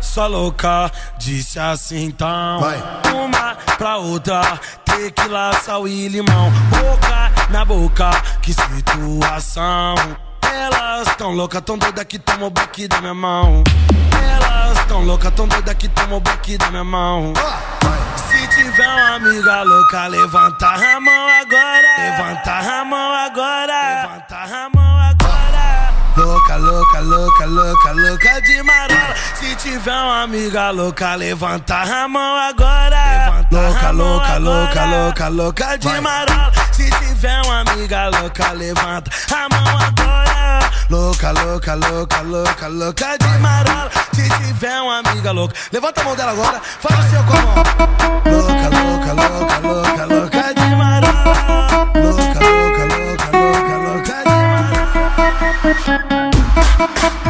Sua 0.01 0.27
louca, 0.27 0.91
disse 1.17 1.59
assim 1.59 2.05
então. 2.05 2.59
Uma 3.13 3.55
pra 3.77 3.97
outra, 3.97 4.59
tequila, 4.83 5.51
sal 5.63 5.87
e 5.87 6.07
limão. 6.07 6.51
Boca 6.69 7.31
na 7.49 7.65
boca, 7.65 8.09
que 8.41 8.53
situação. 8.53 9.95
Elas 10.41 11.15
tão 11.15 11.31
louca, 11.31 11.61
tão 11.61 11.77
doida 11.77 12.03
que 12.05 12.17
tomou 12.19 12.47
o 12.47 12.51
beck 12.51 12.87
da 12.87 13.01
minha 13.01 13.13
mão. 13.13 13.63
Elas 14.13 14.85
tão 14.85 15.01
louca, 15.03 15.29
tão 15.31 15.47
doida 15.47 15.73
que 15.75 15.87
tomou 15.89 16.17
o 16.17 16.21
beck 16.21 16.57
da 16.57 16.69
minha 16.69 16.83
mão. 16.83 17.33
Se 18.29 18.47
tiver 18.47 18.87
uma 18.87 19.15
amiga 19.15 19.63
louca, 19.63 20.07
levanta 20.07 20.67
a 20.67 20.99
mão 20.99 21.27
agora. 21.41 21.87
Levanta 21.97 22.51
a 22.51 22.85
mão 22.85 23.13
agora. 23.13 24.01
Levanta 24.01 24.35
a 24.35 24.69
mão 24.73 24.99
agora. 24.99 25.93
Louca, 26.17 26.55
louca, 26.55 26.84
louca, 27.05 27.45
louca, 27.45 27.91
louca 27.91 28.41
de 28.41 28.63
marola. 28.63 29.15
Se 29.35 29.55
tiver 29.55 29.91
uma 29.91 30.23
amiga 30.23 30.71
louca, 30.71 31.15
levanta 31.15 31.75
a 31.75 32.07
mão 32.07 32.37
agora. 32.37 33.45
Louca, 33.51 33.91
louca, 33.91 34.37
louca, 34.39 34.85
louca, 34.85 35.27
louca 35.29 35.77
de 35.77 36.01
marola. 36.01 36.51
Se 36.71 36.89
tiver 36.89 37.41
uma 37.45 37.61
amiga 37.61 38.09
louca, 38.09 38.51
levanta 38.51 39.11
a 39.31 39.49
mão 39.49 39.77
agora. 39.77 40.59
Louca, 40.89 41.31
louca, 41.31 41.75
louca, 41.75 42.21
louca, 42.21 42.67
louca 42.67 43.17
de 43.17 43.37
marola. 43.39 43.91
Se 44.13 44.29
tiver 44.29 44.81
uma 44.81 44.99
amiga 44.99 45.31
louca, 45.31 45.55
levanta 45.71 46.01
a 46.01 46.03
mão 46.03 46.15
dela 46.15 46.31
agora. 46.31 46.61
Fala 46.79 46.99
assim, 46.99 47.15
ó, 47.17 47.23
como? 47.23 47.47
Louca, 48.35 48.69
louca, 48.69 49.13
louca, 49.13 49.59
louca, 49.59 50.05
louca 50.05 50.53
de 50.53 50.75
marola. 50.75 51.85
Louca, 51.95 52.39
louca, 52.39 52.83
louca, 52.85 53.27
louca, 53.37 53.77
louca 53.77 54.23
de 54.23 54.35
marola. 55.85 56.14
Thank 56.77 57.19
you. 57.19 57.24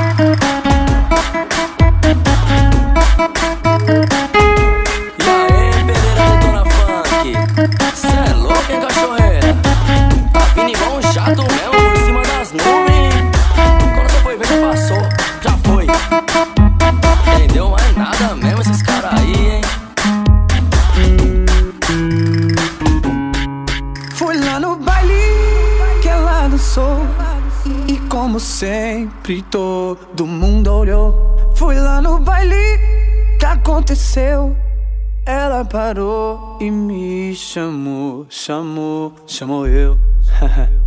Parou 35.70 36.58
e 36.62 36.70
me 36.70 37.36
chamou 37.36 38.26
Chamou, 38.30 39.14
chamou 39.28 39.68
eu 39.68 39.98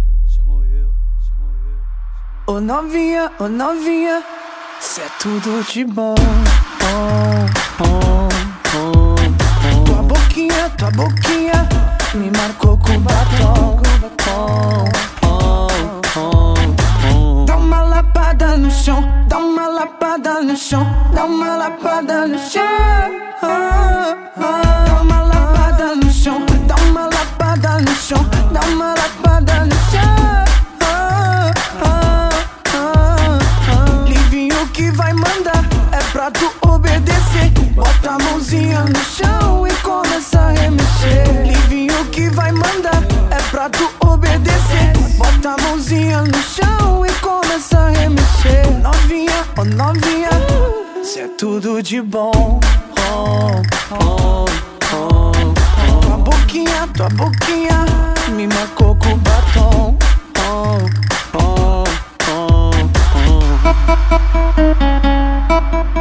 Ô 2.47 2.61
novinha, 2.61 3.31
ô 3.39 3.49
novinha 3.49 4.23
Cê 4.81 5.03
é 5.03 5.09
tudo 5.21 5.63
de 5.71 5.85
bom 5.85 6.15
oh, 6.83 7.47
oh, 7.83 8.29
oh, 8.77 9.15
oh. 9.75 9.85
Tua 9.85 10.03
boquinha, 10.03 10.71
tua 10.71 10.91
boquinha 10.93 11.69
Me 12.15 12.31
marcou 12.31 12.79
com 12.79 12.99
batom 13.01 13.81
oh, 14.31 15.08
no 20.19 20.57
chão 20.57 20.85
Dá 21.15 21.25
uma 21.25 21.57
lapada 21.57 22.27
no 22.27 22.39
chão. 22.39 22.63
Dá 23.41 25.01
uma 25.01 25.23
lapada 25.23 25.95
no 25.95 26.11
chão 26.11 26.45
Dá 26.67 26.75
uma 26.87 27.03
lapada 27.03 27.79
no 27.79 27.95
chão 27.95 28.27
Dá 28.53 28.61
uma 28.63 28.95
lapada 28.95 29.65
no 29.65 29.77
chão. 29.91 30.01
Livinho 34.07 34.67
que 34.69 34.91
vai 34.91 35.13
mandar 35.13 35.65
É 35.93 36.03
pra 36.13 36.31
tu 36.33 36.53
obedecer 36.63 37.51
Bota 37.75 38.11
a 38.11 38.19
mãozinha 38.19 38.81
no 38.81 39.05
chão 39.05 39.67
e 39.67 39.73
começa 39.83 40.41
a 40.41 40.51
remexer 40.51 41.47
Livinho 41.47 42.05
que 42.07 42.29
vai 42.31 42.51
mandar 42.51 43.03
É 43.31 43.41
pra 43.51 43.71
tu 43.71 43.89
obedecer 44.01 44.93
Bota 45.17 45.55
a 45.55 45.63
mãozinha 45.63 46.23
no 46.23 46.43
chão 46.43 47.07
e 47.07 47.18
começa 47.29 47.79
a 47.79 47.91
remexer 47.91 48.71
Novinha, 48.81 49.45
oh 49.59 49.65
novinha 49.65 50.31
Cê 51.05 51.21
é 51.21 51.29
tudo 51.29 51.83
de 51.83 52.01
bom 52.01 52.33
oh, 53.11 53.63
oh, 53.93 53.95
oh, 53.95 54.47
oh. 54.95 56.01
Tua 56.01 56.17
boquinha, 56.17 56.89
tua 56.97 57.09
boquinha 57.11 57.85
Me 58.35 58.47
marcou 58.47 58.97
com 58.97 59.17
batom 59.19 59.99
oh, 60.39 60.79
oh, 61.35 61.85
oh, 62.31 62.73
E 65.95 65.98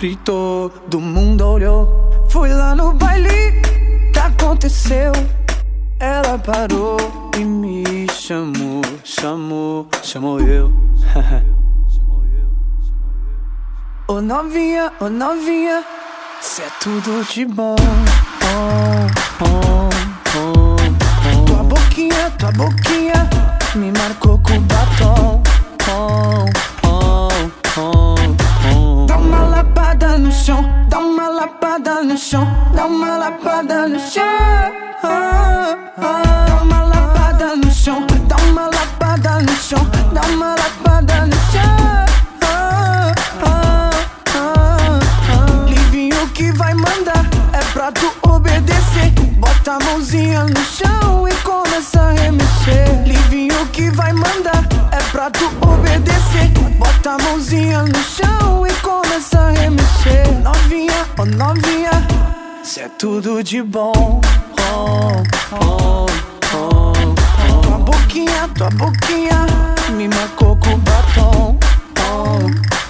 sempre 0.00 0.16
todo 0.24 0.98
mundo 0.98 1.46
olhou. 1.46 2.26
Fui 2.30 2.48
lá 2.48 2.74
no 2.74 2.94
baile 2.94 3.60
que 4.14 4.18
aconteceu. 4.18 5.12
Ela 5.98 6.38
parou 6.38 6.96
e 7.38 7.44
me 7.44 8.06
chamou 8.10 8.80
Chamou, 9.04 9.86
chamou 10.02 10.40
eu. 10.40 10.72
Ô 14.08 14.22
novinha, 14.22 14.90
ô 14.98 15.10
novinha 15.10 15.84
Cê 16.40 16.62
é 16.62 16.70
tudo 16.80 17.22
de 17.30 17.44
bom. 17.44 17.76
Oh, 18.42 19.44
oh, 19.44 19.90
oh, 20.34 20.76
oh. 21.36 21.44
Tua 21.44 21.62
boquinha, 21.62 22.30
tua 22.38 22.50
boquinha 22.52 23.28
Me 23.74 23.92
marcou 23.92 24.38
com 24.38 24.58
batom 24.62 25.42
chão, 30.40 30.64
dá 30.88 30.98
uma 30.98 31.28
lapada 31.28 32.02
no 32.02 32.16
chão, 32.16 32.46
dá 32.74 32.86
uma 32.86 33.18
lapada 33.18 33.86
no 33.86 33.98
chão. 34.00 34.24
Ah, 35.02 35.76
ah, 35.98 36.44
dá 36.48 36.62
uma 36.62 36.82
lapada 36.84 37.56
no 37.56 37.70
chão, 37.70 38.06
dá 38.26 38.36
uma 38.36 38.62
lapada 38.66 39.40
no 39.42 39.54
chão, 39.56 39.86
dá 40.12 40.22
uma 40.22 40.54
lapada 40.54 41.26
no 41.26 41.36
chão. 41.52 41.76
Ah, 42.42 43.90
Livinho 45.68 46.26
que 46.30 46.50
vai 46.52 46.72
mandar 46.72 47.26
é 47.52 47.60
pra 47.72 47.92
tu 47.92 48.10
obedecer. 48.22 49.12
Bota 49.60 49.72
a 49.72 49.78
mãozinha 49.84 50.44
no 50.44 50.64
chão 50.64 51.28
e 51.28 51.34
começa 51.42 52.00
a 52.00 52.12
remexer. 52.12 53.02
Livinho 53.04 53.66
que 53.66 53.90
vai 53.90 54.10
mandar 54.10 54.64
é 54.90 54.96
pra 55.12 55.30
tu 55.30 55.44
obedecer. 55.60 56.48
Bota 56.78 57.10
a 57.10 57.18
mãozinha 57.18 57.82
no 57.82 58.02
chão 58.02 58.66
e 58.66 58.72
começa 58.80 59.38
a 59.38 59.50
remexer. 59.50 60.32
Novinha, 60.42 61.06
oh 61.18 61.26
novinha, 61.26 61.90
cê 62.64 62.80
é 62.80 62.88
tudo 62.88 63.44
de 63.44 63.62
bom. 63.62 64.22
Oh, 64.72 65.22
oh, 65.52 66.06
oh, 66.54 66.92
oh. 66.96 67.60
Tua 67.60 67.78
boquinha, 67.80 68.48
tua 68.56 68.70
boquinha, 68.70 69.46
me 69.90 70.08
marcou 70.08 70.56
com 70.56 70.78
batom. 70.78 71.58
Oh, 71.98 72.38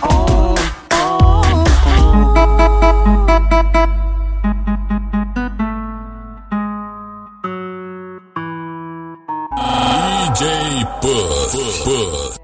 oh, 0.07 0.55
oh, 0.93 1.65
oh. 1.85 2.31
DJ 10.41 10.85
Puff, 11.03 11.85
Puff. 11.85 12.40